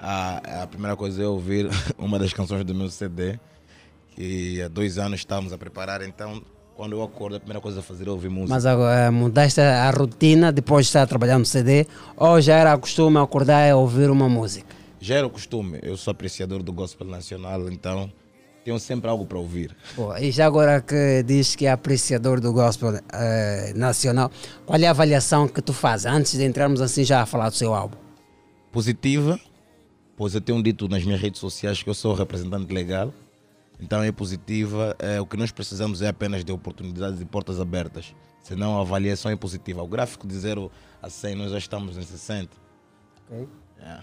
[0.00, 3.38] A, a primeira coisa é ouvir uma das canções do meu CD,
[4.10, 6.42] que há dois anos estamos a preparar, então
[6.76, 8.52] quando eu acordo, a primeira coisa a fazer é ouvir música.
[8.52, 11.86] Mas agora mudaste a rotina depois de estar trabalhando no CD
[12.16, 14.74] ou já era costume acordar e ouvir uma música?
[15.00, 18.10] Já era o costume, eu sou apreciador do gospel nacional, então
[18.64, 19.76] tenho sempre algo para ouvir.
[20.20, 24.30] E já agora que diz que é apreciador do gospel eh, nacional,
[24.64, 27.54] qual é a avaliação que tu fazes antes de entrarmos assim já a falar do
[27.54, 27.96] seu álbum?
[28.72, 29.38] Positiva,
[30.16, 33.12] pois eu tenho dito nas minhas redes sociais que eu sou representante legal,
[33.78, 34.96] então é positiva.
[34.98, 39.30] É, o que nós precisamos é apenas de oportunidades e portas abertas, senão a avaliação
[39.30, 39.82] é positiva.
[39.82, 40.72] O gráfico de 0
[41.02, 42.48] a 100 nós já estamos em 60.
[43.30, 43.46] Ok.
[43.80, 43.98] É.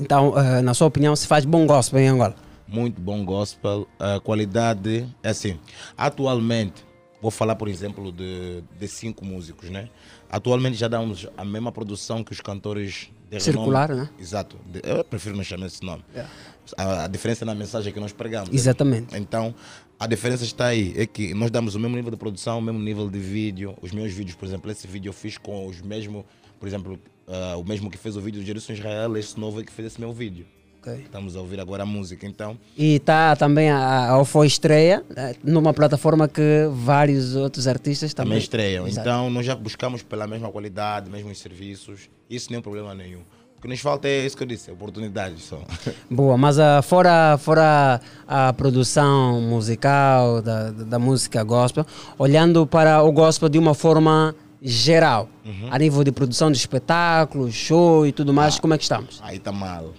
[0.00, 2.34] Então, eh, na sua opinião, se faz bom gospel em Angola?
[2.66, 3.86] Muito bom gospel.
[3.98, 5.58] A qualidade é assim.
[5.96, 6.84] Atualmente,
[7.20, 9.88] vou falar por exemplo de, de cinco músicos, né?
[10.30, 14.08] Atualmente já damos a mesma produção que os cantores de Circular, renome.
[14.08, 14.14] né?
[14.18, 14.58] Exato.
[14.82, 16.04] Eu prefiro não chamar esse nome.
[16.12, 16.30] Yeah.
[16.76, 18.52] A, a diferença é na mensagem que nós pregamos.
[18.52, 19.16] Exatamente.
[19.16, 19.54] Então,
[19.98, 20.92] a diferença está aí.
[20.96, 23.74] É que nós damos o mesmo nível de produção, o mesmo nível de vídeo.
[23.80, 26.24] Os meus vídeos, por exemplo, esse vídeo eu fiz com os mesmos,
[26.60, 29.64] por exemplo, ah, o mesmo que fez o vídeo de Jerusalém Israel, esse novo é
[29.64, 30.46] que fez esse meu vídeo.
[30.82, 30.94] Ok.
[31.04, 32.58] Estamos a ouvir agora a música, então.
[32.76, 38.30] E está também a, a foi estreia eh, numa plataforma que vários outros artistas também,
[38.30, 38.88] também estreiam.
[38.88, 39.08] Exato.
[39.08, 42.10] Então, nós já buscamos pela mesma qualidade, mesmos serviços.
[42.28, 43.20] Isso nem é um problema nenhum.
[43.56, 45.62] O que nos falta é isso que eu disse, oportunidades só.
[46.10, 51.86] Boa, mas ah, fora, fora a produção musical da, da música gospel,
[52.18, 55.68] olhando para o gospel de uma forma geral, Uhum.
[55.70, 59.20] a nível de produção de espetáculos, show e tudo mais, como é que estamos?
[59.22, 59.92] Aí está mal.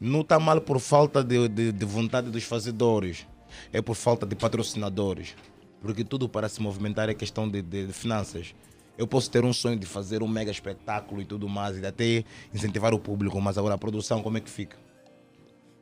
[0.00, 3.26] Não está mal por falta de, de, de vontade dos fazedores,
[3.72, 5.34] é por falta de patrocinadores.
[5.80, 8.54] Porque tudo para se movimentar é questão de, de- finanças.
[8.98, 12.24] Eu posso ter um sonho de fazer um mega espetáculo e tudo mais, e até
[12.52, 14.76] incentivar o público, mas agora a produção, como é que fica?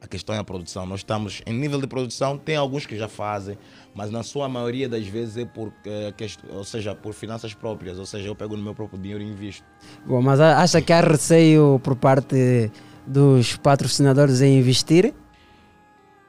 [0.00, 0.84] A questão é a produção.
[0.84, 3.56] Nós estamos em nível de produção, tem alguns que já fazem,
[3.94, 5.72] mas na sua maioria das vezes é por,
[6.16, 9.26] quest- ou seja, por finanças próprias, ou seja, eu pego no meu próprio dinheiro e
[9.26, 9.64] invisto.
[10.04, 12.70] Bom, mas acha que há receio por parte
[13.06, 15.12] dos patrocinadores em investir?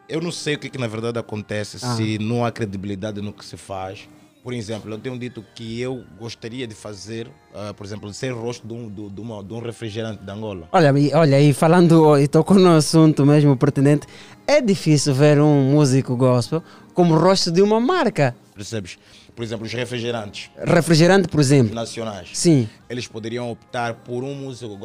[0.08, 1.96] Eu não sei o que, que na verdade acontece, Ah.
[1.96, 4.08] se não há credibilidade no que se faz.
[4.44, 8.68] Por exemplo, eu tenho dito que eu gostaria de fazer, ah, por exemplo, ser rosto
[8.68, 10.70] de um, de, de uma- de um refrigerante de Angola.
[10.72, 14.06] Olha, olha, e falando, e tocou no assunto mesmo pertinente,
[14.46, 16.62] é difícil ver um músico gospel
[16.94, 18.36] como rosto de uma marca.
[18.54, 19.00] Percebes?
[19.36, 20.50] Por exemplo, os refrigerantes.
[20.58, 21.76] Refrigerante, por exemplo.
[21.76, 22.30] Nacionais.
[22.34, 22.70] Sim.
[22.90, 24.80] Eles poderiam optar por um músico.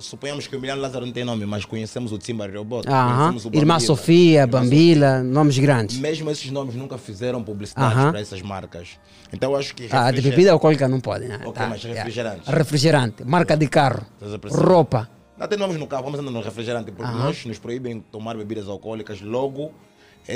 [0.00, 2.86] Suponhamos que o Emiliano Lázaro não tem nome, mas conhecemos o Timba Robot.
[2.88, 3.16] Aham.
[3.16, 3.80] conhecemos o Irmã Bambila.
[3.80, 5.98] Sofia, Bambila, nomes grandes.
[5.98, 8.10] Mesmo esses nomes nunca fizeram publicidade Aham.
[8.12, 8.90] para essas marcas.
[9.32, 9.88] Então acho que.
[9.90, 11.40] Ah, de bebida alcoólica não pode, né?
[11.44, 11.98] Ok, Tá, mas yeah.
[12.00, 12.48] refrigerante.
[12.48, 14.06] Refrigerante, marca de carro,
[14.52, 15.08] roupa.
[15.36, 17.24] Não tem nomes no carro, vamos andar no refrigerante, porque Aham.
[17.24, 19.20] nós nos proíbem tomar bebidas alcoólicas.
[19.20, 19.72] Logo,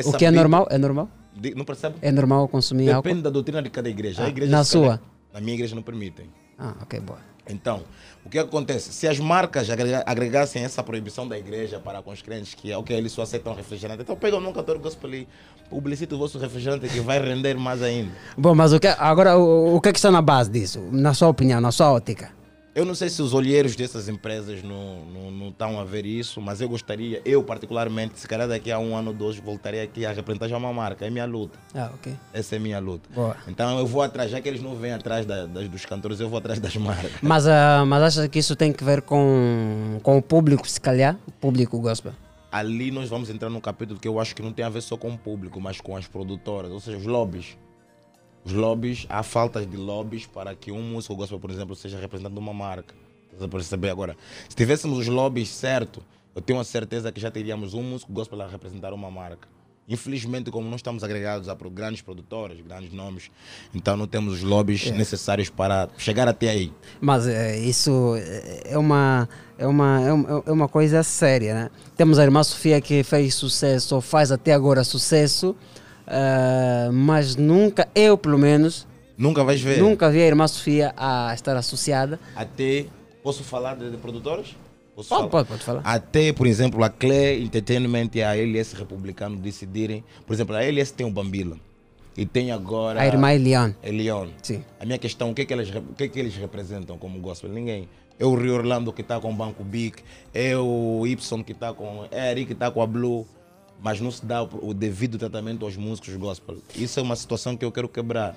[0.06, 0.66] O que é normal?
[0.70, 1.08] É normal?
[1.56, 1.96] Não percebe?
[2.00, 3.22] É normal consumir Depende álcool?
[3.22, 4.22] da doutrina de cada igreja.
[4.22, 5.00] Ah, Há igrejas na que cada- sua?
[5.32, 6.26] Na minha igreja não permitem.
[6.58, 7.18] Ah, ok, boa.
[7.46, 7.82] Então,
[8.24, 8.90] o que acontece?
[8.92, 12.96] Se as marcas agrega- agregassem essa proibição da igreja para com os crentes, que ok,
[12.96, 15.28] eles só aceitam refrigerante, então pegam num cantor gospel e
[15.68, 18.12] publicita o vosso refrigerante que vai render mais ainda.
[18.38, 20.80] Bom, mas o que, agora o, o que é que está na base disso?
[20.90, 22.30] Na sua opinião, na sua ótica?
[22.74, 26.40] Eu não sei se os olheiros dessas empresas não, não, não estão a ver isso,
[26.40, 30.04] mas eu gostaria, eu particularmente, se calhar daqui a um ano ou dois, voltarei aqui
[30.04, 31.06] a representar já uma marca.
[31.06, 31.56] É minha luta.
[31.72, 32.12] Ah, ok.
[32.32, 33.08] Essa é minha luta.
[33.14, 33.36] Boa.
[33.46, 36.28] Então eu vou atrás, já que eles não vêm atrás da- das, dos cantores, eu
[36.28, 37.12] vou atrás das marcas.
[37.22, 41.16] Mas, ah, mas acha que isso tem que ver com, com o público, se calhar?
[41.28, 42.12] O público gospel.
[42.50, 44.96] Ali nós vamos entrar num capítulo que eu acho que não tem a ver só
[44.96, 47.56] com o público, mas com as produtoras, ou seja, os lobbies.
[48.44, 52.34] Os lobbies, há faltas de lobbies para que um músico gospel, por exemplo, seja representante
[52.34, 52.94] de uma marca.
[53.24, 54.16] Estás a perceber agora?
[54.48, 56.02] Se tivéssemos os lobbies certo,
[56.34, 59.48] eu tenho a certeza que já teríamos um músico gospel a representar uma marca.
[59.88, 63.30] Infelizmente, como nós estamos agregados a grandes produtores, grandes nomes,
[63.74, 64.90] então não temos os lobbies É.
[64.92, 66.72] necessários para chegar até aí.
[67.00, 68.14] Mas é, isso
[68.64, 71.70] é uma, é, uma, é, uma, é uma coisa séria, né?
[71.96, 75.54] Temos a irmã Sofia que fez sucesso, ou faz até agora sucesso,
[76.06, 78.86] ah, mas nunca, eu pelo menos,
[79.16, 79.78] Nunca vais ver.
[79.78, 82.18] nunca vi a irmã Sofia a estar associada.
[82.34, 82.86] Até.
[83.22, 84.54] Posso falar de, de produtores?
[84.94, 85.30] Posso Pode, falar?
[85.30, 85.80] pode, pode falar.
[85.84, 90.04] Até, por exemplo, a Clé Entertainment e a LS Republicano decidirem.
[90.26, 91.56] Por exemplo, a LS tem o Bambila.
[92.16, 93.00] E tem agora.
[93.00, 93.74] A irmã Eliane.
[93.82, 94.32] Eliane.
[94.42, 94.62] Sim.
[94.78, 96.96] A minha questão, o que, é que, eles, re- o que, é que eles representam
[96.98, 97.50] como gospel?
[97.50, 97.88] Ninguém.
[98.20, 99.94] É o Rio Orlando que está com o Banco Big,
[100.32, 102.04] é o Y que está com.
[102.12, 103.26] É a Eric que está com a Blue,
[103.84, 106.56] mas não se dá o, o devido tratamento aos músicos gospel.
[106.74, 108.34] Isso é uma situação que eu quero quebrar.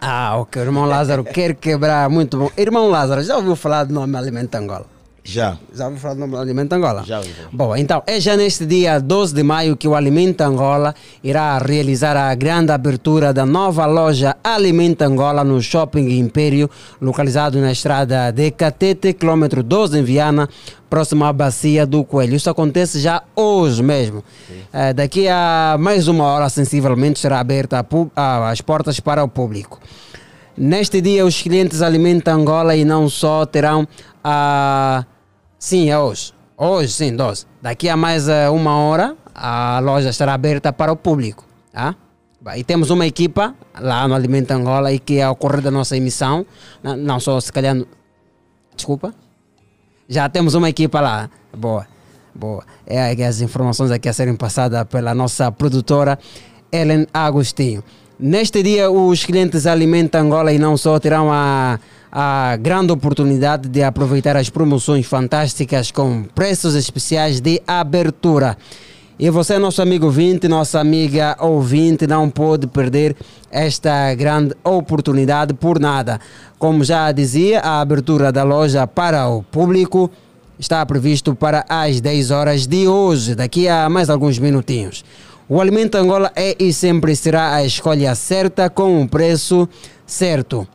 [0.00, 0.62] Ah, ok.
[0.62, 2.08] Irmão Lázaro quer quebrar.
[2.08, 2.50] Muito bom.
[2.56, 4.86] Irmão Lázaro, já ouviu falar do nome Alimento Angola?
[5.28, 5.58] Já.
[5.74, 7.04] Já ouviu falar do nome Alimento Angola?
[7.04, 7.30] Já ouvi.
[7.52, 12.16] Bom, então é já neste dia 12 de maio que o Alimento Angola irá realizar
[12.16, 18.50] a grande abertura da nova loja Alimento Angola no Shopping Império, localizado na estrada de
[18.52, 20.48] Catete, quilômetro 12 em Viana,
[20.88, 22.34] próximo à Bacia do Coelho.
[22.34, 24.24] Isso acontece já hoje mesmo.
[24.72, 27.86] Eh, daqui a mais uma hora, sensivelmente, será aberta
[28.16, 29.78] as portas para o público.
[30.56, 33.86] Neste dia, os clientes Alimento Angola e não só terão
[34.24, 35.04] a.
[35.58, 36.32] Sim, é hoje.
[36.56, 37.46] Hoje, sim, 12.
[37.60, 41.44] Daqui a mais eh, uma hora, a loja estará aberta para o público.
[41.72, 41.96] Tá?
[42.56, 46.46] E temos uma equipa lá no Alimento Angola e que ao correr da nossa emissão,
[46.82, 47.76] não, não só se calhar.
[48.76, 49.12] Desculpa?
[50.08, 51.28] Já temos uma equipa lá.
[51.56, 51.86] Boa,
[52.32, 52.64] boa.
[52.86, 56.18] É as informações aqui a serem passadas pela nossa produtora
[56.70, 57.82] Ellen Agostinho.
[58.18, 61.78] Neste dia, os clientes Alimenta Angola e não só terão a,
[62.10, 68.56] a grande oportunidade de aproveitar as promoções fantásticas com preços especiais de abertura.
[69.18, 73.16] E você, nosso amigo ouvinte, nossa amiga ouvinte, não pode perder
[73.50, 76.20] esta grande oportunidade por nada.
[76.56, 80.08] Como já dizia, a abertura da loja para o público
[80.56, 85.04] está previsto para as 10 horas de hoje, daqui a mais alguns minutinhos.
[85.48, 89.68] O Alimento Angola é e sempre será a escolha certa com o preço
[90.06, 90.68] certo.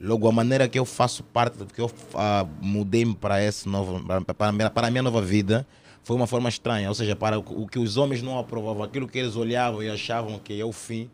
[0.00, 4.20] Logo, a maneira que eu faço parte, que eu ah, mudei-me para, esse novo, para,
[4.22, 5.66] para, a minha- nova vida,
[6.02, 6.88] foi uma forma estranha.
[6.88, 10.38] Ou seja, para o que os homens não aprovavam, aquilo que eles olhavam e achavam
[10.38, 11.10] que é o fim,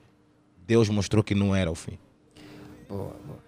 [0.72, 1.98] Deus mostrou que não era o fim.
[2.88, 3.38] Boa, boa.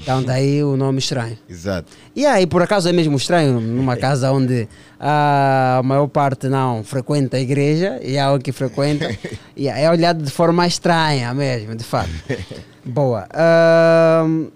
[0.00, 1.36] Então daí o nome estranho.
[1.48, 1.90] Exato.
[2.14, 4.68] E aí, por acaso é mesmo estranho numa casa onde
[5.00, 9.08] a maior parte não frequenta a igreja e há alguém que frequenta,
[9.56, 12.10] e é olhado de forma estranha mesmo, de fato.
[12.86, 13.26] Boa.
[13.34, 14.46] Ahn,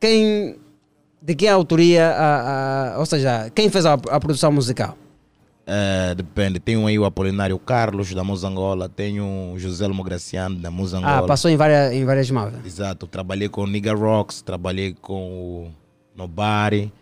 [0.00, 0.56] quem.
[1.20, 4.96] De quem é a autoria, a, a- ou seja, quem fez a, a produção musical?
[5.66, 6.60] Eh, depende.
[6.60, 11.18] Tenho aí o Apolinário Carlos, da Mozangola, tenho o José Mograciano, da Mozangola.
[11.18, 12.54] Ah, passou em várias, em várias mãos.
[12.64, 15.70] Exato, trabalhei com o Nigga Rocks, trabalhei com o
[16.16, 16.92] Nobari,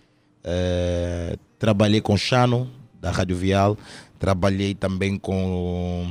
[0.43, 2.71] eh, trabalhei com o Chano,
[3.01, 3.77] da Rádio Vial,
[4.25, 6.07] Trabalhei também com.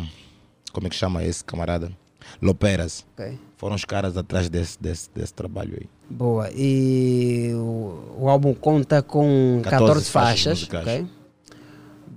[0.71, 1.91] Como é que chama esse camarada?
[2.39, 3.03] Loperas.
[3.17, 3.39] Ok.
[3.57, 5.89] Foram os caras atrás desse, desse, desse trabalho aí.
[6.07, 6.47] Boa.
[6.51, 11.05] E o, o álbum conta com 14, 14 faixas faixas.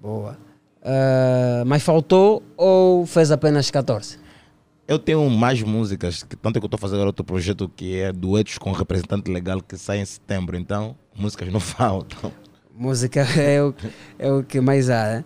[0.07, 0.39] Boa.
[0.85, 4.21] Ah, mas faltou ou fez apenas 14?
[4.87, 8.13] Eu tenho mais músicas, que, tanto é que eu estou fazendo outro projeto que é
[8.13, 12.31] duetos com representante legal que sai em setembro, então músicas não faltam.
[12.73, 13.75] Música é o,
[14.17, 15.25] é o que mais há, né?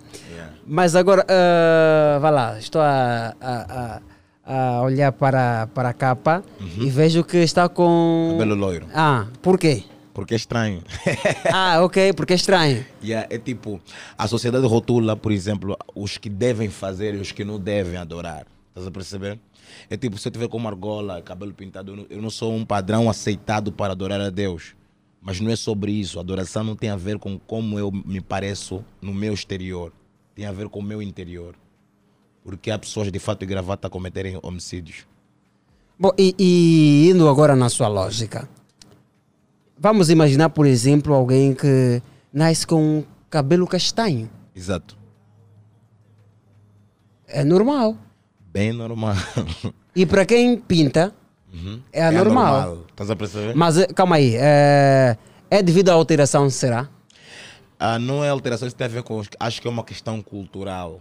[0.67, 4.01] Mas agora, ah, vai lá, estou a, a,
[4.47, 6.43] a, a olhar para, para a capa
[6.79, 8.37] e vejo que está com.
[8.39, 8.87] Cabelo loiro.
[8.95, 9.85] Ah, por quê?
[10.13, 10.83] Porque é estranho.
[11.53, 12.85] ah, ok, porque é estranho.
[13.03, 13.81] Yeah, é tipo,
[14.19, 18.47] a sociedade rotula, por exemplo, os que devem fazer e os que não devem adorar.
[18.69, 19.39] Estás a perceber?
[19.89, 23.71] É tipo, se eu tiver como argola, cabelo pintado, eu não, sou um padrão aceitado
[23.73, 24.75] para adorar a Deus.
[25.23, 26.19] Mas não é sobre isso.
[26.19, 29.93] A adoração não tem a ver com como eu me pareço no meu exterior.
[30.35, 31.55] Tem a ver com o meu interior.
[32.43, 35.07] Porque há pessoas de fato e gravata a cometerem homicídios.
[35.99, 38.49] Bom, e, e indo agora na sua lógica,
[39.81, 42.03] vamos imaginar, por exemplo, alguém que
[42.33, 44.29] nasce com um cabelo castanho.
[44.55, 44.97] Exato.
[47.27, 47.97] É normal.
[48.53, 49.15] Bem normal.
[49.97, 51.13] E para quem pinta,
[51.53, 51.81] Uhum.
[51.93, 52.55] é anormal.
[52.63, 52.85] normal.
[52.91, 53.57] Estás a perceber?
[53.57, 55.17] Mas eh, calma aí, é,
[55.51, 56.89] é devido à alteração, será?
[57.77, 59.21] Ah, não é alteração, isso tem a ver com.
[59.41, 61.01] Acho que é uma questão cultural.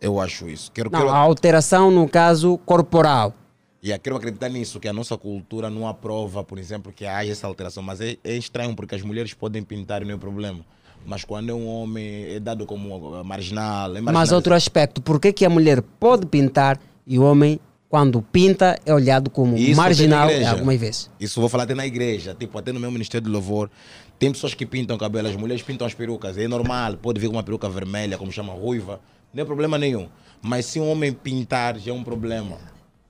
[0.00, 0.72] Eu acho isso.
[0.72, 3.34] Quero, Não, quero, a alteração no caso corporal.
[3.82, 7.46] Yeah, quero acreditar nisso, que a nossa cultura não aprova, por exemplo, que haja essa
[7.46, 7.82] alteração.
[7.82, 10.60] Mas é, é estranho, porque as mulheres podem pintar e não é problema.
[11.06, 13.96] Mas quando é um homem, é dado como marginal.
[13.96, 18.20] É Mas outro aspecto, por que, que a mulher pode pintar e o homem, quando
[18.20, 20.50] pinta, é olhado como Isso marginal tem na igreja.
[20.50, 21.10] alguma vez?
[21.18, 23.70] Isso vou falar até na igreja, tipo, até no meu ministério de louvor.
[24.18, 26.36] Tem pessoas que pintam cabelo, as mulheres pintam as perucas.
[26.36, 29.00] É normal, pode vir com uma peruca vermelha, como chama ruiva.
[29.32, 30.08] Não é problema nenhum.
[30.42, 32.58] Mas se um homem pintar, já é um problema.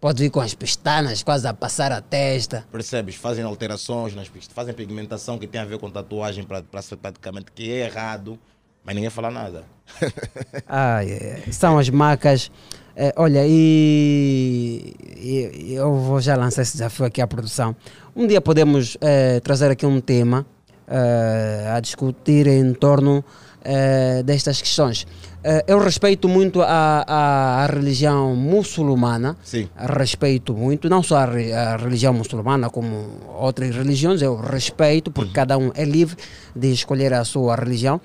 [0.01, 2.65] Pode vir com as pestanas quase a passar a testa.
[2.71, 3.17] Percebes?
[3.17, 7.47] Fazem alterações, nas pistas, fazem pigmentação que tem a ver com tatuagem para ser praticamente
[7.53, 8.39] que é errado,
[8.85, 9.65] mas ninguém fala nada.
[10.69, 11.53] Ai, ai.
[11.53, 12.51] São as macas.
[12.95, 17.75] Eh, olha, e, e- eu vou já lançar esse desafio aqui à produção.
[18.15, 20.47] Um dia podemos eh, trazer aqui um tema
[20.87, 23.25] eh, a discutir em torno
[23.65, 25.07] eh, destas questões.
[25.45, 29.37] Eh, eu respeito muito a, a, a religião muçulmana.
[29.43, 29.69] Sim.
[29.77, 33.09] Respeito muito, não só a, a religião muçulmana, como
[33.39, 36.17] outras religiões, eu respeito, porque cada um é livre
[36.57, 38.01] de escolher a sua religião.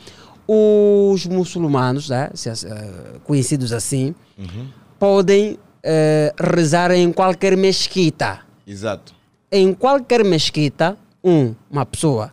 [0.48, 4.68] Os muçulmanos, né, eh, conhecidos assim, Uhum.
[5.00, 8.40] podem eh, rezar em qualquer mesquita.
[8.68, 9.14] Exato.
[9.52, 12.32] Em qualquer mesquita, um, uma pessoa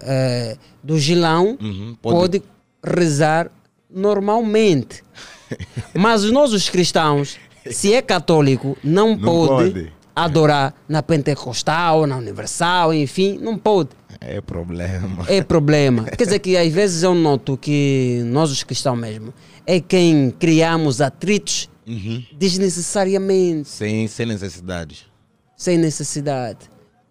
[0.00, 2.40] eh, do Gilão Uhum, pode...
[2.40, 2.52] pode-
[2.84, 3.48] rezar
[3.94, 5.02] normalmente.
[5.94, 7.36] Mas nós, os cristãos,
[7.70, 9.92] se é católico, não, Não pode, pode.
[10.16, 13.90] adorar na Pentecostal, na Universal, enfim, não pode.
[14.20, 15.24] É problema.
[15.28, 16.04] É problema.
[16.04, 19.32] Quer dizer que às vezes eu noto que nós, os cristãos mesmo,
[19.66, 22.22] é quem criamos atritos Uhum.
[22.38, 25.04] desnecessariamente, Sem, sem necessidades.
[25.56, 26.70] sem necessidade.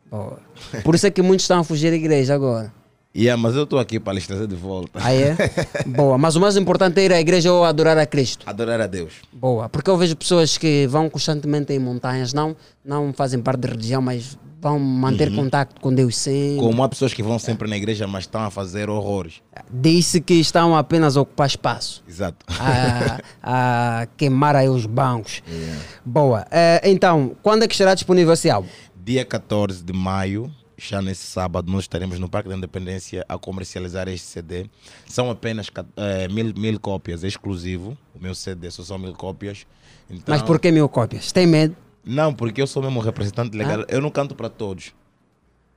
[0.10, 0.40] Boa.
[0.84, 2.74] Por isso é que muitos estão a fugir da igreja agora.
[3.14, 5.00] Yeah, mas eu estou aqui para trazer de volta.
[5.04, 5.36] Ah, é?
[5.86, 6.18] Boa.
[6.18, 8.44] Mas o mais importante é ir à igreja ou adorar a Cristo.
[8.50, 9.16] Adorar a Deus.
[9.34, 9.68] Boa.
[9.68, 12.56] Porque eu vejo pessoas que vão constantemente em montanhas, não,
[12.86, 15.36] não fazem parte da religião, mas vão manter Uhum.
[15.38, 16.60] contato com Deus sempre.
[16.60, 19.42] Como há pessoas que vão sempre na igreja, mas estão a fazer horrores.
[19.70, 22.02] Disse que estão apenas a ocupar espaço.
[22.08, 22.46] Exato.
[22.48, 25.42] a, a queimar aí os bancos.
[26.06, 26.46] Boa.
[26.50, 28.70] Eh, então, quando é que estará disponível esse álbum?
[29.04, 30.50] Dia 14 de maio,
[30.82, 34.66] já nesse sábado, nós estaremos no Parque da Independência a comercializar este CD.
[35.08, 37.96] São apenas eh, mil, mil cópias, é exclusivo.
[38.16, 39.66] O meu CD só são mil cópias.
[40.10, 41.32] Então, Mas por que mil cópias?
[41.32, 41.76] Tem medo?
[42.04, 43.86] Não, porque eu sou mesmo representante legal.
[43.88, 44.92] Eu não canto para todos.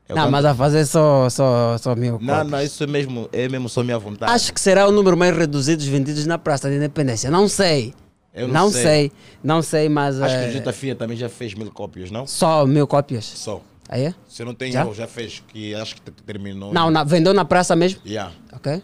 [0.08, 2.50] Eu não, canto- mas a fazer só, só, só mil Não, cópias.
[2.50, 4.32] não, isso é mesmo, é mesmo só minha vontade.
[4.32, 7.30] Acho que será o número mais reduzido dos vendidos na Praça da Independência.
[7.30, 7.92] Não sei.
[8.32, 8.82] Eu não sei.
[8.82, 9.12] sei.
[9.42, 10.20] Não sei, mas.
[10.20, 12.26] Acho eh, que o Jutta Fia também já fez mil cópias, não?
[12.26, 13.24] Só mil cópias.
[13.24, 13.60] Só.
[13.88, 14.14] Aí é?
[14.28, 14.80] Se não tenho Já?
[14.80, 16.72] erro, já fez, que acho que te- terminou.
[16.72, 18.00] Não, na- vendeu na praça mesmo?
[18.04, 18.32] Yeah.
[18.52, 18.82] Ok.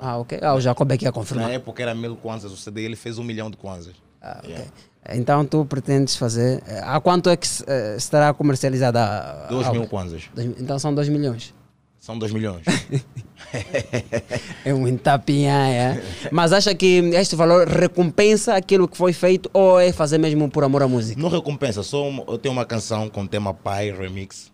[0.00, 0.38] Ah, ok.
[0.42, 1.48] Ah, o Jacob aqui a confirmar.
[1.48, 3.94] Na época era mil kwanzas, o CD ele fez um milhão de kwanzas.
[4.20, 4.50] Ah, ok.
[4.50, 4.70] Yeah.
[5.14, 6.62] Então tu pretendes fazer.
[6.66, 9.02] eh, A quanto é que eh, estará comercializada?
[9.02, 10.24] a- Dois a- mil kwanzas.
[10.36, 11.52] Então são 2 milhões.
[11.98, 12.62] São dois milhões.
[14.64, 16.02] É um tapinha, é.
[16.30, 20.64] Mas acha que este valor recompensa aquilo que foi feito ou é fazer mesmo por
[20.64, 21.20] amor à música?
[21.20, 24.52] Não recompensa, só eu tenho uma canção com tema Pai Remix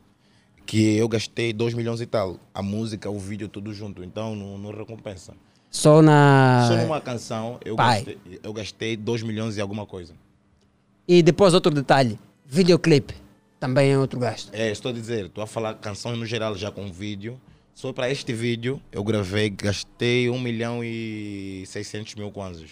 [0.68, 2.36] que eu gastei 2 milhões e tal.
[2.52, 4.04] A música, o vídeo, tudo junto.
[4.04, 5.32] Então não, não recompensa.
[5.70, 6.66] Só na.
[6.68, 8.04] Só numa canção eu Pai.
[8.04, 10.12] gastei, eu gastei 2 milhões e alguma coisa.
[11.06, 13.14] E depois outro detalhe: videoclipe.
[13.58, 14.50] Também é outro gasto.
[14.52, 17.40] É, estou a dizer, estou a falar canções no geral já com vídeo.
[17.78, 22.70] Só para este vídeo eu gravei, gastei 1 milhão e 600 mil kwanzas.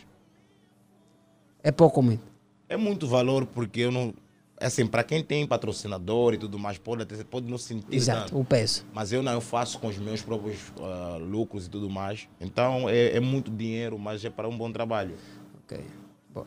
[1.63, 2.25] É pouco ou muito?
[2.69, 4.13] É muito valor porque eu não.
[4.61, 8.41] Assim, para quem tem patrocinador e tudo mais, pode, até, pode não sentir Exato, tanto.
[8.41, 8.85] o peso.
[8.93, 12.27] Mas eu não, eu faço com os meus próprios ah, lucros e tudo mais.
[12.41, 15.15] Então é, é muito dinheiro, mas é para um bom trabalho.
[15.63, 15.85] Ok.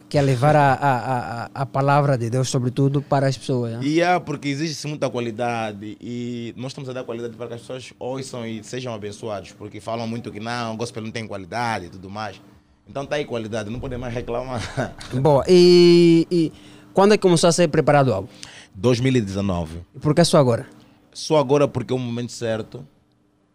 [0.09, 3.73] Que é levar a, a, a, a palavra de Deus, sobretudo, para as pessoas.
[3.73, 3.79] né?
[3.83, 7.61] E é porque existe muita qualidade e nós estamos a dar qualidade para que as
[7.61, 11.85] pessoas ouçam e sejam abençoados, porque falam muito que não, o gospel não tem qualidade
[11.85, 12.41] e tudo mais.
[12.87, 14.61] Então tá aí qualidade, não podemos mais reclamar.
[15.21, 15.43] Boa.
[15.47, 16.51] E, e
[16.93, 18.27] quando é que começou a ser preparado o álbum?
[18.73, 19.79] 2019.
[19.95, 20.65] E por que só agora?
[21.13, 22.85] Só agora porque é o momento certo.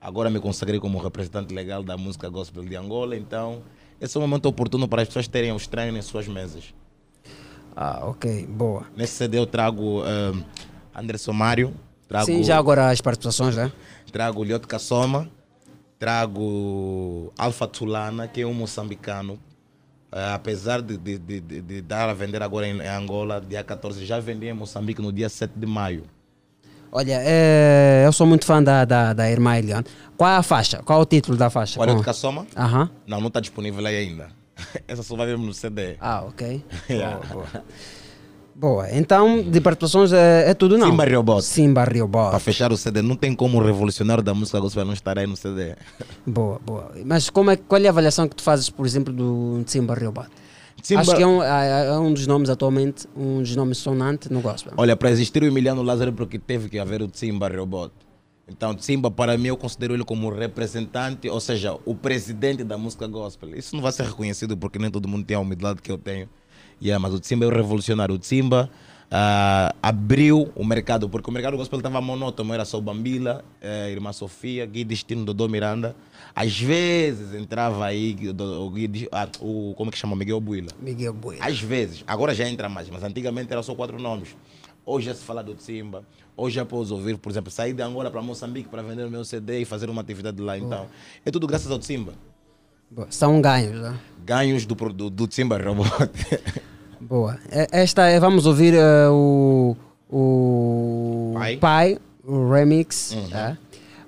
[0.00, 3.62] Agora me consagrei como representante legal da música gospel de Angola, então
[4.00, 6.74] esse é o momento oportuno para as pessoas terem os treinos em suas mesas.
[7.76, 8.86] Ah, ok, boa.
[8.96, 10.42] Nesse CD eu trago um,
[10.94, 11.74] Anderson Mário,
[12.06, 13.72] trago, Sim, já agora as participações, né?
[14.12, 15.28] trago Lioto Kassoma,
[15.98, 19.38] trago Alfa Tulana, que é um moçambicano.
[20.12, 23.64] Eh, apesar de, de, de, de- de dar a vender agora em, em Angola, dia
[23.64, 26.04] 14, já vendi em Moçambique no dia 7 de maio.
[26.96, 29.84] Olha, é, eu sou muito fã da, da, da irmã Eliane.
[30.16, 30.80] Qual é a faixa?
[30.84, 31.80] Qual é o título da faixa?
[31.80, 32.46] Olha, Com- o Kassoma?
[32.56, 32.88] Aham.
[33.04, 34.28] Não, não está disponível aí ainda.
[34.86, 35.96] Essa só vai ver no CD.
[36.00, 36.64] Ah, ok.
[36.88, 37.16] Yeah.
[37.16, 37.64] Boa, boa.
[38.56, 40.88] Boa, então de participações é, é tudo não?
[40.88, 41.42] Simba Riobot.
[41.42, 42.30] Simba Riobot.
[42.30, 45.26] Para fechar o CD, não tem como o revolucionário da música gospel não estar aí
[45.26, 45.74] no CD.
[46.24, 46.92] Boa, boa.
[47.04, 50.28] Mas como é, qual é a avaliação que tu fazes, por exemplo, do Simba Riobot?
[50.84, 54.28] Simba- Acho que é um, é- é um dos nomes atualmente, um dos nomes sonantes
[54.28, 54.74] no gospel.
[54.76, 57.90] Olha, para existir o Emiliano Lázaro, é porque teve que haver o Tsimba Robot.
[58.46, 63.06] Então, Tsimba, para mim, eu considero ele como representante, ou seja, o presidente da música
[63.06, 63.56] gospel.
[63.56, 66.28] Isso não vai ser reconhecido porque nem todo mundo tem a humildade que eu tenho.
[66.82, 68.14] Yeah, mas o Tsimba é o revolucionário.
[68.14, 68.68] O Tsimba
[69.10, 72.52] ah, abriu o mercado, porque o mercado gospel estava monótono.
[72.52, 75.96] Era só o Bambila, eh, Irmã Sofia, Gui Destino, Dodô Miranda.
[76.36, 78.64] Às vezes entrava aí o,
[79.42, 80.16] o, o como é que chama?
[80.16, 80.70] Miguel Buila.
[80.80, 81.44] Miguel Buila.
[81.44, 84.36] Às vezes, agora já entra mais, mas antigamente era só quatro nomes.
[84.84, 86.04] Hoje já se fala do Tsimba,
[86.36, 89.24] hoje já posso ouvir, por exemplo, sair de Angola para Moçambique para vender o meu
[89.24, 90.58] CD e fazer uma atividade lá.
[90.58, 90.86] Então,
[91.24, 92.12] é tudo graças ao Tsimba.
[92.90, 93.06] Boa.
[93.10, 93.98] São ganhos, né?
[94.26, 95.88] Ganhos do, do, do Tsimba Robot.
[97.00, 97.38] Boa.
[97.50, 99.74] É- Esta é, vamos ouvir eh, o,
[100.10, 101.98] o Pai.
[102.24, 103.16] o remix.
[103.30, 103.56] tá?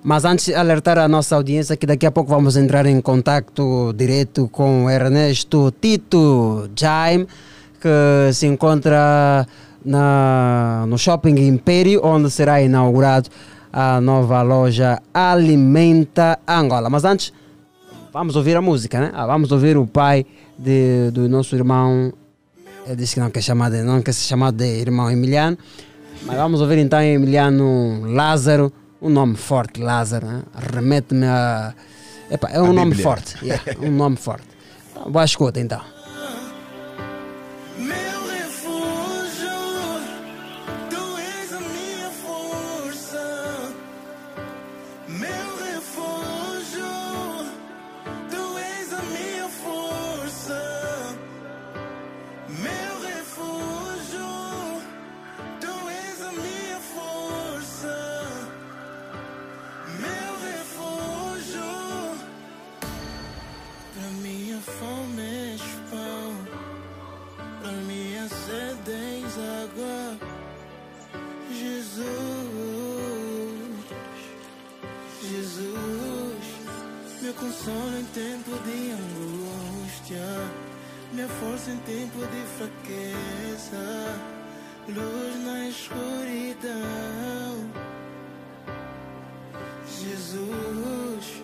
[0.07, 4.47] Mas antes alertar a nossa audiência que daqui a pouco vamos entrar em contato direto
[4.47, 7.27] com Ernesto Tito Jaime,
[7.81, 9.45] que se encontra
[9.85, 13.29] na, no Shopping Império, onde será inaugurado
[13.73, 16.89] a nova loja Alimenta Angola.
[16.89, 17.33] Mas antes,
[18.13, 19.11] vamos ouvir a música, né?
[19.13, 20.25] Ah, vamos ouvir o pai
[20.57, 22.13] de, do nosso irmão.
[22.87, 25.59] Ele disse que não quer, chamar de, não quer ser chamado de irmão Emiliano.
[26.25, 28.73] Mas vamos ouvir então Emiliano Lázaro.
[29.01, 30.27] Um nome forte, Lázaro.
[30.27, 30.43] Né?
[30.75, 31.75] Remete-me a.
[32.31, 33.03] Epa, é um A nome Bíblia.
[33.05, 33.37] forte.
[33.45, 34.47] yeah, um nome forte.
[34.99, 35.83] Então, boa escuta então.
[81.87, 83.79] Tempo de fraqueza,
[84.89, 86.75] luz na escuridão,
[89.87, 91.43] Jesus,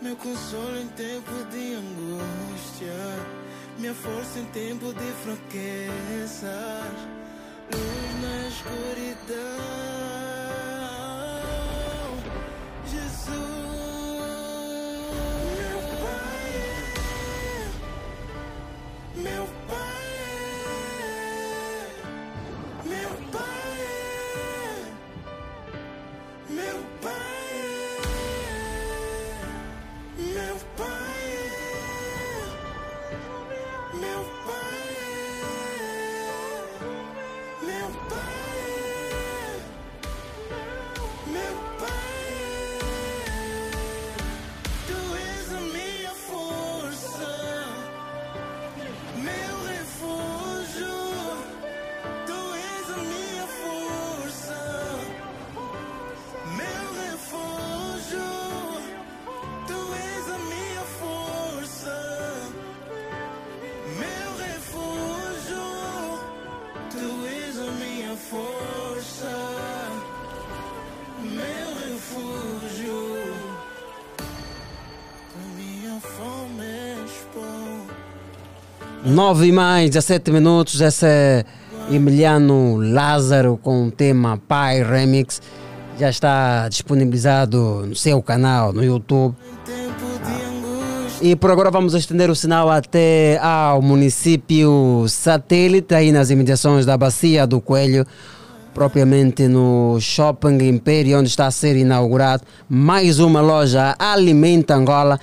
[0.00, 2.94] meu consolo em tempo de angústia.
[3.78, 6.80] Minha força em tempo de fraqueza,
[79.14, 81.44] 9 e mais 17 minutos, esse é
[81.88, 85.40] Emiliano Lázaro com o tema Pai Remix.
[85.96, 89.36] Já está disponibilizado no seu canal no YouTube.
[91.22, 96.96] E por agora vamos estender o sinal até ao município satélite, aí nas imediações da
[96.96, 98.04] Bacia do Coelho,
[98.74, 105.20] propriamente no Shopping Império, onde está a ser inaugurado mais uma loja Alimenta Angola.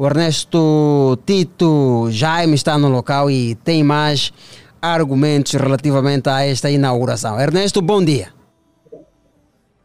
[0.00, 4.32] O Ernesto Tito Jaime está no local e tem mais
[4.80, 7.38] argumentos relativamente a esta inauguração.
[7.38, 8.28] Ernesto, bom dia.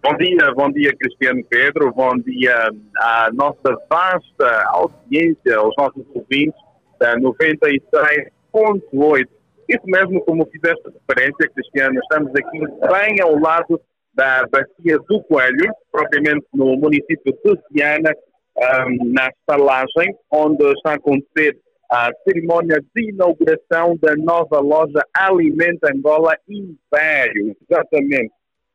[0.01, 6.61] Bom dia, bom dia Cristiano Pedro, bom dia à nossa vasta audiência, aos nossos ouvintes
[6.97, 9.27] da 96.8.
[9.67, 13.81] Isso mesmo como fizeste referência, Cristiano, estamos aqui bem ao lado
[14.13, 18.14] da Bacia do Coelho, propriamente no município de Viana,
[18.58, 21.58] um, na estalagem, onde está a acontecer
[21.92, 27.56] a cerimónia de inauguração da nova loja Alimenta Angola Império.
[27.69, 28.34] Exatamente.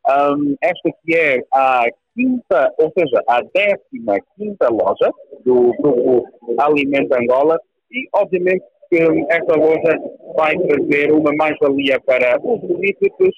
[0.09, 1.84] Um, esta que é a
[2.15, 5.12] quinta, ou seja, a décima quinta loja
[5.44, 6.25] do grupo
[6.59, 7.59] Alimenta Angola
[7.91, 9.99] e, obviamente, que esta loja
[10.36, 13.34] vai trazer uma mais-valia para os municípios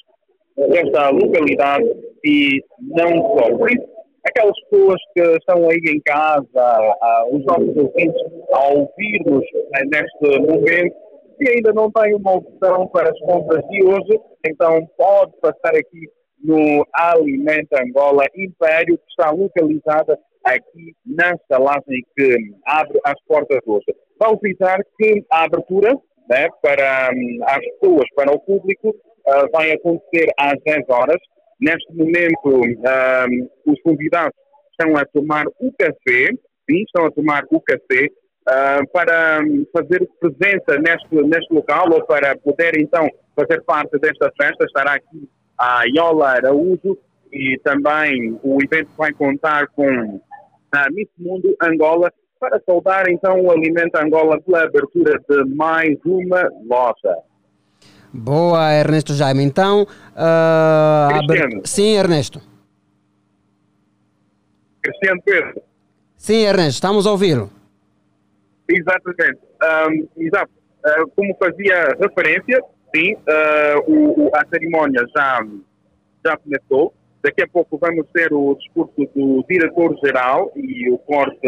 [0.57, 1.85] desta localidade
[2.25, 3.57] e não só.
[3.57, 3.87] Por isso,
[4.25, 9.44] aquelas pessoas que estão aí em casa, ah, os nossos ouvintes, a ouvir-nos
[9.75, 10.97] eh, neste momento,
[11.39, 16.09] se ainda não tem uma opção para as compras de hoje, então pode passar aqui
[16.42, 22.36] no Alimenta Angola Império, que está localizada aqui na estalagem que
[22.67, 23.86] abre as portas hoje.
[24.18, 25.94] Vale frisar que a abertura
[26.28, 31.18] né, para hum, as pessoas, para o público, uh, vai acontecer às 10 horas.
[31.61, 34.35] Neste momento, um, os convidados
[34.71, 36.31] estão a tomar o café,
[36.69, 38.07] sim, estão a tomar o café,
[38.49, 39.41] uh, para
[39.73, 44.65] fazer presença neste, neste local ou para poder então fazer parte desta festa.
[44.65, 46.99] Estará aqui a Iola Araújo
[47.33, 50.21] e também o evento vai contar com
[50.73, 56.43] a Miss Mundo Angola para saudar então o Alimento Angola pela abertura de mais uma
[56.69, 57.17] loja.
[58.12, 59.42] Boa, Ernesto Jaime.
[59.42, 61.62] Então, uh, Cristiano.
[61.65, 62.42] sim, Ernesto.
[64.82, 65.62] Cristiano Pedro.
[66.16, 67.50] Sim, Ernesto, estamos a ouvi-lo.
[68.68, 69.41] Exatamente.
[69.62, 70.50] Um, exato.
[70.84, 72.60] Uh, como fazia referência,
[72.94, 75.41] sim, uh, o, o, a cerimónia já,
[76.24, 76.92] já começou.
[77.23, 81.39] Daqui a pouco vamos ter o discurso do diretor-geral e o corte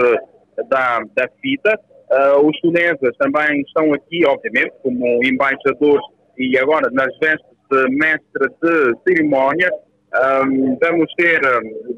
[0.69, 1.79] da, da fita.
[2.11, 6.05] Uh, os chineses também estão aqui, obviamente, como embaixadores
[6.39, 9.71] e agora nas vestes de mestre de cerimónia.
[10.15, 11.41] Um, vamos ter,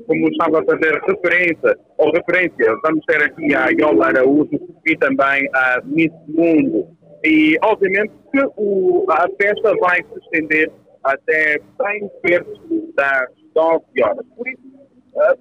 [0.06, 5.47] como estava a fazer referência, ou referência, vamos ter aqui a Yola Araújo e também
[5.55, 6.89] a Miss Mundo.
[7.23, 10.73] E, obviamente, que o, a festa vai se estender
[11.05, 14.26] até bem perto das 9 horas.
[14.34, 14.62] Por isso,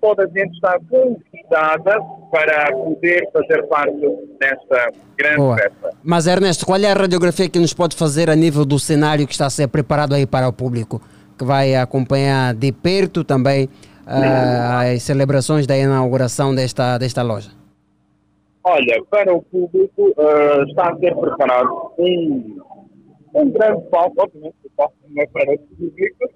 [0.01, 1.99] toda a gente está convidada
[2.31, 3.97] para poder fazer parte
[4.39, 5.57] desta grande Boa.
[5.57, 5.89] festa.
[6.03, 9.33] Mas Ernesto, qual é a radiografia que nos pode fazer a nível do cenário que
[9.33, 11.01] está a ser preparado aí para o público,
[11.37, 13.69] que vai acompanhar de perto também
[14.05, 17.51] ah, as celebrações da inauguração desta, desta loja?
[18.63, 22.59] Olha, para o público uh, está a ser preparado um,
[23.35, 26.29] um grande palco, obviamente o palco não é para o público,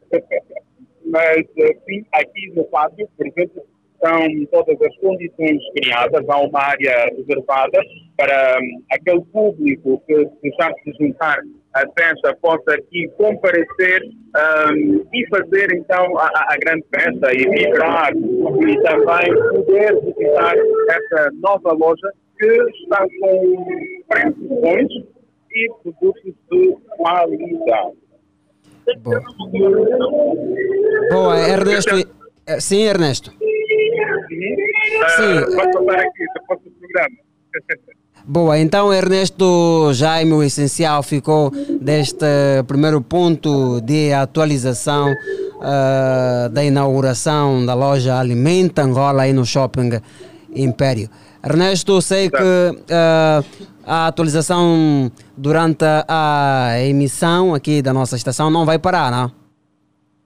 [1.09, 1.45] mas
[1.88, 3.61] sim, aqui no pátio, por exemplo,
[3.93, 7.79] estão todas as condições criadas, há uma área reservada
[8.17, 11.39] para um, aquele público que desejar se juntar
[11.75, 18.11] à festa possa aqui comparecer um, e fazer então a- a grande festa e vibrar
[18.15, 20.55] e também poder visitar
[20.89, 22.47] essa nova loja que
[22.83, 23.65] está com
[24.07, 24.93] preços bons
[25.51, 27.97] e produtos de qualidade.
[28.97, 29.21] Boa.
[31.11, 31.95] Boa, Ernesto.
[32.45, 33.31] eh, Sim, Ernesto.
[33.31, 33.35] Uh,
[35.55, 37.17] passar aqui depois do programa.
[38.25, 41.51] Boa, então Ernesto Jaime, o essencial ficou
[41.81, 42.25] deste
[42.67, 45.11] primeiro ponto de atualização
[45.61, 49.99] ah, da inauguração da loja Alimenta Angola aí no Shopping
[50.55, 51.09] Império.
[51.43, 53.41] Ernesto, sei que ah,
[53.85, 59.31] a atualização durante a emissão aqui da nossa estação não vai parar, não?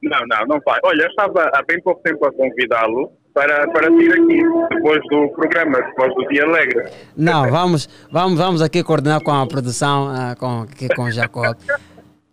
[0.02, 0.80] Não, não, não vai.
[0.84, 4.42] Olha, eu estava há bem pouco tempo a convidá-lo para, para vir aqui,
[4.76, 6.92] depois do programa, depois do Dia Alegre.
[7.16, 11.56] Não, vamos, vamos, vamos aqui coordenar com a produção, ah, com, aqui com o Jacob.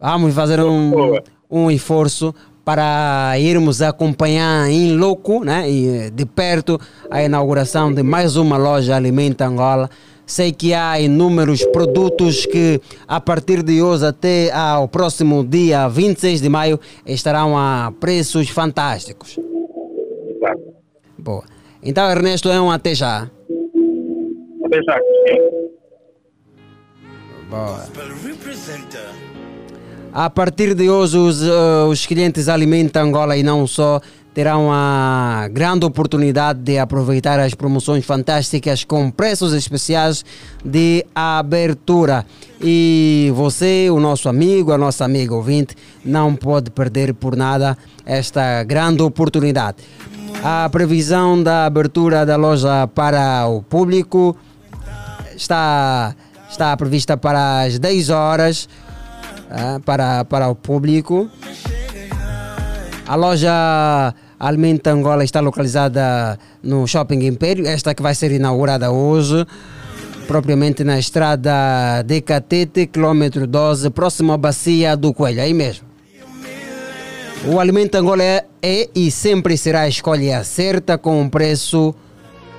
[0.00, 2.34] Vamos fazer um, um esforço
[2.71, 8.95] para irmos acompanhar em loco, né, e de perto, a inauguração de mais uma loja
[8.95, 9.91] Alimenta Angola.
[10.25, 16.41] Sei que há inúmeros produtos que a partir de hoje até ao próximo dia 26
[16.41, 19.37] de maio estarão a preços fantásticos.
[21.19, 21.43] Boa.
[21.83, 23.29] Então, Ernesto, é um até já.
[24.65, 25.01] Até já.
[27.51, 27.85] Boa.
[30.13, 34.01] A partir de hoje, os, eh, os clientes Alimenta Angola e não só
[34.35, 40.25] terão a grande oportunidade de aproveitar as promoções fantásticas com preços especiais
[40.65, 42.27] de abertura.
[42.61, 48.65] E você, o nosso amigo, a nossa amiga ouvinte, não pode perder por nada esta
[48.65, 49.79] grande oportunidade.
[50.43, 54.37] A previsão da abertura da loja para o público
[55.37, 56.17] está,
[56.51, 58.69] está prevista para as 10 horas
[59.51, 61.29] ah, para, para o público.
[63.07, 69.45] A loja Alimenta Angola está localizada no Shopping Império, esta que vai ser inaugurada hoje,
[70.29, 75.91] propriamente na estrada de Catete, quilômetro 12, próximo à bacia do Coelho, aí mesmo.
[77.45, 81.95] O Alimenta Angola é, é e sempre será a escolha certa com um preço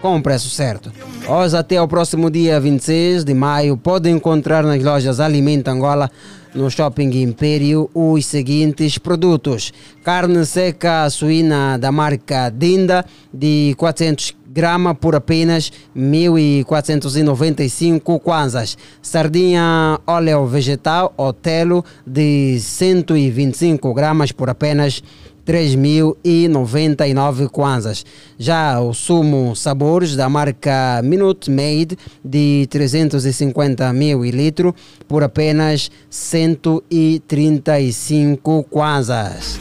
[0.01, 0.91] com um preço certo.
[1.29, 6.09] Hoje até o próximo dia 26 de maio pode encontrar nas lojas Alimenta Angola
[6.53, 9.73] no Shopping Império os seguintes produtos:
[10.03, 18.77] carne seca suína da marca Dinda de 400 gramas por apenas 1.495 kwanzas.
[19.01, 25.01] Sardinha óleo vegetal Otelo de 125 gramas por apenas
[25.45, 28.05] 3.099 kwanzas.
[28.37, 34.73] Já o sumo sabores da marca Minute Maid de 350 ml
[35.07, 39.59] por apenas 135 kwanzas.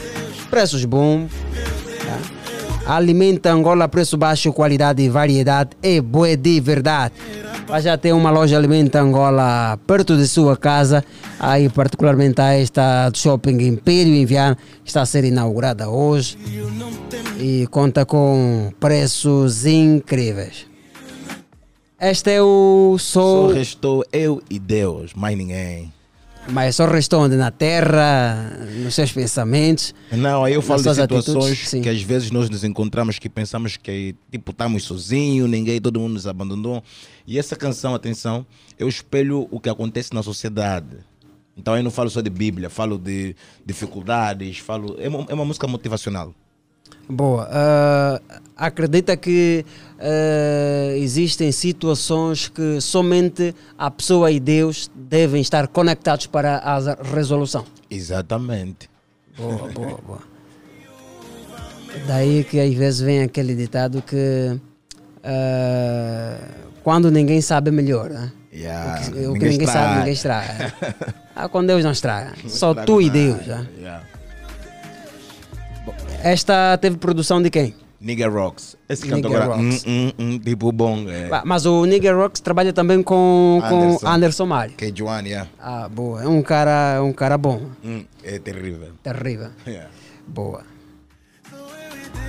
[0.49, 1.31] Preços bons.
[2.85, 7.13] Alimenta Angola, preço baixo, qualidade e variedade é boa de verdade.
[7.67, 11.03] Vai já ter uma loja Alimenta Angola perto de sua casa,
[11.39, 16.37] aí particularmente a esta do Shopping Império em que está a ser inaugurada hoje
[17.39, 20.65] e conta com preços incríveis.
[21.99, 25.93] Este é o Só Sou, restou eu e Deus, mais ninguém.
[26.49, 27.35] Mas só restou onde?
[27.35, 29.93] Na terra, nos seus pensamentos.
[30.11, 33.77] Não, aí eu falo de situações atitudes, que às vezes nós nos encontramos que pensamos
[33.77, 36.83] que tipo estamos sozinhos, ninguém, todo mundo nos abandonou.
[37.25, 38.45] E essa canção, atenção,
[38.77, 40.97] eu espelho o que acontece na sociedade.
[41.55, 45.45] Então eu não falo só de Bíblia, falo de dificuldades, falo é uma, é uma
[45.45, 46.33] música motivacional.
[47.09, 47.47] Boa.
[47.51, 48.21] Ah,
[48.55, 49.65] acredita que
[49.99, 56.79] ah, existem situações que somente a pessoa e Deus devem estar conectados para a
[57.13, 57.65] resolução.
[57.89, 58.89] Exatamente.
[59.37, 60.19] Boa, boa, boa.
[62.07, 64.57] Daí que às vezes vem aquele ditado que
[65.23, 66.37] ah,
[66.83, 68.11] quando ninguém sabe melhor?
[68.53, 70.73] Yeah, O que, o que ninguém ninguém sabe, ninguém estraga.
[71.35, 72.33] ah, com Deus não estraga.
[72.47, 73.45] Só estraga tu e Deus.
[73.47, 73.67] né?
[73.79, 74.03] yeah.
[76.23, 77.73] Esta teve produção de quem?
[77.99, 78.75] Nigga Rocks.
[78.89, 81.05] Esse Nigga canto agora, hum, hum, hum, tipo bom.
[81.07, 81.41] É.
[81.45, 84.73] Mas o Nigger Rocks trabalha também com Anderson, com Anderson Mari.
[84.73, 85.49] Que é Joan, yeah.
[85.59, 86.23] Ah, boa.
[86.23, 87.61] É um cara, é um cara bom.
[87.85, 88.89] Hum, é terrível.
[89.03, 89.49] Terrível.
[89.67, 89.89] Yeah.
[90.27, 90.63] Boa.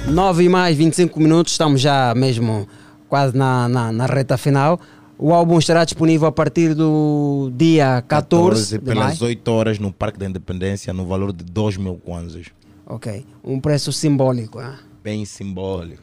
[0.06, 2.68] 9 e mais 25 minutos, estamos já mesmo
[3.08, 4.80] quase na, na, na reta final.
[5.18, 9.30] O álbum estará disponível a partir do dia 14, de pelas maio.
[9.30, 12.46] 8 horas no Parque da Independência, no valor de 2 mil kwanzas.
[12.86, 13.24] Ok.
[13.44, 14.58] Um preço simbólico.
[14.58, 14.78] ah.
[15.02, 16.02] Bem simbólico.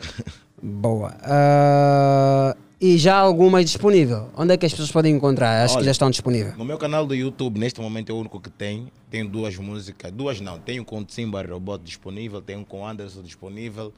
[0.62, 1.16] Boa.
[1.22, 4.30] Ah, e já alguma disponível?
[4.36, 5.64] Onde é que as pessoas podem encontrar?
[5.64, 6.58] Acho que Olha, já estão disponíveis.
[6.58, 8.88] No meu canal do YouTube, neste momento é o único que tem.
[9.10, 10.12] Tenho duas músicas.
[10.12, 10.60] Duas não.
[10.60, 12.42] Tenho com Simba Robot disponível.
[12.42, 13.94] Tenho com Anderson disponível.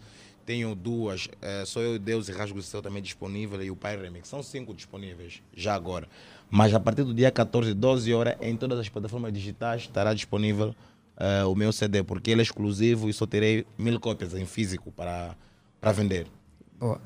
[0.46, 1.28] Tenho duas.
[1.42, 3.62] eh, Sou Eu, Deus e Rasgo do Céu também disponível.
[3.64, 4.28] E o Pai Remix.
[4.28, 5.42] São cinco disponíveis.
[5.56, 6.08] Já agora.
[6.50, 10.76] Mas a partir do dia 14, 12 horas, em todas as plataformas digitais estará disponível
[11.22, 12.04] eh, o meu CD.
[12.04, 15.36] Porque ele é exclusivo e só terei mil cópias em físico para,
[15.80, 16.26] para vender.
[16.80, 17.00] Boa.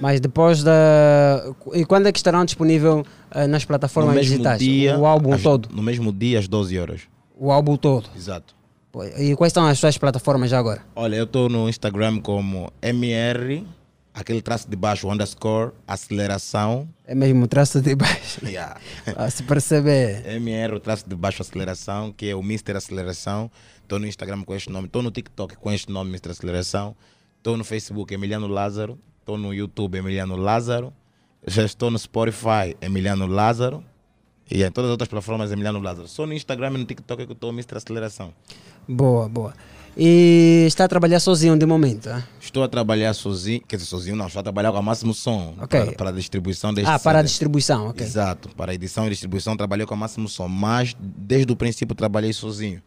[0.00, 1.42] Mas depois da.
[1.74, 4.58] E quando é que estarão disponível ah, nas plataformas no mesmo digitais?
[4.60, 4.96] dia.
[4.96, 5.68] o álbum às- todo.
[5.74, 7.00] No mesmo dia, às 12 horas.
[7.36, 8.08] O álbum todo.
[8.16, 8.54] Exato.
[9.18, 10.82] E quais são as suas plataformas já agora?
[10.94, 13.64] Olha, eu estou no Instagram como MR,
[14.18, 16.88] aquele traço de baixo, underscore, aceleração.
[17.06, 18.40] É mesmo traço de baixo.
[18.48, 18.80] Yeah.
[19.16, 20.26] Ah, se perceber.
[20.26, 22.76] MR, o traço de baixo, aceleração, que é o Mr.
[22.76, 23.50] Aceleração.
[23.82, 24.86] Estou no Instagram com este nome.
[24.86, 26.30] Estou no TikTok com este nome, Mr.
[26.30, 26.96] Aceleração.
[27.36, 28.98] Estou no Facebook, Emiliano Lázaro.
[29.20, 30.92] Estou no YouTube, Emiliano Lázaro.
[31.46, 33.84] Já estou no Spotify, Emiliano Lázaro.
[34.50, 36.08] E em todas as outras plataformas, Emiliano Lázaro.
[36.08, 37.76] Só no Instagram e no TikTok é que estou Mr.
[37.76, 38.32] Aceleração.
[38.88, 39.54] Boa, boa.
[40.00, 42.08] E está a trabalhar sozinho de momento.
[42.08, 42.22] ah?
[42.40, 45.54] Estou a trabalhar sozinho, quer dizer, sozinho não, estou a trabalhar com a Máximo Som
[45.60, 45.80] Ok.
[45.86, 48.06] para, para a distribuição deste Ah, para a distribuição, ok.
[48.06, 51.96] Exato, para a edição e distribuição trabalhei com a Máximo Som, mas desde o princípio
[51.96, 52.80] trabalhei sozinho.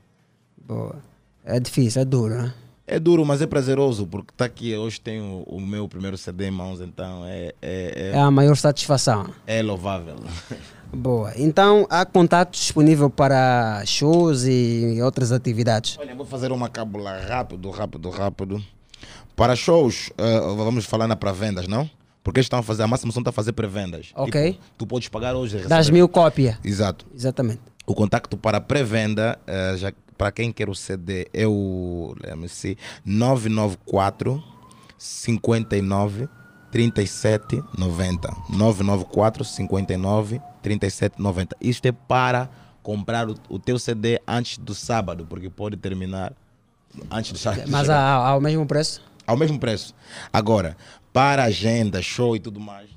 [0.65, 0.95] Boa.
[1.43, 2.53] É difícil, é duro, né?
[2.87, 6.51] É duro, mas é prazeroso, porque está aqui, hoje tenho o meu primeiro CD em
[6.51, 9.29] mãos, então é, é, É a maior satisfação.
[9.45, 10.15] é louvável.
[10.93, 11.31] Boa.
[11.37, 15.97] Então, há contato disponível para shows e outras atividades?
[15.99, 18.63] Olha, vou fazer uma cábula rápido, rápido, rápido.
[19.35, 21.89] Para shows, eh, vamos falar na pré-vendas, não?
[22.23, 24.11] Porque eles estão a fazer, a Máximo Som está a fazer pré-vendas.
[24.15, 24.51] Ok.
[24.53, 25.57] Tipo, tu podes pagar hoje.
[25.57, 26.57] e Das receber- mil cópias.
[26.63, 27.05] Exato.
[27.15, 27.61] Exatamente.
[27.87, 32.35] O contacto para pré-venda, eh, já para quem quer o CD, é o let
[33.03, 34.43] 994
[34.97, 36.29] 59
[36.71, 38.29] 37 90.
[38.49, 41.55] 994 59 37 90.
[41.59, 42.49] Isto é para
[42.83, 46.33] comprar o, o teu CD antes do sábado, porque pode terminar
[47.09, 47.63] antes do sábado.
[47.69, 49.01] Mas há- ao mesmo preço?
[49.27, 49.93] Ao mesmo preço.
[50.33, 50.75] Agora,
[51.13, 52.89] para agenda, show e tudo mais,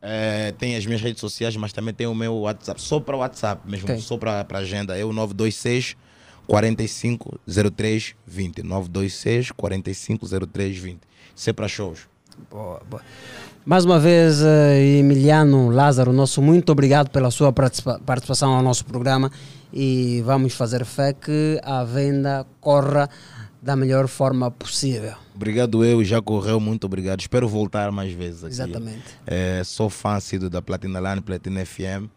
[0.00, 2.80] eh, tem as minhas redes sociais, mas também tem o meu WhatsApp.
[2.80, 4.00] Só para o WhatsApp mesmo, Ok.
[4.00, 4.96] só para agenda.
[4.96, 5.96] É o 926
[6.46, 7.38] 45
[7.74, 8.62] 03 20.
[8.62, 11.00] 926 45 03 20.
[11.34, 12.08] Isso é para shows.
[12.50, 13.02] Boa, boa.
[13.68, 18.82] Mais uma vez, eh, Emiliano Lázaro, nosso muito obrigado pela sua participa- participação ao nosso
[18.86, 19.30] programa
[19.70, 23.10] e vamos fazer fé que a venda corra
[23.60, 25.12] da melhor forma possível.
[25.34, 27.20] Obrigado eu, já correu, muito obrigado.
[27.20, 28.54] Espero voltar mais vezes aqui.
[28.54, 29.04] Exatamente.
[29.26, 30.16] Eh, sou fã
[30.50, 32.08] da Platina Line, Platina FM.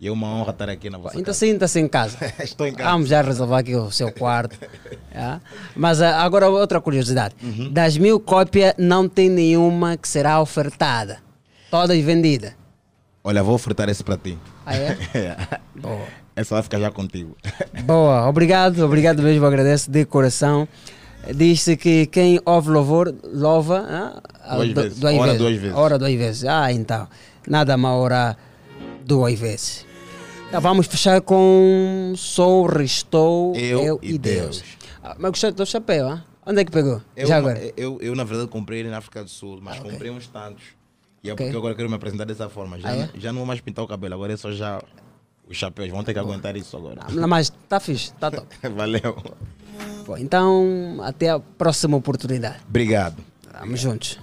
[0.00, 2.16] E é uma honra estar aqui na vossa Então sinta-se em casa.
[2.42, 2.90] Estou em casa.
[2.90, 4.56] Vamos já resolver aqui o seu quarto.
[5.14, 5.42] já?
[5.76, 7.34] Mas ah, agora outra curiosidade.
[7.42, 7.70] Uhum.
[7.70, 11.18] Das mil cópias, não tem nenhuma que será ofertada.
[11.70, 12.52] Todas vendidas.
[13.22, 14.38] Olha, vou ofertar esse para ti.
[14.64, 14.96] Ah, é?
[15.14, 15.36] É.
[15.78, 16.06] Boa.
[16.34, 17.36] Essa vai ficar já contigo.
[17.84, 20.66] Boa, obrigado, obrigado mesmo, agradeço de coração.
[21.34, 23.84] Diz-se que quem ouve louvor, louva
[24.42, 25.04] ah, Duas do- vezes.
[25.04, 25.76] Ora duas vezes.
[25.76, 26.44] Ora duas vezes.
[26.46, 27.06] Ah, então.
[27.46, 28.38] Nada mal orar
[29.04, 29.89] duas vezes.
[30.50, 34.58] Então, vamos fechar com Sou, Restou, Eu, Eu e Deus.
[34.60, 34.64] Deus.
[35.02, 36.24] Ah, mas gostei do teu chapéu, ah?
[36.44, 37.00] Onde é que pegou?
[37.16, 37.72] Eu, Já agora?
[37.76, 40.64] Eu, eu, na verdade, comprei ele na África do Sul, mas comprei uns tantos.
[41.22, 41.46] E é Ok.
[41.46, 42.78] porque agora quero me apresentar dessa forma.
[42.80, 42.98] Já, Ah, é?
[42.98, 44.82] não- já não vou mais pintar o cabelo, agora é só já
[45.48, 45.88] os chapéus.
[45.90, 47.00] Vão ter que aguentar isso agora.
[47.10, 48.48] Não, mas tá fixe, tá top.
[48.74, 49.16] Valeu.
[50.06, 52.56] Bom, então, até a próxima oportunidade.
[52.68, 53.22] Obrigado.
[53.60, 54.18] Vamos juntos.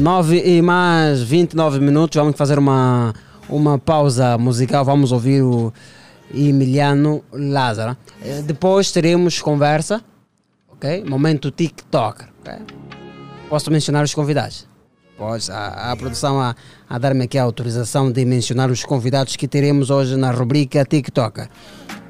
[0.00, 3.14] Nove e mais 29 minutos, vamos fazer uma,
[3.48, 5.72] uma pausa musical, vamos ouvir o
[6.34, 7.96] Emiliano Lázaro.
[8.22, 10.02] Eh, Depois teremos conversa,
[10.68, 11.02] ok?
[11.04, 12.54] Momento TikTok, ok?
[13.48, 14.66] Posso mencionar os convidados?
[15.16, 16.54] Pode, a, a produção a,
[16.88, 21.48] a dar-me aqui a autorização de mencionar os convidados que teremos hoje na rubrica TikTok.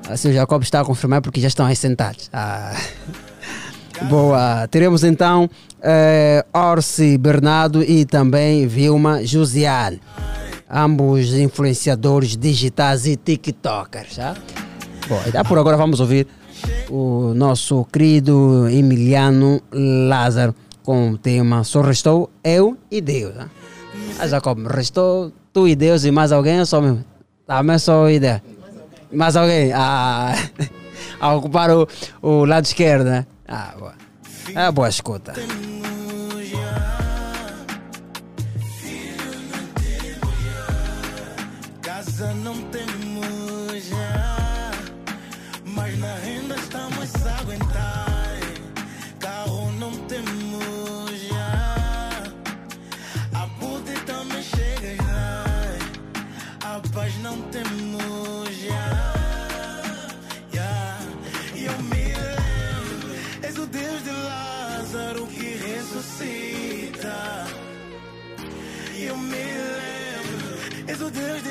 [0.09, 2.29] Assim o Jacob está a confirmar porque já estão aí sentados.
[2.33, 2.75] Ah.
[4.11, 5.49] Boa, teremos então
[5.83, 9.95] eh, Orsi Bernardo e também Vilma Josial,
[10.71, 14.17] ambos influenciadores digitais e TikTokers.
[14.17, 14.35] Tá?
[15.09, 16.27] Bom, por agora vamos ouvir
[16.91, 23.35] o nosso querido Emiliano Lázaro com o tema Só restou eu e Deus.
[23.35, 23.49] Tá?
[24.19, 27.05] Ah, Jacob, restou tu e Deus e mais alguém ou só mesmo?
[27.47, 28.41] Também só eu e Deus.
[29.13, 29.73] Mais alguém?
[29.73, 30.35] Ah,
[31.21, 31.87] a ocupar o,
[32.23, 33.27] o lado esquerdo, né?
[33.47, 34.06] Ah, boa.
[34.55, 35.33] É boa escuta.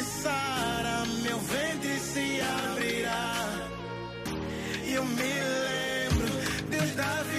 [0.06, 3.67] Sara, meu ventre se abrirá.
[4.85, 6.27] E eu me lembro,
[6.69, 7.34] Deus da vida.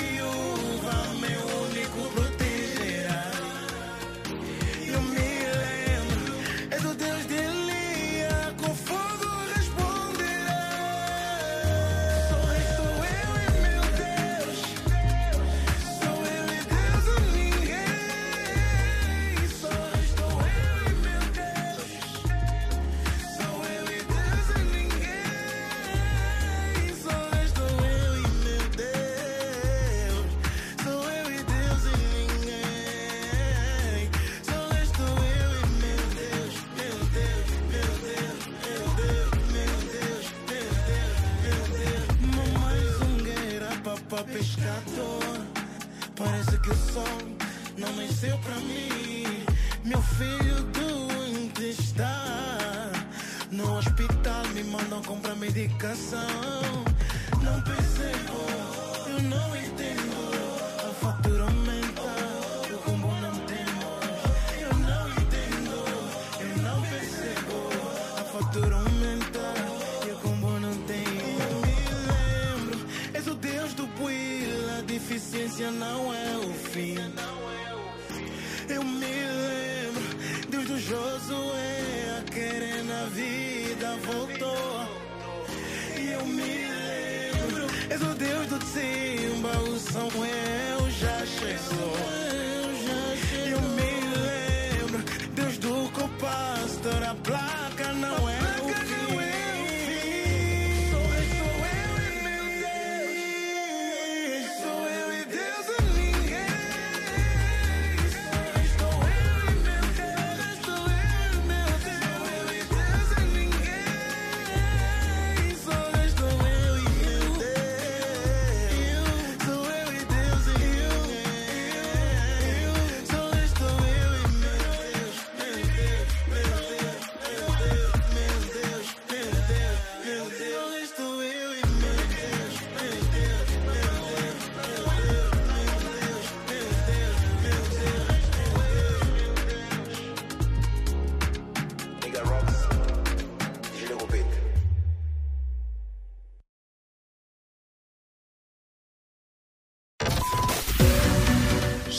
[46.96, 47.25] song.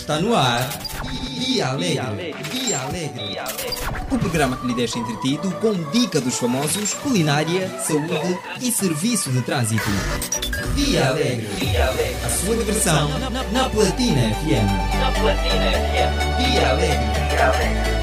[0.07, 0.65] Está no ar
[1.37, 2.33] Dia Alegre.
[2.49, 3.37] Dia Alegre.
[4.09, 9.41] O programa que lhe deixa entretido com dica dos famosos, culinária, saúde e serviço de
[9.41, 9.83] trânsito.
[10.75, 11.49] Dia Alegre.
[12.25, 13.19] A sua diversão
[13.51, 14.97] na Platina FM.
[14.97, 16.37] Na Platina FM.
[16.37, 17.29] Dia Alegre.
[17.29, 17.96] Dia Alegre.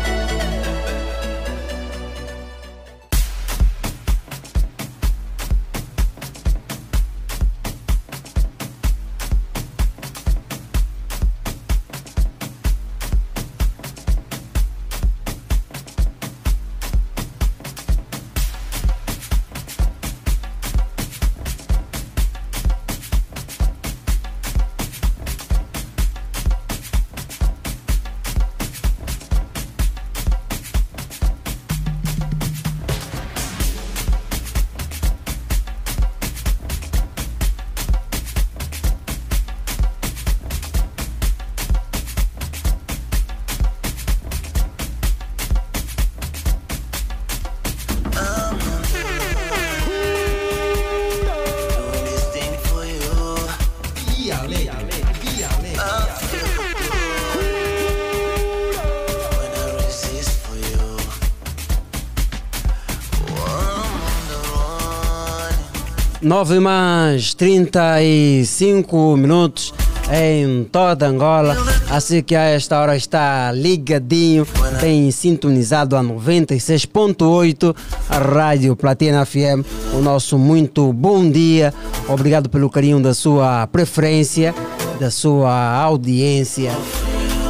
[66.35, 69.73] 9 mais 35 minutos
[70.13, 71.57] em toda Angola.
[71.89, 74.45] Assim que a esta hora está ligadinho,
[74.81, 77.77] tem sintonizado a 96.8,
[78.09, 79.65] a Rádio Platina FM.
[79.93, 81.73] O nosso muito bom dia.
[82.09, 84.53] Obrigado pelo carinho da sua preferência,
[84.99, 86.73] da sua audiência.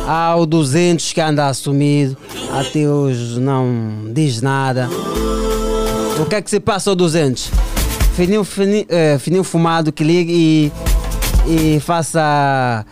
[0.07, 2.19] Ao 200 que anda assumido,
[2.53, 4.91] até hoje não diz nada.
[6.21, 7.64] O que é que se passa, ao 200?
[8.17, 10.33] Fininho, fini- eh, fininho fumado que ligue
[11.47, 12.85] e, e faça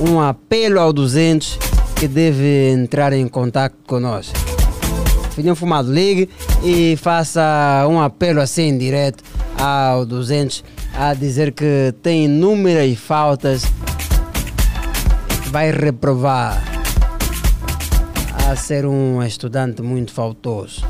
[0.00, 1.58] um apelo ao 200
[1.96, 4.32] que deve entrar em contato conosco.
[5.34, 6.28] Fininho fumado, ligue
[6.64, 9.22] e faça um apelo assim direto
[9.58, 13.62] ao 200 a dizer que tem inúmeras faltas
[15.50, 16.62] vai reprovar
[18.50, 20.82] a ser um estudante muito faltoso.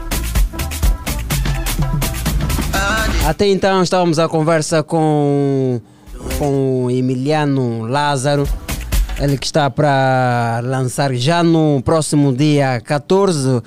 [3.27, 5.81] Até então estávamos a conversa com,
[6.39, 8.47] com Emiliano Lázaro,
[9.21, 13.63] ele que está para lançar já no próximo dia 14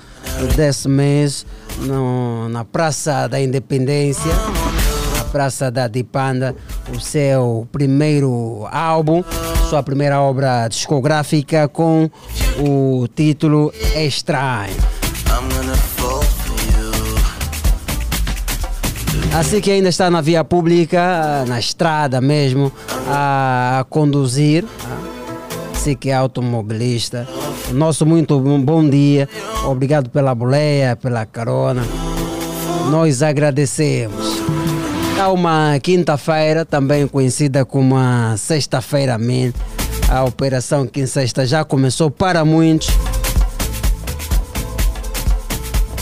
[0.54, 1.46] desse mês,
[1.80, 4.30] no- na Praça da Independência,
[5.16, 6.54] na Praça da Dipanda,
[6.94, 9.24] o seu primeiro álbum,
[9.70, 12.10] sua primeira obra discográfica com
[12.58, 14.76] o título Estranho.
[19.36, 22.72] Assim que ainda está na via pública, na estrada mesmo,
[23.06, 24.64] a conduzir,
[25.74, 27.28] assim que é automobilista.
[27.70, 29.28] Nosso muito bom dia,
[29.66, 31.82] obrigado pela boleia, pela carona.
[32.90, 34.40] Nós agradecemos.
[35.20, 39.52] Há uma quinta-feira, também conhecida como a sexta-feira man.
[40.08, 42.88] A operação Quinta Sexta já começou para muitos.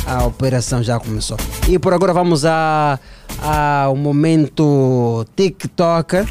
[0.06, 1.36] A operação já começou.
[1.68, 3.00] E por agora vamos a,
[3.42, 6.26] ao momento TikToker.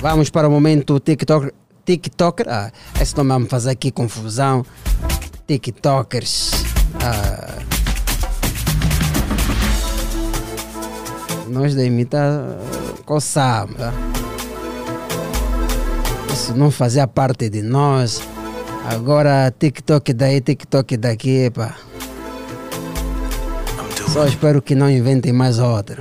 [0.00, 1.52] Vamos para o momento TikToker.
[1.84, 2.46] TikToker.
[2.48, 2.70] Ah,
[3.00, 4.64] esse nome vai me fazer aqui confusão.
[5.46, 6.64] TikTokers.
[7.02, 7.58] Ah.
[11.48, 12.58] Nós da imita
[13.04, 13.80] coçamos.
[13.80, 13.92] ah.
[16.32, 18.20] Isso não fazia parte de nós.
[18.86, 21.74] Agora TikTok daí, TikTok daqui, pá.
[24.14, 26.00] Só espero que não inventem mais outra.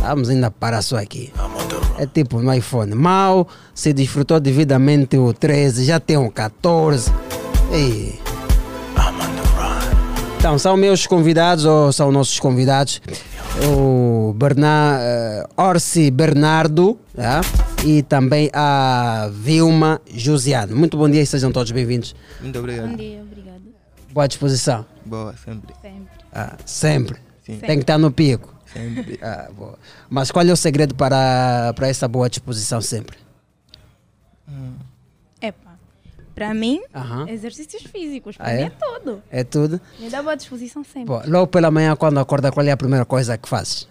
[0.00, 1.32] Vamos ainda parar só aqui.
[1.96, 2.92] É tipo no iPhone.
[2.92, 7.08] Mal se desfrutou devidamente o 13, já tem o 14.
[7.70, 8.18] Ei.
[10.38, 13.00] Então, são meus convidados ou são nossos convidados?
[13.64, 17.42] O Berna, eh, Orsi Bernardo tá?
[17.86, 20.74] e também a Vilma Josiano.
[20.74, 22.12] Muito bom dia e sejam todos bem-vindos.
[22.40, 22.88] Muito obrigado.
[22.88, 23.62] Bom dia, obrigado.
[24.12, 24.84] Boa disposição.
[25.06, 25.72] Boa, sempre.
[25.80, 26.19] Sempre.
[26.32, 27.18] Ah, sempre.
[27.44, 27.58] Sim.
[27.58, 28.54] Tem que estar no pico.
[28.72, 29.18] Sempre.
[29.22, 29.78] Ah, boa.
[30.08, 33.16] Mas qual é o segredo para, para essa boa disposição sempre?
[35.40, 35.78] Epa,
[36.34, 36.80] para mim,
[37.28, 38.64] exercícios físicos, para Ah, mim é?
[38.66, 39.22] é tudo.
[39.30, 39.80] É tudo?
[39.98, 41.04] Me dá boa disposição sempre.
[41.06, 41.22] Boa.
[41.26, 43.88] Logo pela manhã, quando acorda, qual é a primeira coisa que fazes?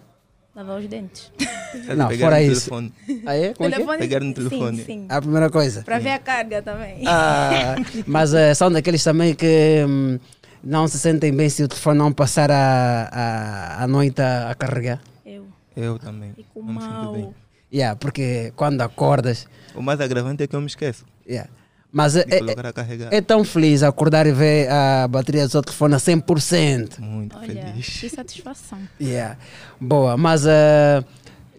[0.56, 1.32] Lavar os dentes.
[1.96, 2.70] Não, Pegar fora no isso.
[2.70, 2.94] telefone.
[3.26, 3.54] Ah, é?
[3.54, 3.76] Como é é?
[3.76, 4.84] Telefone, Pegar no sim, telefone.
[4.84, 5.84] Sim, A primeira coisa.
[5.84, 7.04] Para ver a carga também.
[7.08, 7.76] Ah,
[8.08, 10.20] mas eh, são daqueles também que hum,
[10.64, 14.56] não se sentem bem se o telefone não passar a, a, a noite a, a
[14.56, 15.00] carregar.
[15.26, 15.48] Eu.
[15.76, 16.34] Eu também.
[16.34, 17.14] Fico Não me sinto mal.
[17.14, 17.34] bem.
[17.72, 19.48] Yeah, porque quando acordas.
[19.76, 21.06] O mais agravante é que eu me esqueço.
[21.28, 21.50] Yeah.
[21.92, 25.98] Mas é, é, é tão feliz acordar e ver a bateria do seu telefone a
[25.98, 27.00] 100%.
[27.00, 28.00] Muito Olha, feliz.
[28.00, 28.78] que satisfação.
[29.02, 29.38] Yeah.
[29.82, 31.04] Boa, mas eh,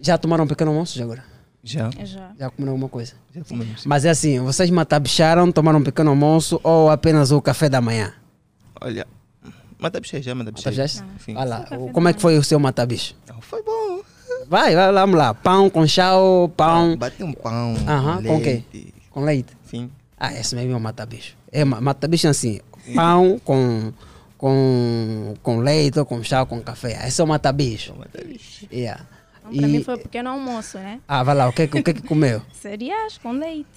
[0.00, 1.24] já tomaram um pequeno almoço já agora?
[1.64, 1.90] Já.
[2.04, 2.30] Já.
[2.38, 3.14] Já comeram alguma coisa?
[3.34, 3.84] Já comemos.
[3.84, 8.12] Mas é assim, vocês matabicharam, tomaram um pequeno almoço ou apenas o café da manhã?
[8.80, 9.06] Olha,
[9.78, 10.70] matabichei já, matabichei.
[10.72, 11.04] Matabichaste?
[11.24, 11.36] Sim.
[11.36, 13.14] Olha lá, como é que foi o seu matabicho?
[13.40, 14.00] Foi bom.
[14.48, 15.32] Vai, vai, vamos lá.
[15.34, 16.96] Pão com chau, pão.
[16.96, 17.74] Bate um pão.
[17.86, 18.64] Aham, com quê?
[18.72, 18.94] leite.
[19.10, 19.56] Com leite?
[19.64, 19.90] Sim.
[20.18, 21.36] Ah, esse mesmo é o matabicho.
[21.52, 22.60] É ma- matabicho assim,
[22.94, 23.92] pão com,
[24.36, 27.06] com, com leite, ou com chá, com café.
[27.06, 27.94] Esse é o matabicho.
[28.72, 29.04] Yeah.
[29.40, 31.00] Então, para mim E- foi um pequeno almoço, né?
[31.08, 32.42] Ah, vai lá, o que, o que que comeu?
[32.52, 33.68] Cereais com leite.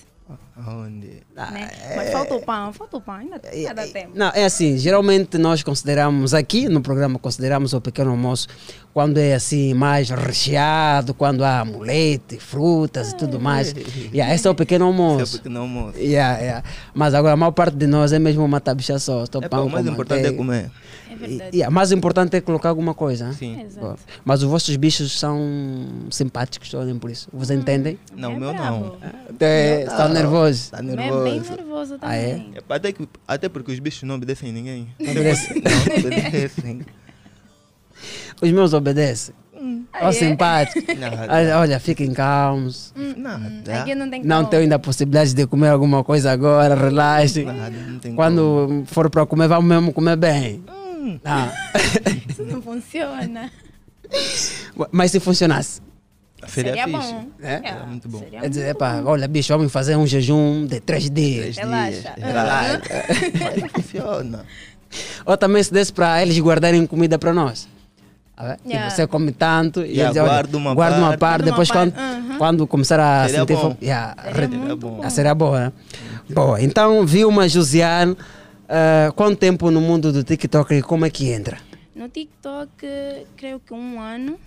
[0.55, 1.23] Aonde?
[1.35, 1.71] né?
[1.95, 4.11] Mas falta o pão, falta o pão, ainda, ainda dá tempo.
[4.13, 8.47] Não, é assim, geralmente nós consideramos aqui no programa, consideramos o pequeno almoço
[8.93, 13.73] quando é assim mais recheado, quando há mulete, frutas e tudo mais.
[14.13, 15.23] Yeah, esse é o pequeno almoço.
[15.23, 15.97] Esse é o pequeno almoço.
[15.97, 16.63] Yeah, yeah.
[16.93, 19.23] Mas agora a maior parte de nós é mesmo uma tabicha só.
[19.41, 20.37] É, pão o mais com importante é manteiga.
[20.37, 20.71] comer.
[21.13, 21.55] É verdade.
[21.57, 23.31] Yeah, mais importante é colocar alguma coisa.
[23.33, 23.61] Sim.
[23.61, 23.99] Exato.
[24.25, 25.39] Mas os vossos bichos são
[26.09, 27.29] simpáticos, olhem por isso.
[27.31, 27.99] Vocês entendem?
[28.15, 28.97] Não, o É meu não.
[29.39, 30.69] É, Estão nervosos.
[30.69, 31.27] Tá O meu nervoso.
[31.27, 32.29] é bem nervoso Ah, é?
[32.31, 32.51] também.
[32.55, 34.87] É, pá, até, que- até porque os bichos não obedecem a ninguém.
[34.99, 35.61] Não obedecem?
[35.63, 36.81] Não, obedecem.
[38.41, 39.35] Os meus obedecem.
[39.55, 39.59] Ó,
[39.93, 40.11] Ah, é?
[40.11, 40.83] simpáticos.
[40.99, 41.59] Nada.
[41.59, 42.93] Olha, fiquem calmos.
[43.15, 43.81] Nada.
[43.81, 47.45] Aqui não tem Não tenho ainda a possibilidade de comer alguma coisa agora, relaxem.
[47.45, 47.69] Nada,
[48.03, 50.63] não Quando for para comer, vamos mesmo comer bem.
[51.25, 51.51] Ah.
[52.29, 53.51] Isso não funciona.
[54.91, 55.81] Mas se funcionasse?
[56.47, 57.13] Seria, Seria fixe.
[57.13, 57.27] bom.
[57.41, 57.55] É?
[57.57, 58.19] Seria muito bom.
[58.19, 59.03] Seria Quer dizer, bom.
[59.05, 61.55] olha, bicho, vamos fazer um jejum de três dias.
[61.55, 62.13] Relaxa.
[62.17, 62.35] dias.
[62.35, 62.81] Aham.
[63.61, 64.45] Mas funciona.
[65.25, 67.67] Ou também se desse para eles guardarem comida para nós.
[68.37, 68.55] É?
[68.57, 68.89] Tipo, Yeah.
[68.89, 71.19] você come tanto e Yeah, eles olha, guarda uma guarda uma parte.
[71.19, 71.99] parte, Guarda uma depois parte, quando,
[72.31, 72.37] aham.
[72.39, 73.61] quando começar a Seria sentir bom.
[73.61, 73.77] fome.
[73.81, 74.99] Yeah, Seria re- muito bom.
[75.03, 75.71] Ah, seria boa, né?
[76.29, 78.17] Boa, então Vilma Josiane,
[78.67, 81.57] ah, quanto tempo no mundo do TikTok e como é que entra?
[81.95, 82.71] No TikTok,
[83.35, 84.39] creio que um ano.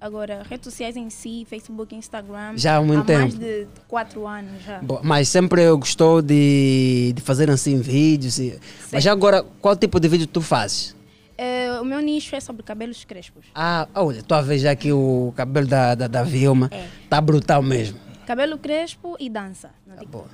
[0.00, 2.56] Agora, redes sociais em si, Facebook, Instagram.
[2.56, 3.44] Já há muito mais tempo.
[3.44, 4.78] de quatro anos já.
[4.78, 8.38] Boa, mas sempre eu gostou de, de fazer assim vídeos.
[8.38, 8.58] E,
[8.92, 10.94] mas já agora, qual tipo de vídeo tu fazes?
[11.36, 13.46] Eh, o meu nicho é sobre cabelos crespos.
[13.52, 16.68] Ah, olha, tu a ver já aqui o cabelo da, da, da Vilma.
[16.72, 16.86] É.
[17.10, 17.98] Tá brutal mesmo.
[18.24, 19.70] Cabelo crespo e dança.
[19.84, 20.12] no TikTok.
[20.12, 20.26] Boa.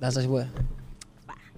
[0.00, 0.48] Danças boas?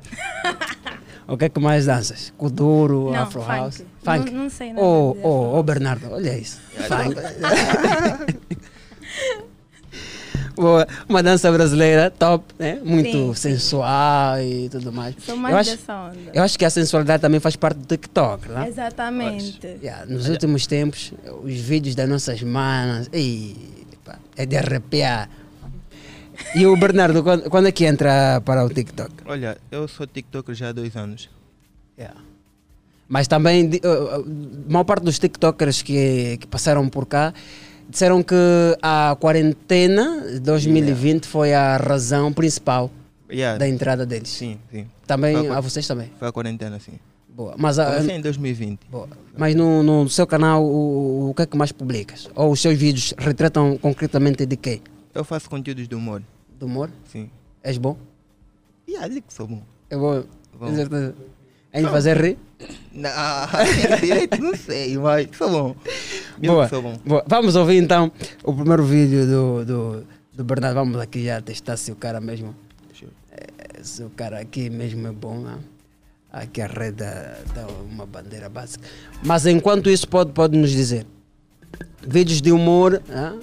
[1.29, 2.33] o que é que mais danças?
[2.37, 3.53] Kuduro, Não, Afro funk.
[3.53, 3.79] House?
[4.05, 4.31] Não- Funk?
[4.33, 6.61] não sei nada Ô, de ô, ô, Bernardo, olha isso.
[6.89, 7.17] Funk.
[10.57, 10.87] Boa.
[11.07, 12.81] Uma dança brasileira top, né?
[12.83, 13.35] Muito Sim, sim.
[13.35, 15.15] sensual e tudo mais.
[15.23, 16.17] Sou mais eu acho, dessa onda.
[16.33, 18.67] Eu acho que a sensualidade também faz parte do TikTok, né?
[18.67, 19.61] Exatamente.
[19.83, 21.13] Yeah, nos últimos tempos,
[21.45, 23.55] os vídeos das nossas manas, ei,
[24.03, 25.29] pá, é de arrepiar.
[26.55, 29.11] E o Bernardo, quando, quando é que entra para o TikTok?
[29.27, 31.29] Olha, eu sou TikToker já há dois anos.
[31.99, 32.19] Yeah.
[33.09, 37.33] Mas também, di- uh, uh, a maior parte dos TikTokers que, que passaram por cá
[37.89, 38.35] disseram que
[38.83, 42.91] a quarentena de 2020 foi a razão principal
[43.31, 43.59] Yeah.
[43.59, 44.29] da entrada deles.
[44.29, 44.87] Sim, sim.
[45.07, 46.11] Também Foi a vocês também.
[46.19, 46.93] Foi a quarentena, sim.
[47.29, 47.55] Boa.
[47.59, 48.81] Mas, a- Comecei em 2020.
[49.37, 52.29] Mas no, no seu canal, o, o que é que mais publicas?
[52.35, 54.81] Ou os seus vídeos retratam concretamente de quê?
[55.17, 56.23] Eu faço conteúdos de humor.
[56.59, 56.91] Do humor?
[57.11, 57.31] Sim.
[57.63, 57.97] És bom?
[58.89, 59.63] Yeah, digo que sou bom.
[59.91, 60.23] É bom.
[60.59, 60.67] Bom.
[60.67, 61.15] Com certeza.
[61.73, 61.91] Em Não.
[61.91, 62.39] fazer rir?
[62.93, 63.11] Não,
[64.01, 65.77] direito não sei, mas sou bom.
[66.39, 66.69] Boa.
[66.69, 66.99] sou bom.
[67.05, 67.25] Boa.
[67.27, 68.11] Vamos ouvir então
[68.45, 70.75] o primeiro vídeo do, do, do Bernardo.
[70.75, 72.55] Vamos aqui já testar se o cara mesmo.
[73.33, 75.41] eh, Se o cara aqui mesmo é bom.
[75.41, 75.59] né?
[76.33, 78.87] Aqui a rede dá, dá uma bandeira básica.
[79.25, 81.07] Mas enquanto isso, pode, pode nos dizer:
[82.07, 83.39] vídeos de humor ah,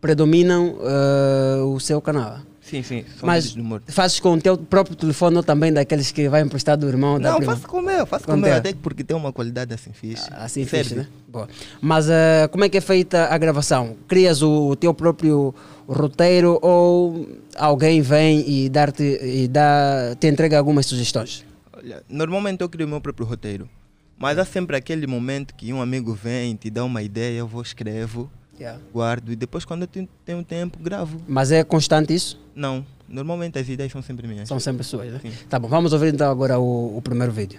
[0.00, 2.38] predominam eh, o seu canal.
[2.62, 3.56] Sim, sim, são Mas
[3.88, 7.18] fazes com o teu próprio telefone ou também daqueles que vai emprestar do irmão?
[7.18, 7.52] da Não, prima?
[7.56, 8.58] faço com o meu, faço com Com o meu, teu.
[8.58, 10.28] até porque tem uma qualidade assim fixe.
[10.30, 10.90] Assim Serve.
[10.90, 11.08] fixe, né?
[11.26, 11.48] Boa.
[11.80, 13.96] Mas eh, como é que é feita a gravação?
[14.06, 15.52] Crias o, o teu próprio
[15.88, 21.44] roteiro ou alguém vem e, dar-te, e dá, te entrega algumas sugestões?
[21.76, 23.68] Olha, normalmente eu crio o meu próprio roteiro.
[24.16, 27.62] Mas há sempre aquele momento que um amigo vem, te dá uma ideia, eu vou,
[27.62, 28.30] escrevo,
[28.60, 28.78] Yeah.
[28.92, 31.18] guardo e depois quando eu tenho, tenho tempo, gravo.
[31.26, 32.38] Mas é constante isso?
[32.54, 34.46] Não, normalmente as ideias são sempre minhas.
[34.46, 35.18] São sempre suas, né?
[35.22, 35.32] Sim.
[35.48, 37.58] Tá bom, vamos ouvir então agora o, o primeiro vídeo.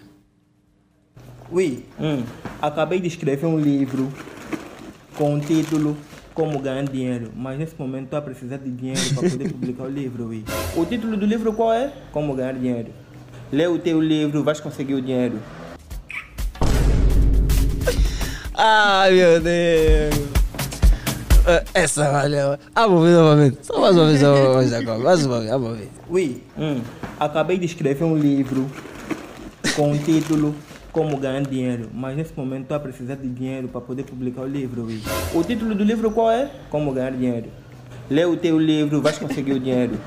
[1.51, 1.83] Ui,
[2.61, 4.13] acabei de escrever um livro
[5.15, 5.97] com o título
[6.35, 9.89] Como Ganhar Dinheiro, mas nesse momento estou a precisar de dinheiro para poder publicar o
[9.89, 10.27] livro.
[10.27, 10.43] Ui.
[10.77, 11.91] O título do livro qual é?
[12.11, 12.91] Como Ganhar Dinheiro.
[13.51, 15.39] Lê o teu livro, vais conseguir o dinheiro.
[18.53, 20.40] Ai meu Deus!
[21.47, 22.57] Eh, Essa valeu.
[22.75, 23.57] Vamos ouvir novamente.
[23.63, 25.89] Só mais uma vez, mais uma vez, vamos ouvir.
[26.09, 26.43] Ui,
[27.19, 28.69] acabei de escrever um livro
[29.75, 30.55] com o título
[30.91, 34.47] Como Ganhar Dinheiro, mas nesse momento estou a precisar de dinheiro para poder publicar o
[34.47, 34.83] livro.
[34.83, 35.01] Ui.
[35.33, 36.51] O título do livro qual é?
[36.69, 37.49] Como Ganhar Dinheiro.
[38.09, 39.97] Lê o teu livro, vais conseguir o dinheiro.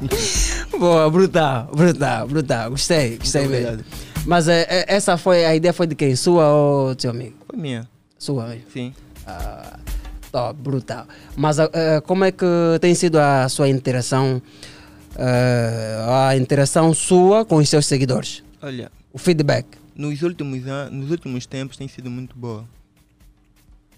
[0.78, 2.70] Boa, brutal, brutal, brutal.
[2.70, 3.84] Gostei, gostei Muito mesmo.
[4.26, 6.14] Mas eh, eh, essa foi, a ideia foi de quem?
[6.14, 7.36] Sua ou teu amigo?
[7.48, 7.88] Foi minha.
[8.18, 8.64] Sua mesmo?
[8.72, 8.94] Sim.
[10.30, 11.06] Top, brutal.
[11.36, 12.46] Mas eh, como é que
[12.80, 14.40] tem sido a sua interação,
[15.16, 18.42] eh, a interação sua com os seus seguidores?
[18.62, 19.66] Olha, O feedback?
[19.96, 22.64] nos últimos, anos, nos últimos tempos tem sido muito boa.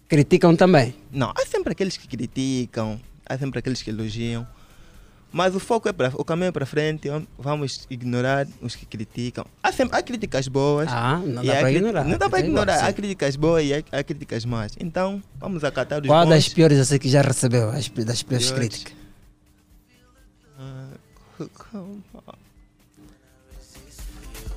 [0.09, 0.95] Criticam também?
[1.13, 4.47] Não, há sempre aqueles que criticam, há sempre aqueles que elogiam.
[5.33, 8.85] Mas o foco é para o caminho é para frente, vam- vamos ignorar os que
[8.85, 9.47] criticam.
[9.63, 10.89] Há sempre há críticas boas.
[10.91, 12.87] Ah, não dá para cri- ignorar, Não dá para tem igual, ignorar.
[12.87, 14.73] Há críticas boas e há, há críticas más.
[14.79, 16.31] Então, vamos acatar os Qual bons.
[16.35, 18.51] das piores assim que já recebeu, as, das piores Piores?
[18.53, 18.93] críticas?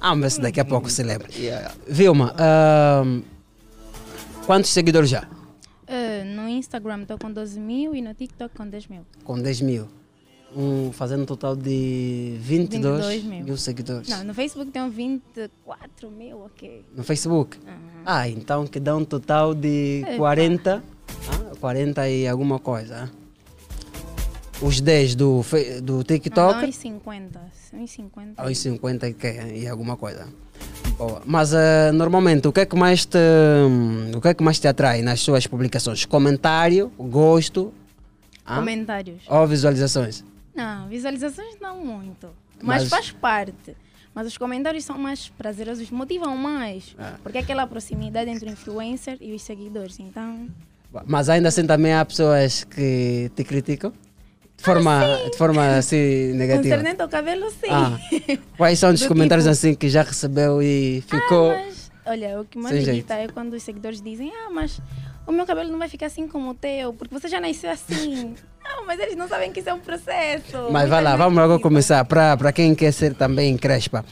[0.01, 1.27] Ah, mas daqui a pouco se lembra.
[1.33, 1.73] Yeah.
[1.87, 3.21] Vilma, ahm,
[4.45, 5.27] quantos seguidores já?
[5.87, 9.05] Eh, no Instagram estou com 12 mil e no TikTok com 10 mil.
[9.23, 9.87] Com 10 mil.
[10.56, 13.43] Um, fazendo um total de 22, 22 mil.
[13.43, 14.07] mil seguidores.
[14.09, 16.85] Não, no Facebook tenho 24 mil, ok.
[16.95, 17.57] No Facebook?
[18.06, 20.15] Ah, então que dá um total de Epa.
[20.17, 20.83] 40,
[21.30, 23.11] ah, 40 e alguma coisa.
[23.11, 23.25] ah.
[24.61, 25.41] Os 10 do,
[25.83, 27.41] do Não, TikTok, dá uns 50.
[27.74, 28.41] Uns 50.
[28.41, 30.25] aos 50 e, que, e alguma coisa.
[30.98, 31.22] Boa.
[31.25, 33.17] Mas ah, normalmente o que é que mais te
[34.15, 36.06] o que é que mais te atrai nas suas publicações?
[36.06, 37.74] Comentário, gosto,
[38.45, 38.56] ah?
[38.59, 39.24] Comentários.
[39.27, 40.24] ou visualizações?
[40.56, 42.30] Não, visualizações não muito.
[42.61, 43.75] Mas, Mas- faz parte.
[44.14, 46.95] Mas os comentários são mais prazerosos, motivam mais.
[46.98, 47.16] Ah.
[47.22, 50.00] Porque é aquela proximidade entre o influencer e os seguidores.
[50.00, 50.48] Então,
[51.06, 53.92] Mas ainda assim também há pessoas que te criticam
[54.58, 56.75] de forma, de forma assim negativa.
[56.77, 57.67] concernente ao cabelo, sim.
[57.69, 58.00] Ah,
[58.56, 61.51] quais são os Do comentários tipo- assim que já recebeu e ficou.
[62.06, 64.80] Olha, o que mais irrita é quando os seguidores dizem: Ah, mas
[65.27, 68.35] o meu cabelo não vai ficar assim como o teu, porque você já nasceu assim.
[68.63, 70.69] não, mas eles não sabem que isso é um processo.
[70.71, 72.03] Mas vai lá, vamos logo começar.
[72.05, 74.03] Para quem quer ser também crespa,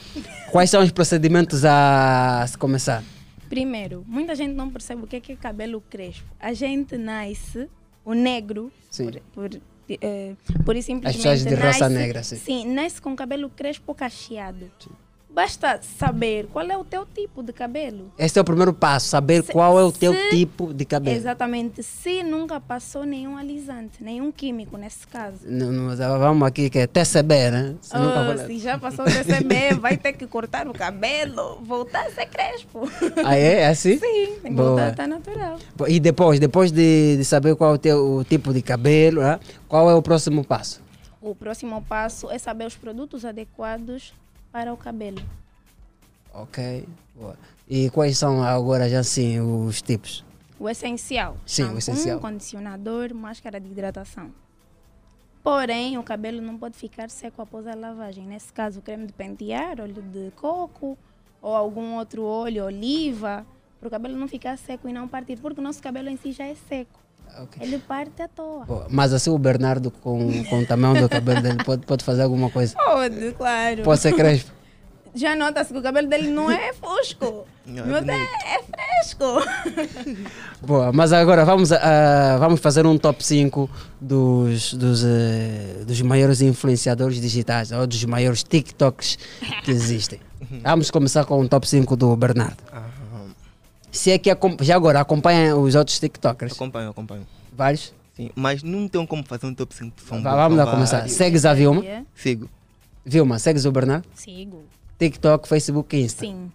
[0.50, 3.02] quais são os procedimentos a se começar?
[3.48, 6.24] Primeiro, muita gente não percebe o que é, que é cabelo crespo.
[6.40, 7.68] A gente nasce,
[8.04, 9.10] o negro, Sim.
[9.32, 9.60] por, por,
[10.00, 10.32] eh,
[10.64, 11.22] por isso simplesmente.
[11.22, 12.36] pessoas de raça nasce- negra, sim.
[12.36, 14.70] Sim, nasce com cabelo crespo cacheado.
[15.34, 18.12] Basta saber qual é o teu tipo de cabelo.
[18.16, 21.16] Esse é o primeiro passo, saber qual é o teu se- tipo de cabelo.
[21.16, 21.82] Exatamente.
[21.82, 25.38] Se nunca passou nenhum alisante, nenhum químico nesse caso.
[25.44, 27.74] Não, não, mas vamos aqui que é TCB, né?
[27.80, 32.10] Se Oh, se já passou o TCB, vai ter que cortar o cabelo, voltar a
[32.12, 32.88] ser crespo.
[33.24, 33.62] Ah, é?
[33.62, 33.98] É assim?
[33.98, 34.68] Sim, tem que Boa.
[34.68, 35.58] voltar a estar natural.
[35.88, 39.40] E depois, depois de, de saber qual é o teu o tipo de cabelo, né?
[39.66, 40.80] qual é o próximo passo?
[41.20, 44.12] O próximo passo é saber os produtos adequados
[44.54, 45.20] para o cabelo.
[46.32, 46.86] Ok.
[47.16, 47.36] Boa.
[47.68, 50.24] E quais são agora já assim os tipos?
[50.60, 51.36] O essencial.
[51.44, 52.20] Sim, o shampoo, essencial.
[52.20, 54.30] condicionador, máscara de hidratação.
[55.42, 58.24] Porém, o cabelo não pode ficar seco após a lavagem.
[58.26, 60.96] Nesse caso, creme de pentear, óleo de coco
[61.42, 63.44] ou algum outro óleo, oliva,
[63.80, 66.30] para o cabelo não ficar seco e não partir, porque o nosso cabelo em si
[66.30, 67.00] já é seco.
[67.60, 68.86] Ele parte à toa.
[68.88, 72.50] Mas assim o Bernardo com, com o tamanho do cabelo dele pode, pode fazer alguma
[72.50, 72.74] coisa.
[72.76, 73.82] Pode, claro.
[73.82, 74.52] Pode ser crespo.
[75.14, 77.46] Já nota-se que o cabelo dele não é fusco.
[77.64, 79.24] Não, é Meu Deus, é fresco.
[80.60, 83.70] Boa, mas agora vamos, ah, vamos fazer um top 5
[84.00, 89.16] dos, dos, eh, dos maiores influenciadores digitais ou dos maiores TikToks
[89.62, 90.20] que existem.
[90.62, 92.56] Vamos começar com o top 5 do Bernardo.
[93.94, 94.28] Se é que
[94.60, 96.52] já agora acompanha os outros TikTokers.
[96.52, 97.26] Acompanho, acompanho.
[97.56, 97.94] Vários?
[98.16, 99.92] Sim, mas não tem como fazer um top 5.
[100.08, 100.98] São Vá, vamos lá começar.
[100.98, 101.14] vários.
[101.16, 101.82] Segues a Vilma?
[102.14, 102.48] Sigo.
[103.04, 104.04] Vilma, segues o Bernardo?
[104.14, 104.64] Sigo.
[104.98, 106.20] TikTok, Facebook e Insta.
[106.26, 106.50] Sim.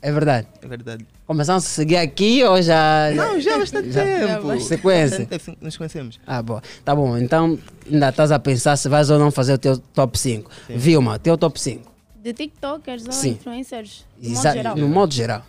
[0.00, 0.48] É verdade.
[0.60, 1.06] É verdade.
[1.26, 3.10] Começamos a seguir aqui ou já.
[3.14, 4.60] Não, já há bastante Já- tempo.
[4.60, 5.18] Sequência.
[5.20, 6.20] Bastante tempo Nos conhecemos.
[6.26, 6.60] Ah, bom.
[6.84, 7.16] Tá bom.
[7.16, 7.58] Então
[7.90, 10.50] ainda estás a pensar se vais ou não fazer o teu top 5.
[10.66, 10.76] Sim.
[10.76, 11.90] Vilma, teu top 5.
[12.22, 13.30] De TikTokers ou Sim.
[13.30, 14.76] influencers, de modo geral.
[14.76, 15.42] No modo geral.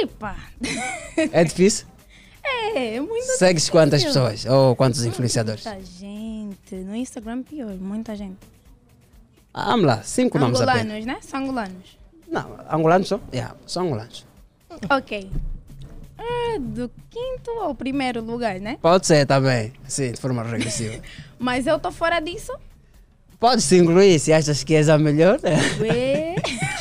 [0.00, 0.36] Epa!
[1.32, 1.86] É difícil?
[2.44, 4.22] É, é muito Segues quantas difícil.
[4.22, 4.46] pessoas?
[4.46, 5.64] Ou quantos influenciadores?
[5.64, 6.74] Muita gente.
[6.74, 7.72] No Instagram, pior.
[7.74, 8.38] Muita gente.
[9.54, 10.82] Ah, vamos lá, cinco nomes apenas.
[10.84, 11.18] Angolanos, né?
[11.20, 11.98] São angolanos.
[12.28, 13.20] Não, angolanos só?
[13.32, 14.26] Yeah, são angolanos.
[14.90, 15.30] Ok.
[16.18, 18.78] Ah, do quinto ao primeiro lugar, né?
[18.80, 21.02] Pode ser também, sim, de forma regressiva.
[21.38, 22.52] Mas eu tô fora disso.
[23.38, 25.38] Pode se incluir se achas que és a melhor.
[25.42, 25.56] né?
[25.80, 26.34] Ué.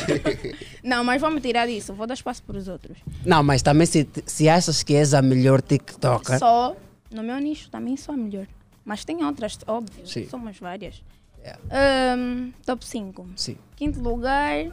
[0.84, 1.94] Não, mas vamos tirar disso.
[1.94, 2.98] Vou dar espaço para os outros.
[3.26, 6.40] Não, mas também se, se achas que és a melhor TikToker.
[6.40, 6.76] Só
[7.12, 8.48] no meu nicho também sou a melhor.
[8.84, 10.08] Mas tem outras, óbvio.
[10.08, 10.28] Sim.
[10.28, 11.04] Somos várias.
[11.40, 11.60] Yeah.
[11.72, 13.28] Ahm, top 5.
[13.36, 13.58] Sim.
[13.76, 14.66] Quinto lugar.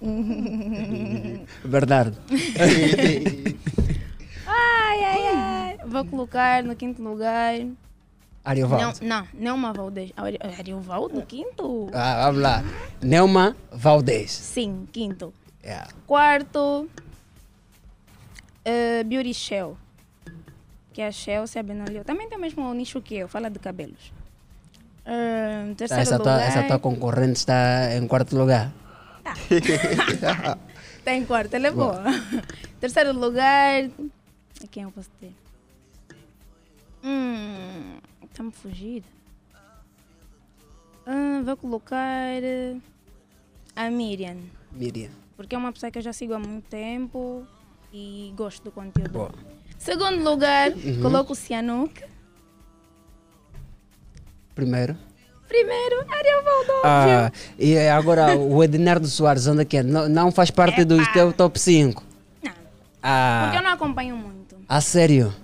[1.64, 2.16] Bernardo.
[4.46, 5.78] ai, ai, ai.
[5.86, 7.54] Vou colocar no quinto lugar.
[8.44, 8.98] Ariovaldo.
[9.02, 10.12] Não, não, Nelma Valdez.
[10.16, 11.90] Ari- Ariovaldo, quinto?
[11.92, 12.64] Ah, vamos lá.
[13.02, 14.30] Nelma Valdez.
[14.32, 15.32] Sim, quinto.
[15.62, 15.88] Yeah.
[16.06, 16.88] Quarto,
[18.64, 19.76] eh, Beauty Shell.
[20.92, 22.02] Que é a Shell se abenoliu.
[22.02, 24.12] Também tem o mesmo nicho que eu, fala de cabelos.
[25.04, 25.12] Tá,
[25.76, 26.48] terceiro essa, tua, lugar.
[26.48, 28.72] essa tua concorrente está em quarto lugar.
[31.04, 31.92] Tá em quarto, ela é Boa.
[31.94, 32.04] boa.
[32.80, 33.88] terceiro lugar.
[34.70, 35.32] Quem eu posso ter?
[37.02, 37.98] Hum,
[38.40, 39.04] tá me fugir.
[41.06, 42.76] Ah, vou colocar eh,
[43.76, 44.36] a Miriam.
[44.72, 45.10] Miriam.
[45.36, 47.46] Porque é uma pessoa que eu já sigo há muito tempo
[47.92, 49.10] e gosto do conteúdo.
[49.10, 49.34] Boa.
[49.78, 51.02] Segundo lugar, Uhum.
[51.02, 52.02] coloco o Cianuc.
[54.54, 54.96] Primeiro.
[55.48, 56.40] Primeiro, Ariel.
[56.84, 59.82] Ah, e agora o Ednardo Soares, onde é que é?
[59.82, 62.02] Não, não faz parte do teu top 5.
[62.42, 62.52] Não.
[63.02, 64.56] Ah, Porque eu não acompanho muito.
[64.68, 65.34] a sério?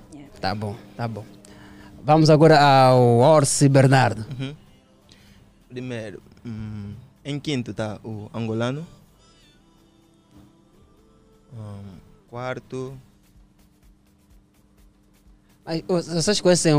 [0.40, 1.24] Tá bom, tá bom.
[2.06, 4.24] Vamos agora ao Orsi Bernardo.
[4.38, 4.54] Uhum.
[5.68, 6.92] Primeiro, hum,
[7.24, 8.86] em quinto está o angolano.
[11.52, 11.96] Hum,
[12.30, 12.94] quarto,
[15.88, 16.78] ô, vocês conhecem o,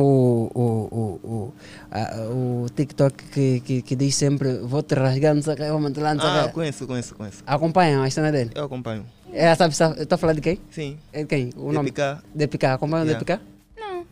[0.53, 1.53] o, o, o,
[1.91, 5.69] a- o TikTok que, que, que diz sempre vou te rasgar, não sei o que,
[5.69, 7.43] vou manter lá, não sei o Ah, conheço, conheço, conheço.
[7.45, 8.51] Acompanham a cena dele?
[8.55, 9.05] Eu acompanho.
[9.33, 10.59] É, sabe, sabe, estou a falar de quem?
[10.71, 10.97] Sim.
[11.11, 11.49] É de quem?
[11.57, 11.91] O nome?
[11.91, 12.21] DPK.
[12.33, 12.65] DPK.
[12.67, 13.19] Acompanham o Yeah.
[13.25, 13.43] DPK?
[13.77, 14.05] Não.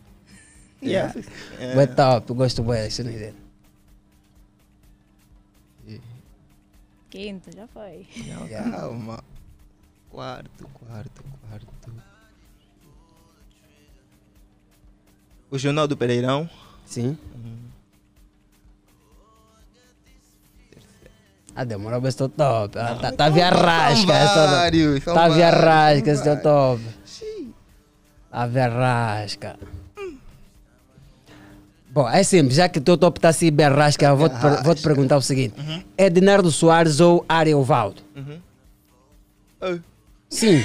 [0.86, 1.14] Yeah.
[1.58, 1.74] É.
[1.74, 3.34] Bué top, gosto bué da cena dele.
[7.10, 8.06] Quinto, já foi.
[8.50, 9.22] Calma.
[10.10, 11.92] Quarto, quarto, quarto.
[15.50, 16.48] O Jornal do Pereirão.
[16.84, 17.16] Sim.
[21.54, 22.78] Ah, demorou, mas estou top.
[22.78, 24.06] Ah, tá, tá via rasca.
[24.12, 26.82] vários, Tá via rasca teu top.
[28.30, 29.58] Tá via rasca.
[31.96, 34.38] Bom, é simples, já que o teu top está assim bem rasca, eu vou te,
[34.38, 35.54] per- vou te perguntar o seguinte:
[35.96, 38.02] Ednardo Soares ou Ariovaldo?
[38.14, 39.80] Uhum.
[40.28, 40.62] Sim.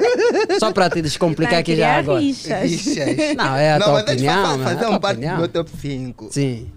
[0.60, 2.20] Só para te descomplicar aqui já agora.
[2.20, 2.70] rixas.
[2.70, 3.34] Rixas.
[3.36, 4.44] Não, é a Não, tua mas deixa eu opinião.
[4.58, 5.38] fa- é fazer a um tua parte do opinião.
[5.38, 6.28] meu top 5.
[6.30, 6.70] Sim.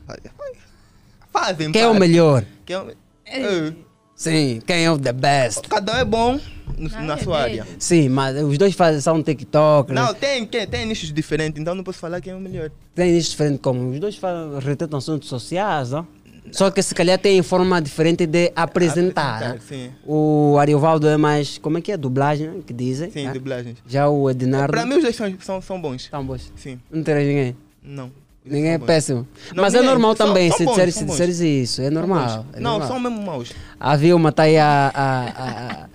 [1.34, 2.46] Fazem Quem é o melhor?
[2.66, 2.92] Quem é o...
[3.26, 3.74] É.
[4.20, 5.62] Sim, quem é o the best?
[5.70, 6.38] Cada um é bom
[6.78, 7.66] no- na sua área.
[7.80, 9.94] Sim, mas os dois fazem, são TikTok.
[9.94, 12.70] Não, tem, tem, tem nichos diferentes, então não posso falar quem é o melhor.
[12.94, 16.06] Tem isso diferente como os dois fazem retratam assuntos sociais, não?
[16.52, 19.36] Só que se calhar tem forma diferente de apresentar.
[19.38, 19.60] Apresentar, né?
[19.66, 19.92] sim.
[20.06, 21.96] O Ariovaldo é mais, como é que é?
[21.96, 22.60] Dublagem, né?
[22.68, 23.10] que dizem.
[23.12, 23.32] Sim, né?
[23.32, 23.78] dublagens.
[23.88, 24.72] Já o Ednardo.
[24.74, 26.10] Para mim os dois são, são, são bons.
[26.12, 26.52] São bons?
[26.58, 26.78] Sim.
[26.92, 27.56] Não terás ninguém?
[27.82, 28.12] Não.
[28.50, 29.28] Ninguém é péssimo.
[29.54, 29.92] Não, Mas é ninguém.
[29.92, 31.82] normal São- também, são se bons, disseres, se disseres isso.
[31.82, 32.46] É normal.
[32.54, 32.88] é não, normal.
[32.88, 33.52] são mesmo maus.
[33.80, 35.88] A Vilma está aí a, a, a,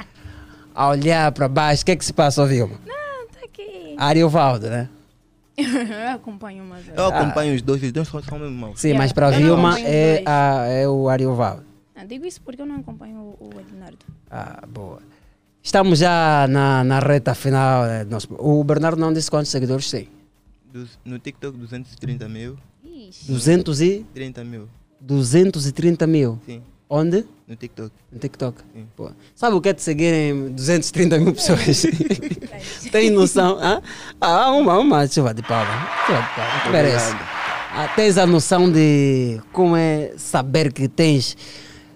[0.75, 1.83] a olhar para baixo.
[1.83, 2.77] O que é que se passa, Vilma?
[2.87, 3.95] Não, tá aqui.
[3.99, 4.89] Ariovaldo, né?
[5.59, 6.85] eu acompanho mais.
[6.95, 8.81] Eu acompanho os dois, os dois são, são mesmo maus.
[8.81, 11.63] Sim, mas para Vilma é, a, é o Ariovaldo.
[11.97, 13.99] Ah, digo isso porque eu não acompanho o, o Ednardo.
[14.31, 14.99] Ah, boa.
[15.63, 17.85] Estamos já na, na reta final.
[18.05, 20.09] do nosso- O Bernardo não disse quantos seguidores tem.
[20.75, 22.59] Dos- no TikTok, 230 mil.
[23.29, 24.05] 200 e?
[24.13, 24.69] 30 mil.
[25.01, 26.41] 230 mil.
[26.45, 26.63] Sim.
[26.91, 27.25] Onde?
[27.47, 27.93] No TikTok.
[28.11, 28.61] No TikTok.
[28.97, 29.13] Pô.
[29.37, 31.85] Sabe o que é de seguirem 230 mil pessoas?
[32.91, 33.57] Tem noção?
[33.61, 33.81] Hã?
[34.21, 35.89] Ah, uma, uma chuva de palma.
[36.07, 36.61] Chuva de palma.
[36.65, 37.13] Tu merece.
[37.77, 41.37] Ah, tens a noção de como é saber que tens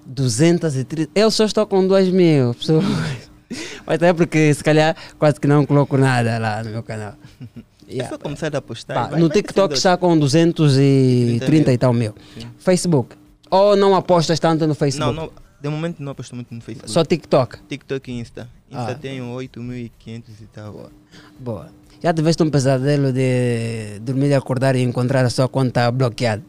[0.07, 1.11] 230.
[1.17, 2.85] Eu só estou com 2 mil pessoas.
[3.85, 7.15] Mas até porque se calhar quase que não coloco nada lá no meu canal.
[7.89, 8.95] É só começar a postar.
[8.95, 12.15] Pá, vai- no vai TikTok está com 230 e tal mil.
[12.59, 13.17] Facebook.
[13.51, 15.15] Ou não apostas tanto no Facebook?
[15.15, 16.91] Não, não, de momento não aposto muito no Facebook.
[16.91, 17.59] Só TikTok?
[17.69, 18.49] TikTok e Insta.
[18.71, 18.95] Insta Ah.
[18.95, 20.91] tem 8.500 e tal.
[21.39, 21.71] Boa.
[22.03, 26.43] Já tiveste um pesadelo de dormir e acordar e encontrar a sua conta bloqueada?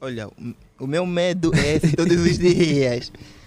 [0.00, 3.10] Olha, o- o meu medo é esse todos os dias.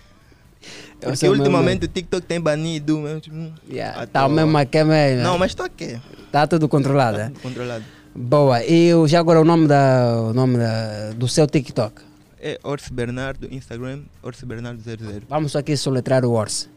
[1.00, 3.02] Porque ultimamente o TikTok tem banido.
[3.22, 3.36] tipo,
[3.70, 4.30] Yeah, à tá toa.
[4.36, 5.24] mesmo aqui mesmo.
[5.24, 6.00] Não, mas estou aqui.
[6.32, 7.32] Tá tudo controlado, é?
[7.42, 7.84] Controlado.
[8.16, 8.64] Boa.
[8.66, 12.02] E já agora o nome, da, o nome da, do seu TikTok?
[12.40, 15.24] É Orsi Bernardo, Instagram, Orsi Bernardo 00.
[15.30, 16.68] Vamos aqui soletrar o Orsi.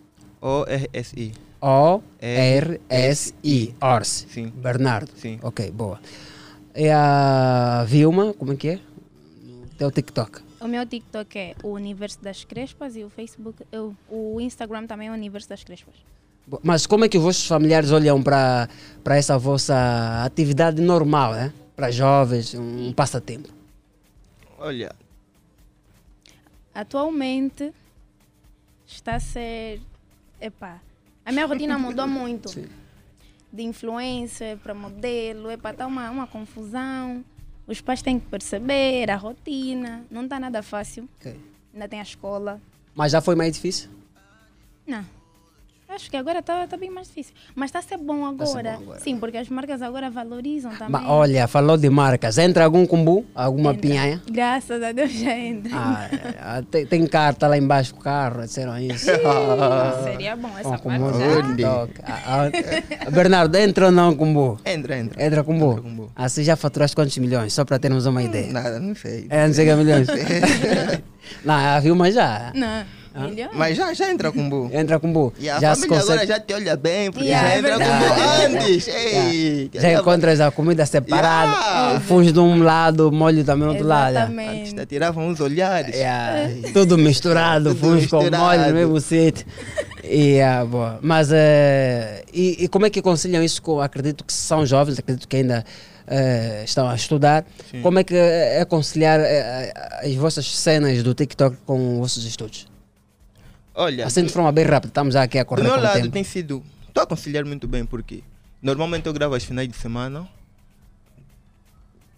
[0.41, 1.33] O-R-S-I.
[2.61, 3.75] O-R-S-I.
[3.81, 4.27] Orsi.
[4.33, 4.53] Sim.
[4.57, 5.11] Bernardo.
[5.17, 5.39] Sim.
[5.43, 5.99] Ok, boa.
[6.75, 8.79] E a Vilma, como é que é?
[9.79, 10.41] Teu TikTok.
[10.61, 15.09] O meu TikTok é o Universo das Crespas e o Facebook, eu, o Instagram também
[15.09, 15.95] é o Universo das Crespas.
[16.63, 18.69] Mas como é que os vossos familiares olham para
[19.05, 21.53] para essa vossa atividade normal, né?
[21.77, 23.49] Para jovens, um passatempo?
[24.59, 24.95] Olha,
[26.75, 27.73] Atualmente
[28.87, 29.81] está a ser.
[30.41, 30.81] Epá,
[31.25, 32.49] a minha rotina mudou muito.
[33.53, 37.25] De influencer para modelo, epá, está uma, uma confusão.
[37.67, 40.05] Os pais têm que perceber a rotina.
[40.11, 41.09] Não está nada fácil.
[41.73, 42.61] Ainda tem a escola.
[42.95, 43.89] Mas já foi mais difícil?
[44.87, 45.05] Não.
[45.93, 47.35] Acho que agora está tá bem mais difícil.
[47.53, 48.73] Mas está a ser bom a ser agora.
[48.77, 49.01] bom agora.
[49.01, 50.89] Sim, porque as marcas agora valorizam também.
[50.89, 52.39] Mas olha, falou de marcas.
[52.39, 53.27] Entra algum combo?
[53.35, 54.23] Alguma pinhanha?
[54.31, 55.73] Graças a Deus já entra.
[55.75, 59.07] Ah, ah, tem, tem carta lá embaixo do carro, disseram isso.
[60.05, 61.89] Seria bom essa Com parte já.
[62.05, 62.51] Ah,
[63.07, 64.61] ah, Bernardo, entra ou não combo?
[64.65, 65.25] entra, entra.
[65.25, 66.13] Entra combo?
[66.15, 67.53] Assim já faturaste quantos milhões?
[67.53, 68.53] Só para termos uma ideia.
[68.53, 69.27] Nada, não sei.
[69.29, 70.07] É, não sei que é milhões.
[71.45, 72.53] não, a Vilma já.
[72.55, 73.00] Não.
[73.13, 73.27] Ah.
[73.27, 73.51] Milhões?
[73.55, 74.71] Mas já, já entra com bu.
[74.73, 75.33] Entra com bu.
[75.39, 76.13] E a já se família consegue.
[76.23, 78.89] agora já te olha bem, porque Yeah, já é entra com bu antes.
[78.89, 81.97] Ei, Já encontras a comida separada, Yeah.
[81.99, 84.17] o fungo de um lado, molho também do outro lado.
[84.17, 85.95] Antes te tiravam uns olhares.
[85.95, 89.45] Yeah, tudo misturado, fungo com molho no mesmo sítio.
[90.05, 90.99] Yeah, boa.
[91.03, 95.29] Mas eh, e, e como é que conciliam isso com, acredito que são jovens, acredito
[95.29, 95.65] que ainda
[96.07, 97.45] eh, estão a estudar.
[97.71, 97.83] Sim.
[97.83, 99.73] Como é que é conciliar eh,
[100.03, 102.70] as vossas cenas do TikTok com os vossos estudos?
[103.81, 105.83] Olha, Assim de forma bem rápida, estamos já aqui a correr do meu com o
[105.83, 106.11] lado tempo.
[106.11, 106.63] tem sido.
[106.87, 108.23] Estou a conciliar muito bem, porque
[108.61, 110.29] normalmente eu gravo aos finais de semana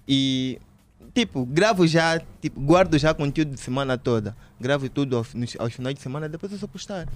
[0.09, 0.59] e,
[1.15, 4.37] tipo, gravo já, tipo, guardo já conteúdo de semana toda.
[4.61, 7.07] Gravo tudo aos, aos finais de semana, depois eu só postar.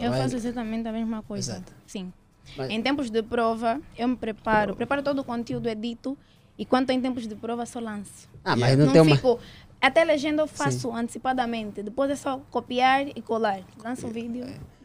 [0.00, 1.52] Eu faço exatamente a mesma coisa.
[1.52, 1.72] Exato.
[1.86, 2.12] Sim.
[2.56, 6.16] Mas- Em tempos de prova, eu me preparo, preparo todo o conteúdo, edito,
[6.58, 8.28] e quando em tempos de prova, só lanço.
[8.44, 9.38] Ah, mas não tem uma- fico.
[9.80, 13.60] Até legenda eu faço antecipadamente, depois é só copiar e colar.
[13.84, 14.44] Lanço o vídeo.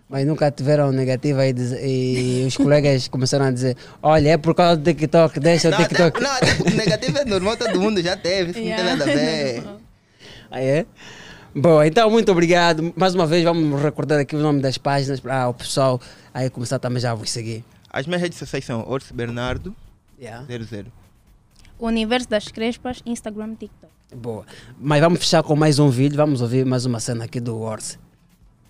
[0.09, 4.53] Mas nunca tiveram negativa e, diz- e os colegas começaram a dizer: Olha, é por
[4.53, 6.21] causa do TikTok, deixa o Não, TikTok.
[6.21, 9.63] Não, tipo, negativo é normal, todo mundo já teve, isso não tem nada a ver.
[10.53, 10.85] Ah, é?
[11.55, 12.93] Bom, então muito obrigado.
[12.93, 15.99] Mais uma vez vamos recordar aqui o nome das páginas para o pessoal
[16.33, 17.63] aí começar também já a vos seguir.
[17.89, 19.73] As minhas redes sociais são Orsi Bernardo
[20.19, 20.45] Yeah.
[20.45, 20.91] 00.
[21.79, 23.91] O Universo das Crespas, Instagram, TikTok.
[24.15, 24.45] Boa.
[24.77, 26.17] Mas vamos fechar com mais um vídeo.
[26.17, 27.97] Vamos ouvir mais uma cena aqui do Orse.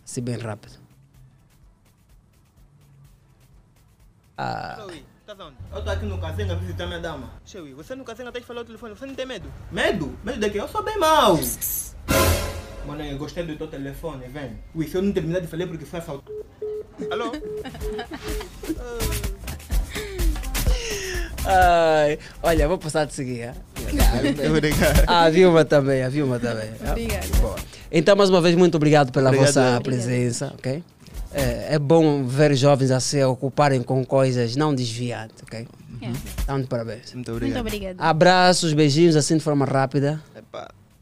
[0.06, 0.80] Assim bem rápido.
[4.38, 4.86] Ah,
[5.72, 7.30] Eu tô aqui no Casenga visitar minha dama.
[7.46, 9.52] Chewi, você no Casenga tá a falar o telefone, você não tem medo?
[9.72, 10.18] Medo?
[10.24, 10.60] Medo de quê?
[10.60, 11.40] Eu sou bem mau.
[12.86, 14.58] Mano, eu gostei do teu telefone, vem.
[14.74, 16.46] Ui, se eu não terminar de falar porque foi assaltado.
[17.12, 17.32] Alô?
[21.46, 23.44] ai, olha, vou passar te seguir.
[23.50, 23.71] ah.
[24.50, 25.04] Obrigado.
[25.08, 26.70] A Vilma também, a Vilma também.
[26.86, 26.92] ah.
[26.92, 27.28] Obrigada.
[27.92, 29.48] Então, mais uma vez, muito obrigado pela Obrigado.
[29.48, 29.84] vossa Obrigado.
[29.84, 30.84] presença, ok?
[31.34, 35.68] É, é bom ver jovens a se ocuparem com coisas não desviadas, ok?
[36.44, 37.14] Então, de parabéns.
[37.14, 38.02] Muito Muito obrigada.
[38.02, 40.22] Abraços, beijinhos, assim de forma rápida.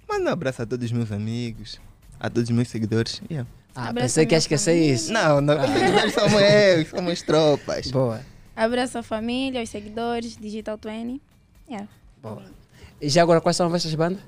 [0.09, 1.79] Manda um abraço a todos os meus amigos,
[2.19, 3.21] a todos os meus seguidores.
[3.29, 3.47] Yeah.
[3.75, 4.93] Ah, Abraço pensei a que ia esquecer família.
[4.93, 5.13] isso.
[5.13, 5.55] Não, não.
[5.55, 7.91] Nós somos eu, somos tropas.
[7.91, 8.19] Boa.
[8.55, 11.21] Abraço à família, aos seguidores, Digital 20.
[11.69, 11.87] Yeah.
[12.21, 12.43] Boa.
[13.01, 14.19] E já agora, quais são as vossas bandas?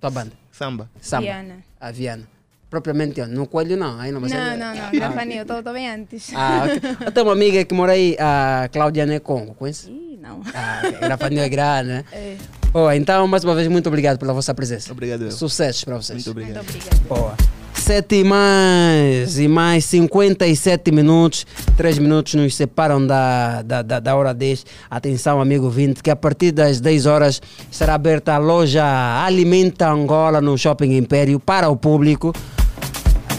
[0.00, 0.32] Tua banda?
[0.52, 0.88] Samba.
[1.00, 1.22] Samba.
[1.22, 1.56] Viana.
[1.80, 2.28] A Viana.
[2.70, 3.98] Propriamente, no Coelho não.
[3.98, 6.30] Aí não, Não, é- não, não, Ah, Grafanil, estou tô bem antes.
[6.34, 7.06] Ah, ok.
[7.06, 9.90] Eu tenho uma amiga que mora aí, a Claudiane Congo, conhece?
[9.90, 10.42] Ih, não.
[10.54, 10.82] Ah.
[11.00, 12.04] Grafanil é grande, né?
[12.12, 12.36] É.
[12.74, 14.92] Oh, então, mais uma vez, muito obrigado pela vossa presença.
[14.92, 15.22] Obrigado.
[15.22, 15.30] eu.
[15.32, 16.18] Sucessos para vocês.
[16.26, 16.56] Muito obrigado.
[16.62, 16.96] Muito obrigada.
[17.08, 17.57] Boa.
[17.80, 21.46] 7 e mais, e mais 57 minutos.
[21.76, 24.66] 3 minutos nos separam da, da, da, da hora 10.
[24.90, 27.40] Atenção, amigo 20, que a partir das 10 horas
[27.70, 28.84] será aberta a loja
[29.24, 32.34] Alimenta Angola no Shopping Império para o público.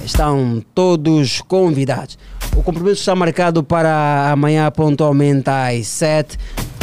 [0.03, 2.17] Estão todos convidados.
[2.55, 6.37] O compromisso está marcado para amanhã pontualmente às 7.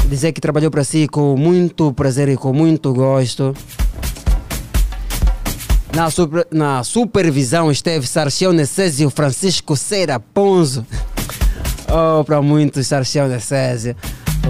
[0.09, 3.55] Dizer que trabalhou para si com muito prazer e com muito gosto.
[5.97, 10.86] Na, super- na supervisão esteve Sarchão Necésio Francisco Cera Ponzo.
[11.89, 13.94] Oh, para muitos, Sarchão Necésio,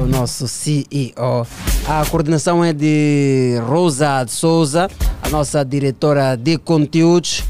[0.03, 1.47] o nosso CEO.
[1.87, 4.89] A coordenação é de Rosa de Souza,
[5.23, 7.45] a nossa diretora de conteúdos.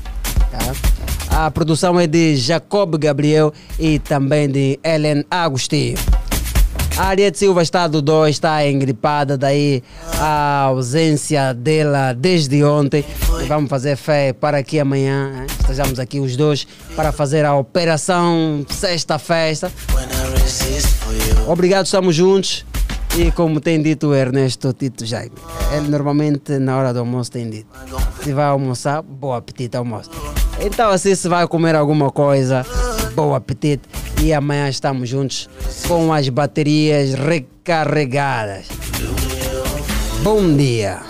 [0.51, 1.45] tá?
[1.45, 5.97] A produção é de Jacob Gabriel e também de Ellen Agostinho.
[6.99, 9.83] A Ariete Silva está do 2, está engripada, daí
[10.19, 13.05] a ausência dela desde ontem.
[13.43, 16.67] E vamos fazer fé para que amanhã eh, estejamos aqui os dois
[16.97, 19.71] para fazer a operação Sexta Festa.
[21.47, 22.65] Obrigado, estamos juntos.
[23.19, 25.33] E como tem dito o Ernesto Tito Jaime,
[25.75, 27.69] ele normalmente na hora do almoço tem dito:
[28.23, 30.11] se vai almoçar, bom apetite almoço.
[30.61, 32.65] Então, assim, se vai comer alguma coisa,
[33.15, 33.89] bom apetite.
[34.23, 35.49] E amanhã estamos juntos
[35.89, 38.67] com as baterias recarregadas.
[40.23, 41.01] Bom dia.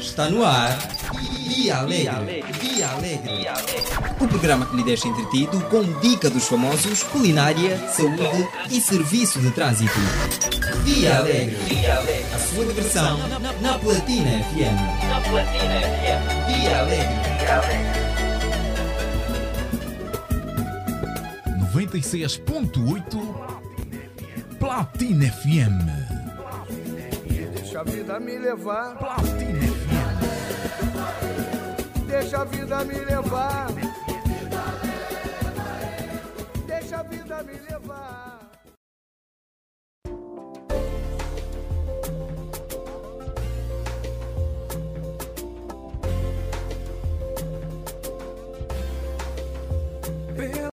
[0.00, 0.78] Está no ar.
[1.46, 2.02] Dia Alegre.
[2.02, 2.52] Dia Alegre.
[4.20, 9.50] O programa que lhe deixa entretido com dica dos famosos, culinária, saúde e serviço de
[9.50, 9.98] trânsito.
[10.84, 11.56] Dia Alegre.
[12.34, 13.18] A sua diversão
[13.60, 14.76] na Platina FM.
[15.08, 16.22] Na Platina FM.
[16.48, 17.16] Dia Alegre.
[17.38, 18.00] Dia Alegre.
[21.72, 23.00] 96.8
[24.58, 25.78] Platina FM.
[27.54, 28.98] Deixa a vida me levar.
[28.98, 29.69] Platina FM.
[32.10, 33.68] Deixa a vida me levar.
[36.66, 38.20] Deixa a vida me levar.